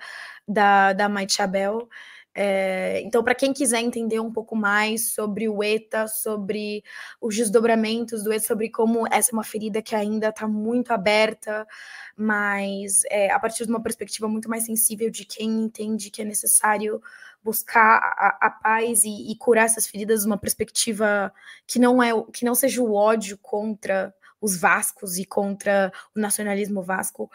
da, 0.47 0.93
da 0.93 1.09
Maite 1.09 1.33
Chabel. 1.33 1.87
É, 2.33 3.01
então, 3.01 3.21
para 3.23 3.35
quem 3.35 3.51
quiser 3.51 3.81
entender 3.81 4.19
um 4.21 4.31
pouco 4.31 4.55
mais 4.55 5.13
sobre 5.13 5.49
o 5.49 5.61
ETA, 5.61 6.07
sobre 6.07 6.81
os 7.19 7.35
desdobramentos 7.35 8.23
do 8.23 8.31
ETA, 8.31 8.45
sobre 8.45 8.69
como 8.69 9.05
essa 9.11 9.31
é 9.31 9.33
uma 9.33 9.43
ferida 9.43 9.81
que 9.81 9.93
ainda 9.93 10.29
está 10.29 10.47
muito 10.47 10.91
aberta, 10.91 11.67
mas 12.15 13.03
é, 13.09 13.31
a 13.31 13.39
partir 13.39 13.65
de 13.65 13.69
uma 13.71 13.83
perspectiva 13.83 14.29
muito 14.29 14.49
mais 14.49 14.65
sensível 14.65 15.09
de 15.09 15.25
quem 15.25 15.49
entende 15.63 16.09
que 16.09 16.21
é 16.21 16.25
necessário 16.25 17.01
buscar 17.43 17.97
a, 17.97 18.37
a 18.41 18.49
paz 18.49 19.03
e, 19.03 19.31
e, 19.31 19.35
curar 19.35 19.65
essas 19.65 19.87
feridas 19.87 20.25
uma 20.25 20.37
perspectiva 20.37 21.33
que 21.65 21.79
não 21.79 22.01
é 22.01 22.11
que 22.31 22.45
não 22.45 22.53
seja 22.53 22.81
o 22.81 22.93
ódio 22.93 23.37
contra 23.37 24.13
os 24.39 24.59
vascos 24.59 25.17
e 25.17 25.25
contra 25.25 25.93
o 26.15 26.19
nacionalismo 26.19 26.81
vasco, 26.81 27.29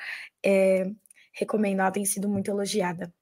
é, 0.44 0.90
recomendo, 1.32 1.80
ela 1.80 1.90
tem 1.90 2.04
sido 2.04 2.28
muito 2.28 2.50
elogiada. 2.50 3.14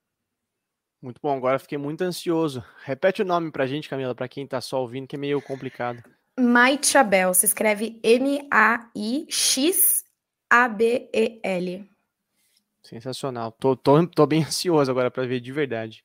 Muito 1.02 1.20
bom, 1.22 1.36
agora 1.36 1.58
fiquei 1.58 1.76
muito 1.76 2.00
ansioso. 2.02 2.64
Repete 2.82 3.20
o 3.20 3.26
nome 3.26 3.52
pra 3.52 3.66
gente, 3.66 3.90
Camila, 3.90 4.14
para 4.14 4.26
quem 4.26 4.46
tá 4.46 4.58
só 4.60 4.80
ouvindo, 4.80 5.06
que 5.06 5.16
é 5.16 5.18
meio 5.18 5.42
complicado. 5.42 6.02
Maichabel, 6.40 7.34
se 7.34 7.44
escreve 7.44 8.00
M-A-I-X-A-B-E-L. 8.02 9.24
Sensacional. 12.82 13.52
Tô, 13.52 13.76
tô, 13.76 14.06
tô 14.06 14.26
bem 14.26 14.42
ansioso 14.44 14.90
agora 14.90 15.10
para 15.10 15.26
ver 15.26 15.40
de 15.40 15.52
verdade. 15.52 16.02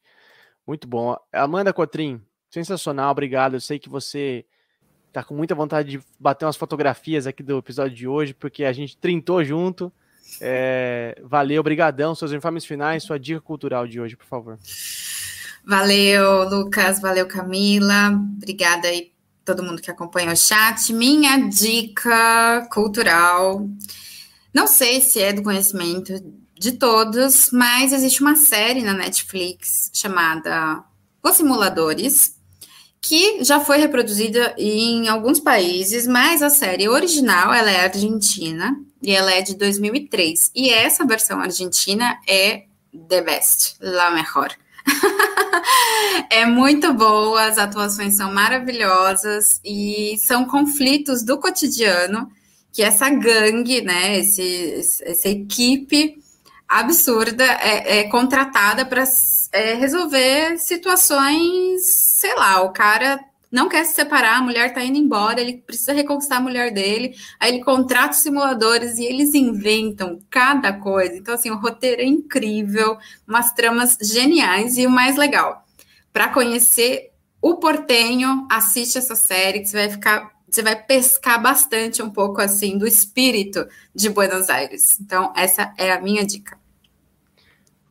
Muito 0.69 0.87
bom. 0.87 1.17
Amanda 1.33 1.73
Cotrim, 1.73 2.21
sensacional, 2.47 3.09
obrigado. 3.09 3.55
Eu 3.55 3.59
sei 3.59 3.79
que 3.79 3.89
você 3.89 4.45
tá 5.11 5.23
com 5.23 5.33
muita 5.33 5.55
vontade 5.55 5.89
de 5.89 5.99
bater 6.19 6.45
umas 6.45 6.55
fotografias 6.55 7.25
aqui 7.25 7.41
do 7.41 7.57
episódio 7.57 7.97
de 7.97 8.07
hoje, 8.07 8.35
porque 8.35 8.63
a 8.63 8.71
gente 8.71 8.95
trintou 8.95 9.43
junto. 9.43 9.91
É, 10.39 11.19
valeu, 11.23 11.59
obrigadão. 11.59 12.13
Seus 12.13 12.31
informes 12.33 12.65
finais, 12.65 13.01
sua 13.01 13.17
dica 13.17 13.41
cultural 13.41 13.87
de 13.87 13.99
hoje, 13.99 14.15
por 14.15 14.27
favor. 14.27 14.59
Valeu, 15.65 16.47
Lucas. 16.47 17.01
Valeu, 17.01 17.25
Camila. 17.25 18.11
Obrigada 18.37 18.89
aí 18.89 19.11
todo 19.43 19.63
mundo 19.63 19.81
que 19.81 19.89
acompanha 19.89 20.31
o 20.31 20.37
chat. 20.37 20.93
Minha 20.93 21.49
dica 21.49 22.69
cultural, 22.71 23.67
não 24.53 24.67
sei 24.67 25.01
se 25.01 25.19
é 25.19 25.33
do 25.33 25.41
conhecimento 25.41 26.13
de 26.59 26.73
todos, 26.73 27.51
mas 27.53 27.93
existe 27.93 28.21
uma 28.21 28.35
série 28.35 28.81
na 28.81 28.93
Netflix 28.93 29.89
chamada 29.93 30.83
Os 31.23 31.37
Simuladores, 31.37 32.35
que 33.01 33.41
já 33.45 33.61
foi 33.61 33.77
reproduzida 33.77 34.53
em 34.57 35.07
alguns 35.07 35.39
países, 35.39 36.05
mas 36.05 36.43
a 36.43 36.49
série 36.49 36.89
original 36.89 37.53
ela 37.53 37.71
é 37.71 37.85
argentina 37.85 38.77
e 39.01 39.11
ela 39.11 39.31
é 39.31 39.41
de 39.41 39.55
2003. 39.55 40.51
E 40.53 40.69
essa 40.69 41.05
versão 41.05 41.39
argentina 41.39 42.19
é 42.27 42.65
the 43.07 43.21
best, 43.21 43.77
la 43.79 44.11
mejor. 44.11 44.49
é 46.29 46.45
muito 46.45 46.93
boa, 46.93 47.45
as 47.45 47.57
atuações 47.57 48.17
são 48.17 48.33
maravilhosas 48.33 49.61
e 49.63 50.17
são 50.17 50.43
conflitos 50.43 51.23
do 51.23 51.37
cotidiano 51.37 52.29
que 52.73 52.83
essa 52.83 53.09
gangue, 53.09 53.81
né, 53.81 54.19
esse, 54.19 55.01
essa 55.05 55.29
equipe 55.29 56.17
absurda 56.69 57.43
é, 57.43 57.99
é 57.99 58.03
contratada 58.05 58.85
para 58.85 59.03
é, 59.51 59.73
resolver 59.73 60.59
situações, 60.59 61.81
sei 62.19 62.35
lá, 62.35 62.61
o 62.61 62.71
cara 62.71 63.19
não 63.51 63.67
quer 63.67 63.83
se 63.83 63.95
separar, 63.95 64.37
a 64.37 64.41
mulher 64.41 64.73
tá 64.73 64.83
indo 64.83 64.97
embora, 64.97 65.41
ele 65.41 65.57
precisa 65.57 65.91
reconquistar 65.91 66.37
a 66.37 66.41
mulher 66.41 66.71
dele, 66.71 67.15
aí 67.39 67.51
ele 67.51 67.63
contrata 67.63 68.11
os 68.11 68.21
simuladores 68.21 68.99
e 68.99 69.05
eles 69.05 69.33
inventam 69.33 70.19
cada 70.29 70.71
coisa. 70.73 71.15
Então, 71.15 71.33
assim, 71.33 71.49
o 71.49 71.57
roteiro 71.57 72.01
é 72.01 72.05
incrível, 72.05 72.97
umas 73.27 73.51
tramas 73.53 73.97
geniais 74.01 74.77
e 74.77 74.85
o 74.85 74.89
mais 74.89 75.15
legal, 75.15 75.65
para 76.13 76.27
conhecer 76.27 77.09
o 77.41 77.55
portenho, 77.55 78.45
assiste 78.51 78.97
essa 78.97 79.15
série 79.15 79.61
que 79.61 79.67
você 79.67 79.77
vai 79.77 79.89
ficar, 79.89 80.29
você 80.49 80.63
vai 80.63 80.75
pescar 80.81 81.41
bastante 81.41 82.01
um 82.01 82.09
pouco 82.09 82.41
assim 82.41 82.77
do 82.77 82.87
espírito 82.87 83.67
de 83.93 84.09
Buenos 84.09 84.49
Aires. 84.49 84.99
Então, 84.99 85.33
essa 85.35 85.73
é 85.77 85.91
a 85.91 86.01
minha 86.01 86.25
dica. 86.25 86.57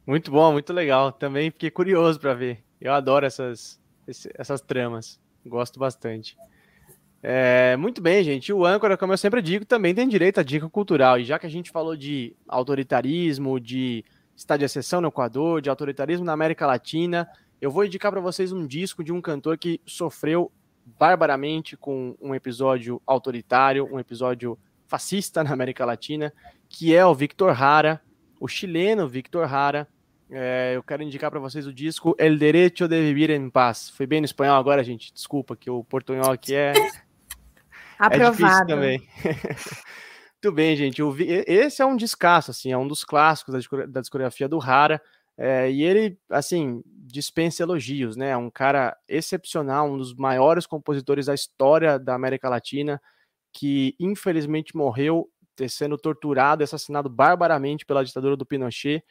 Muito 0.07 0.31
bom, 0.31 0.53
muito 0.53 0.73
legal. 0.73 1.13
Também 1.13 1.51
fiquei 1.51 1.71
curioso 1.71 2.19
para 2.19 2.35
ver. 2.35 2.65
Eu 2.81 2.93
adoro 2.93 3.27
essas, 3.27 3.79
essas 4.35 4.61
tramas. 4.61 5.21
Gosto 5.45 5.79
bastante. 5.79 6.37
É, 7.23 7.77
muito 7.77 8.01
bem, 8.01 8.23
gente. 8.23 8.53
O 8.53 8.65
âncora, 8.65 8.97
como 8.97 9.13
eu 9.13 9.19
sempre 9.19 9.43
digo, 9.43 9.65
também 9.65 9.95
tem 9.95 10.09
direito 10.09 10.41
à 10.41 10.43
dica 10.43 10.69
cultural. 10.69 11.19
E 11.19 11.25
já 11.25 11.39
que 11.39 11.47
a 11.47 11.51
gente 11.51 11.71
falou 11.71 11.97
de 11.97 12.35
autoritarismo, 12.47 13.59
de 13.61 14.05
estado 14.37 14.61
de 14.61 14.65
exceção 14.65 15.01
no 15.01 15.09
Equador, 15.09 15.61
de 15.61 15.69
autoritarismo 15.69 16.25
na 16.25 16.33
América 16.33 16.67
Latina, 16.67 17.29
eu 17.61 17.71
vou 17.71 17.85
indicar 17.85 18.13
para 18.13 18.21
vocês 18.21 18.53
um 18.53 18.67
disco 18.67 19.03
de 19.03 19.13
um 19.13 19.21
cantor 19.21 19.59
que 19.59 19.81
sofreu 19.85 20.51
barbaramente 20.99 21.77
com 21.77 22.17
um 22.21 22.35
episódio 22.35 23.03
autoritário, 23.07 23.89
um 23.93 23.99
episódio 23.99 24.59
fascista 24.87 25.43
na 25.45 25.53
América 25.53 25.85
Latina, 25.85 26.33
que 26.69 26.95
é 26.95 27.05
o 27.05 27.15
Victor 27.15 27.51
Hara, 27.61 28.01
o 28.41 28.47
chileno 28.47 29.09
Victor 29.09 29.53
Hara, 29.53 29.89
é, 30.31 30.73
eu 30.77 30.83
quero 30.83 31.03
indicar 31.03 31.31
para 31.31 31.41
vocês 31.41 31.67
o 31.67 31.73
disco 31.73 32.15
El 32.19 32.37
Derecho 32.37 32.87
de 32.87 33.01
Vivir 33.01 33.31
em 33.31 33.49
Paz. 33.49 33.89
Foi 33.91 34.07
bem 34.07 34.21
no 34.21 34.27
espanhol 34.27 34.57
agora, 34.57 34.85
gente. 34.85 35.13
Desculpa, 35.13 35.57
que 35.57 35.71
o 35.71 35.83
portunhol 35.83 36.31
aqui 36.31 36.55
é. 36.55 36.75
Aprovado. 37.99 38.73
É 38.73 38.75
também. 38.75 39.09
Muito 40.45 40.55
bem, 40.55 40.77
gente. 40.77 41.03
Esse 41.47 41.83
é 41.83 41.87
um 41.87 41.97
descasso, 41.97 42.51
assim, 42.51 42.71
é 42.71 42.79
um 42.79 42.87
dos 42.87 43.03
clássicos 43.03 43.67
da 43.89 44.01
discografia 44.01 44.49
do 44.49 44.59
Rara. 44.59 45.01
É, 45.37 45.71
e 45.71 45.83
ele, 45.83 46.17
assim, 46.31 46.83
dispensa 47.09 47.63
elogios, 47.63 48.17
né? 48.17 48.37
Um 48.37 48.51
cara 48.51 48.97
excepcional, 49.09 49.91
um 49.91 49.99
dos 49.99 50.15
maiores 50.15 50.67
compositores 50.67 51.27
da 51.27 51.35
história 51.35 51.99
da 51.99 52.15
América 52.15 52.49
Latina, 52.49 53.01
que 53.53 53.97
infelizmente 53.99 54.77
morreu 54.77 55.31
sendo 55.69 55.97
torturado 55.99 56.63
assassinado 56.63 57.09
barbaramente 57.09 57.85
pela 57.85 58.05
ditadura 58.05 58.37
do 58.37 58.47
Pinochet. 58.47 59.03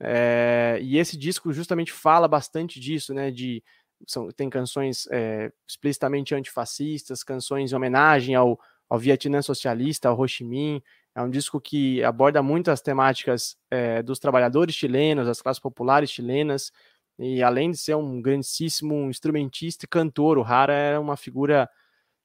É, 0.00 0.78
e 0.80 0.96
esse 0.98 1.16
disco 1.16 1.52
justamente 1.52 1.92
fala 1.92 2.28
bastante 2.28 2.78
disso, 2.78 3.12
né? 3.12 3.30
De, 3.30 3.64
são, 4.06 4.30
tem 4.30 4.48
canções 4.48 5.08
é, 5.10 5.50
explicitamente 5.66 6.34
antifascistas, 6.34 7.24
canções 7.24 7.72
em 7.72 7.74
homenagem 7.74 8.34
ao, 8.34 8.60
ao 8.88 8.98
Vietnã 8.98 9.42
socialista, 9.42 10.08
ao 10.08 10.20
Ho 10.20 10.28
Chi 10.28 10.44
Minh. 10.44 10.82
É 11.14 11.22
um 11.22 11.30
disco 11.30 11.60
que 11.60 12.02
aborda 12.04 12.42
muitas 12.42 12.80
temáticas 12.80 13.56
é, 13.70 14.02
dos 14.02 14.20
trabalhadores 14.20 14.74
chilenos, 14.74 15.26
das 15.26 15.42
classes 15.42 15.60
populares 15.60 16.10
chilenas, 16.10 16.70
e 17.18 17.42
além 17.42 17.70
de 17.70 17.76
ser 17.76 17.96
um 17.96 18.22
grandíssimo 18.22 19.10
instrumentista 19.10 19.84
e 19.84 19.88
cantor, 19.88 20.38
o 20.38 20.44
Hara 20.44 20.72
era 20.72 21.00
uma 21.00 21.16
figura 21.16 21.68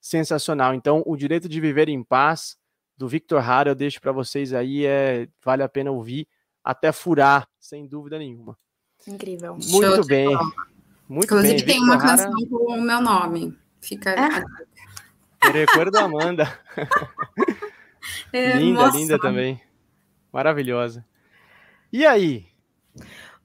sensacional. 0.00 0.74
Então, 0.74 1.02
o 1.04 1.16
direito 1.16 1.48
de 1.48 1.60
viver 1.60 1.88
em 1.88 2.02
paz 2.02 2.56
do 2.96 3.08
Victor 3.08 3.42
Hara 3.42 3.70
eu 3.70 3.74
deixo 3.74 4.00
para 4.00 4.12
vocês 4.12 4.52
aí, 4.52 4.86
é 4.86 5.28
vale 5.44 5.62
a 5.62 5.68
pena 5.68 5.90
ouvir 5.90 6.28
até 6.62 6.92
furar, 6.92 7.48
sem 7.58 7.86
dúvida 7.86 8.18
nenhuma. 8.18 8.56
Incrível. 9.06 9.54
Muito 9.54 9.96
Show 9.96 10.06
bem. 10.06 10.28
Muito 11.08 11.24
Inclusive 11.24 11.56
bem. 11.56 11.66
tem 11.66 11.80
Victor 11.80 11.94
uma 11.94 11.98
canção 11.98 12.32
Hara... 12.32 12.46
com 12.48 12.72
o 12.72 12.80
meu 12.80 13.00
nome. 13.00 13.58
Fica. 13.80 14.14
Ah. 14.16 15.50
recuerdo 15.50 15.98
Amanda. 15.98 16.58
É, 18.34 18.58
linda, 18.58 18.82
nossa. 18.82 18.98
linda 18.98 19.18
também. 19.18 19.62
Maravilhosa. 20.30 21.06
E 21.90 22.04
aí? 22.04 22.46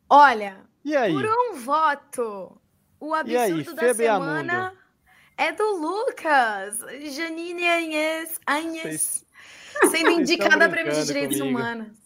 Olha, 0.09 0.57
e 0.89 0.95
aí? 0.95 1.13
por 1.13 1.25
um 1.25 1.55
voto, 1.55 2.61
o 2.99 3.13
absurdo 3.13 3.39
aí, 3.39 3.63
da 3.75 3.93
semana 3.93 4.73
é 5.37 5.51
do 5.51 5.63
Lucas. 5.77 6.79
Janine 7.15 7.67
Anhes, 7.67 8.39
Anhes 8.47 9.25
sendo 9.89 10.11
indicada 10.19 10.65
a 10.65 10.69
prêmio 10.69 10.93
de 10.93 11.05
direitos 11.05 11.37
comigo. 11.37 11.57
humanos. 11.57 11.97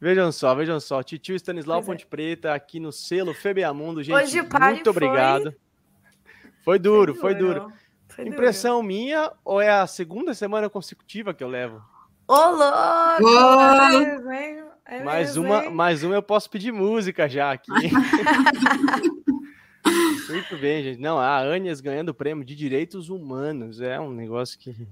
Vejam 0.00 0.32
só, 0.32 0.54
vejam 0.54 0.80
só. 0.80 1.02
Titio 1.02 1.36
Stanislau 1.36 1.78
pois 1.78 1.86
é. 1.86 1.92
Ponte 1.92 2.04
é. 2.04 2.08
Preta 2.08 2.54
aqui 2.54 2.80
no 2.80 2.92
selo 2.92 3.32
Febeamundo, 3.32 4.02
gente. 4.02 4.16
Hoje 4.16 4.42
muito 4.42 4.90
obrigado. 4.90 5.44
Foi, 5.44 6.64
foi 6.64 6.78
duro, 6.78 7.14
foi 7.14 7.34
duro. 7.34 7.60
Foi 7.60 7.68
duro. 7.68 7.82
Foi 8.08 8.26
Impressão 8.28 8.76
duro. 8.76 8.86
minha 8.86 9.32
ou 9.44 9.60
é 9.60 9.70
a 9.70 9.86
segunda 9.86 10.34
semana 10.34 10.68
consecutiva 10.68 11.32
que 11.32 11.42
eu 11.42 11.48
levo? 11.48 11.82
Ô, 12.28 12.34
louco! 12.34 13.24
Oh! 13.24 14.71
É 14.92 15.02
mais, 15.02 15.38
uma, 15.38 15.70
mais 15.70 16.04
uma 16.04 16.14
eu 16.14 16.22
posso 16.22 16.50
pedir 16.50 16.70
música 16.70 17.26
já 17.26 17.50
aqui. 17.50 17.70
Muito 20.28 20.58
bem, 20.58 20.82
gente. 20.82 21.00
Não, 21.00 21.18
a 21.18 21.38
Anias 21.38 21.80
ganhando 21.80 22.10
o 22.10 22.14
prêmio 22.14 22.44
de 22.44 22.54
direitos 22.54 23.08
humanos 23.08 23.80
é 23.80 23.98
um 23.98 24.12
negócio 24.12 24.58
que. 24.58 24.86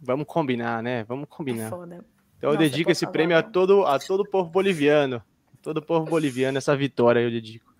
Vamos 0.00 0.24
combinar, 0.26 0.80
né? 0.84 1.02
Vamos 1.02 1.28
combinar. 1.28 1.66
É 1.66 1.68
foda. 1.68 2.04
Então 2.38 2.52
Nossa, 2.52 2.62
eu 2.62 2.70
dedico 2.70 2.92
esse 2.92 3.04
prêmio 3.08 3.36
a 3.36 3.42
todo, 3.42 3.84
a 3.84 3.98
todo 3.98 4.20
o 4.20 4.28
povo 4.28 4.48
boliviano. 4.48 5.20
Todo 5.60 5.78
o 5.78 5.82
povo 5.82 6.06
boliviano, 6.06 6.56
essa 6.56 6.76
vitória 6.76 7.18
eu 7.18 7.30
dedico. 7.30 7.74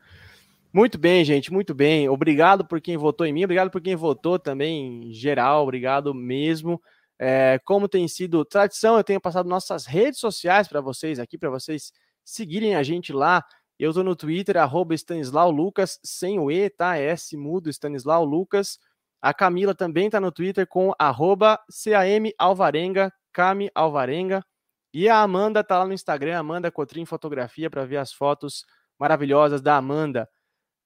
Muito 0.73 0.99
bem, 0.99 1.25
gente, 1.25 1.53
muito 1.53 1.73
bem. 1.73 2.09
Obrigado 2.09 2.65
por 2.65 2.81
quem 2.81 2.97
votou 2.97 3.25
em 3.25 3.33
mim, 3.33 3.45
obrigado 3.45 3.71
por 3.71 3.81
quem 3.81 3.95
votou 3.95 4.41
também 4.41 5.09
em 5.09 5.13
geral, 5.13 5.63
obrigado 5.63 6.13
mesmo. 6.13 6.83
É, 7.23 7.61
como 7.67 7.87
tem 7.87 8.09
sido 8.09 8.47
tradição, 8.47 8.97
eu 8.97 9.05
tenho 9.05 9.21
passado 9.21 9.47
nossas 9.47 9.85
redes 9.85 10.19
sociais 10.19 10.67
para 10.67 10.81
vocês 10.81 11.19
aqui, 11.19 11.37
para 11.37 11.51
vocês 11.51 11.93
seguirem 12.25 12.75
a 12.75 12.83
gente 12.83 13.13
lá. 13.13 13.45
Eu 13.79 13.91
estou 13.91 14.03
no 14.03 14.17
Twitter, 14.17 14.57
arroba 14.57 14.95
Stanislau 14.95 15.51
Lucas, 15.51 16.01
sem 16.03 16.39
o 16.39 16.51
E, 16.51 16.71
tá? 16.71 16.97
É 16.97 17.09
S 17.11 17.37
mudo, 17.37 17.69
Stanislau 17.69 18.25
Lucas. 18.25 18.79
A 19.21 19.35
Camila 19.35 19.75
também 19.75 20.07
está 20.07 20.19
no 20.19 20.33
Twitter 20.33 20.67
com 20.67 20.95
arroba 20.99 21.59
CAM 21.85 22.31
Alvarenga, 22.39 23.13
Cami 23.35 23.71
Alvarenga. 23.75 24.43
E 24.91 25.07
a 25.07 25.21
Amanda 25.21 25.63
tá 25.63 25.79
lá 25.79 25.87
no 25.87 25.93
Instagram, 25.93 26.39
Amanda 26.39 26.71
Cotrim 26.71 27.05
Fotografia, 27.05 27.69
para 27.69 27.85
ver 27.85 27.99
as 27.99 28.15
fotos 28.15 28.65
maravilhosas 28.99 29.61
da 29.61 29.77
Amanda. 29.77 30.27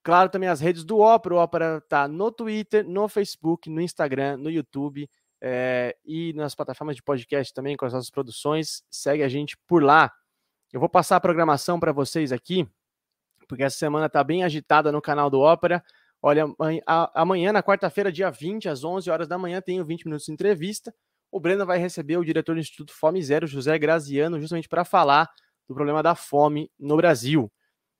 Claro, 0.02 0.28
também 0.28 0.48
as 0.48 0.60
redes 0.60 0.84
do 0.84 0.98
Opera. 0.98 1.36
O 1.36 1.38
Opera 1.38 1.80
tá 1.88 2.08
no 2.08 2.32
Twitter, 2.32 2.84
no 2.84 3.08
Facebook, 3.08 3.70
no 3.70 3.80
Instagram, 3.80 4.36
no 4.36 4.50
YouTube 4.50 5.08
é, 5.46 5.94
e 6.04 6.32
nas 6.32 6.54
plataformas 6.54 6.96
de 6.96 7.02
podcast 7.02 7.52
também 7.52 7.76
com 7.76 7.84
as 7.84 7.92
nossas 7.92 8.10
produções. 8.10 8.82
Segue 8.90 9.22
a 9.22 9.28
gente 9.28 9.56
por 9.66 9.82
lá. 9.82 10.10
Eu 10.72 10.80
vou 10.80 10.88
passar 10.88 11.16
a 11.16 11.20
programação 11.20 11.78
para 11.78 11.92
vocês 11.92 12.32
aqui, 12.32 12.66
porque 13.46 13.62
essa 13.62 13.76
semana 13.76 14.08
tá 14.08 14.24
bem 14.24 14.42
agitada 14.42 14.90
no 14.90 15.02
canal 15.02 15.28
do 15.28 15.40
Ópera. 15.40 15.84
Olha, 16.22 16.46
amanhã, 17.14 17.52
na 17.52 17.62
quarta-feira, 17.62 18.10
dia 18.10 18.30
20, 18.30 18.68
às 18.70 18.82
11 18.82 19.10
horas 19.10 19.28
da 19.28 19.36
manhã, 19.36 19.60
tenho 19.60 19.84
20 19.84 20.06
minutos 20.06 20.24
de 20.24 20.32
entrevista 20.32 20.94
o 21.34 21.40
Breno 21.40 21.66
vai 21.66 21.78
receber 21.78 22.16
o 22.16 22.24
diretor 22.24 22.54
do 22.54 22.60
Instituto 22.60 22.92
Fome 22.92 23.20
Zero, 23.20 23.44
José 23.44 23.76
Graziano, 23.76 24.38
justamente 24.38 24.68
para 24.68 24.84
falar 24.84 25.28
do 25.68 25.74
problema 25.74 26.00
da 26.00 26.14
fome 26.14 26.70
no 26.78 26.96
Brasil. 26.96 27.52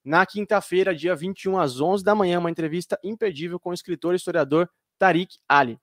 Na 0.04 0.24
quinta-feira, 0.24 0.94
dia 0.94 1.16
21 1.16 1.58
às 1.58 1.80
11 1.80 2.04
da 2.04 2.14
manhã, 2.14 2.38
uma 2.38 2.48
entrevista 2.48 2.96
imperdível 3.02 3.58
com 3.58 3.70
o 3.70 3.74
escritor 3.74 4.12
e 4.12 4.18
historiador 4.18 4.70
Tariq 5.00 5.36
Ali. 5.48 5.80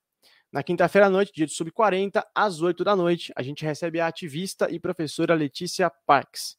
Na 0.51 0.61
quinta-feira 0.61 1.07
à 1.07 1.09
noite, 1.09 1.31
dia 1.33 1.45
de 1.45 1.53
sub-40, 1.53 2.21
às 2.35 2.61
8 2.61 2.83
da 2.83 2.93
noite, 2.93 3.31
a 3.37 3.41
gente 3.41 3.63
recebe 3.63 4.01
a 4.01 4.07
ativista 4.07 4.69
e 4.69 4.77
professora 4.81 5.33
Letícia 5.33 5.89
Parks. 6.05 6.57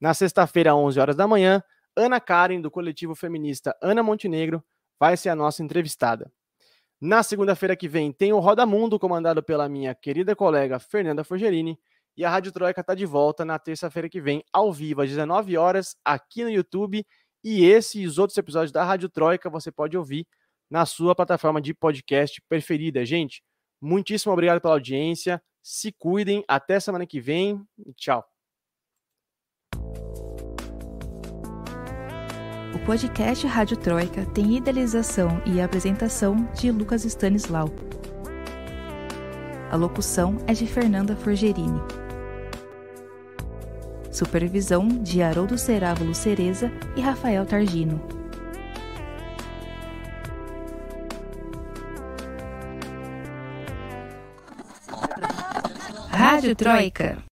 Na 0.00 0.14
sexta-feira, 0.14 0.70
às 0.70 0.76
11 0.76 1.00
horas 1.00 1.16
da 1.16 1.26
manhã, 1.26 1.60
Ana 1.96 2.20
Karen, 2.20 2.60
do 2.60 2.70
coletivo 2.70 3.12
feminista 3.12 3.76
Ana 3.82 4.04
Montenegro, 4.04 4.62
vai 5.00 5.16
ser 5.16 5.30
a 5.30 5.34
nossa 5.34 5.64
entrevistada. 5.64 6.30
Na 7.00 7.24
segunda-feira 7.24 7.74
que 7.74 7.88
vem 7.88 8.12
tem 8.12 8.32
o 8.32 8.38
Roda 8.38 8.64
Mundo, 8.64 9.00
comandado 9.00 9.42
pela 9.42 9.68
minha 9.68 9.96
querida 9.96 10.36
colega 10.36 10.78
Fernanda 10.78 11.24
Forgerini. 11.24 11.76
E 12.16 12.24
a 12.24 12.30
Rádio 12.30 12.52
Troika 12.52 12.82
está 12.82 12.94
de 12.94 13.04
volta 13.04 13.44
na 13.44 13.58
terça-feira 13.58 14.08
que 14.08 14.20
vem, 14.20 14.44
ao 14.52 14.72
vivo, 14.72 15.02
às 15.02 15.08
19 15.08 15.56
horas, 15.56 15.96
aqui 16.04 16.44
no 16.44 16.50
YouTube. 16.50 17.04
E 17.42 17.64
esse 17.64 18.00
e 18.00 18.06
os 18.06 18.16
outros 18.16 18.38
episódios 18.38 18.70
da 18.70 18.84
Rádio 18.84 19.08
Troika 19.08 19.50
você 19.50 19.72
pode 19.72 19.98
ouvir 19.98 20.24
na 20.70 20.86
sua 20.86 21.14
plataforma 21.14 21.60
de 21.60 21.74
podcast 21.74 22.42
preferida. 22.48 23.04
Gente, 23.04 23.42
muitíssimo 23.80 24.32
obrigado 24.32 24.60
pela 24.60 24.74
audiência. 24.74 25.42
Se 25.62 25.92
cuidem. 25.92 26.44
Até 26.46 26.78
semana 26.80 27.06
que 27.06 27.20
vem. 27.20 27.60
Tchau. 27.96 28.24
O 32.74 32.78
podcast 32.86 33.46
Rádio 33.46 33.76
Troika 33.76 34.26
tem 34.26 34.56
idealização 34.56 35.42
e 35.46 35.60
apresentação 35.60 36.44
de 36.52 36.70
Lucas 36.70 37.04
Stanislau. 37.04 37.68
A 39.70 39.76
locução 39.76 40.36
é 40.46 40.52
de 40.52 40.66
Fernanda 40.66 41.16
Forgerini. 41.16 41.80
Supervisão 44.10 44.86
de 44.86 45.22
Haroldo 45.22 45.58
Cerávulo 45.58 46.14
Cereza 46.14 46.70
e 46.96 47.00
Rafael 47.00 47.44
Targino. 47.44 48.23
Rádio 56.24 56.56
Troika. 56.56 57.33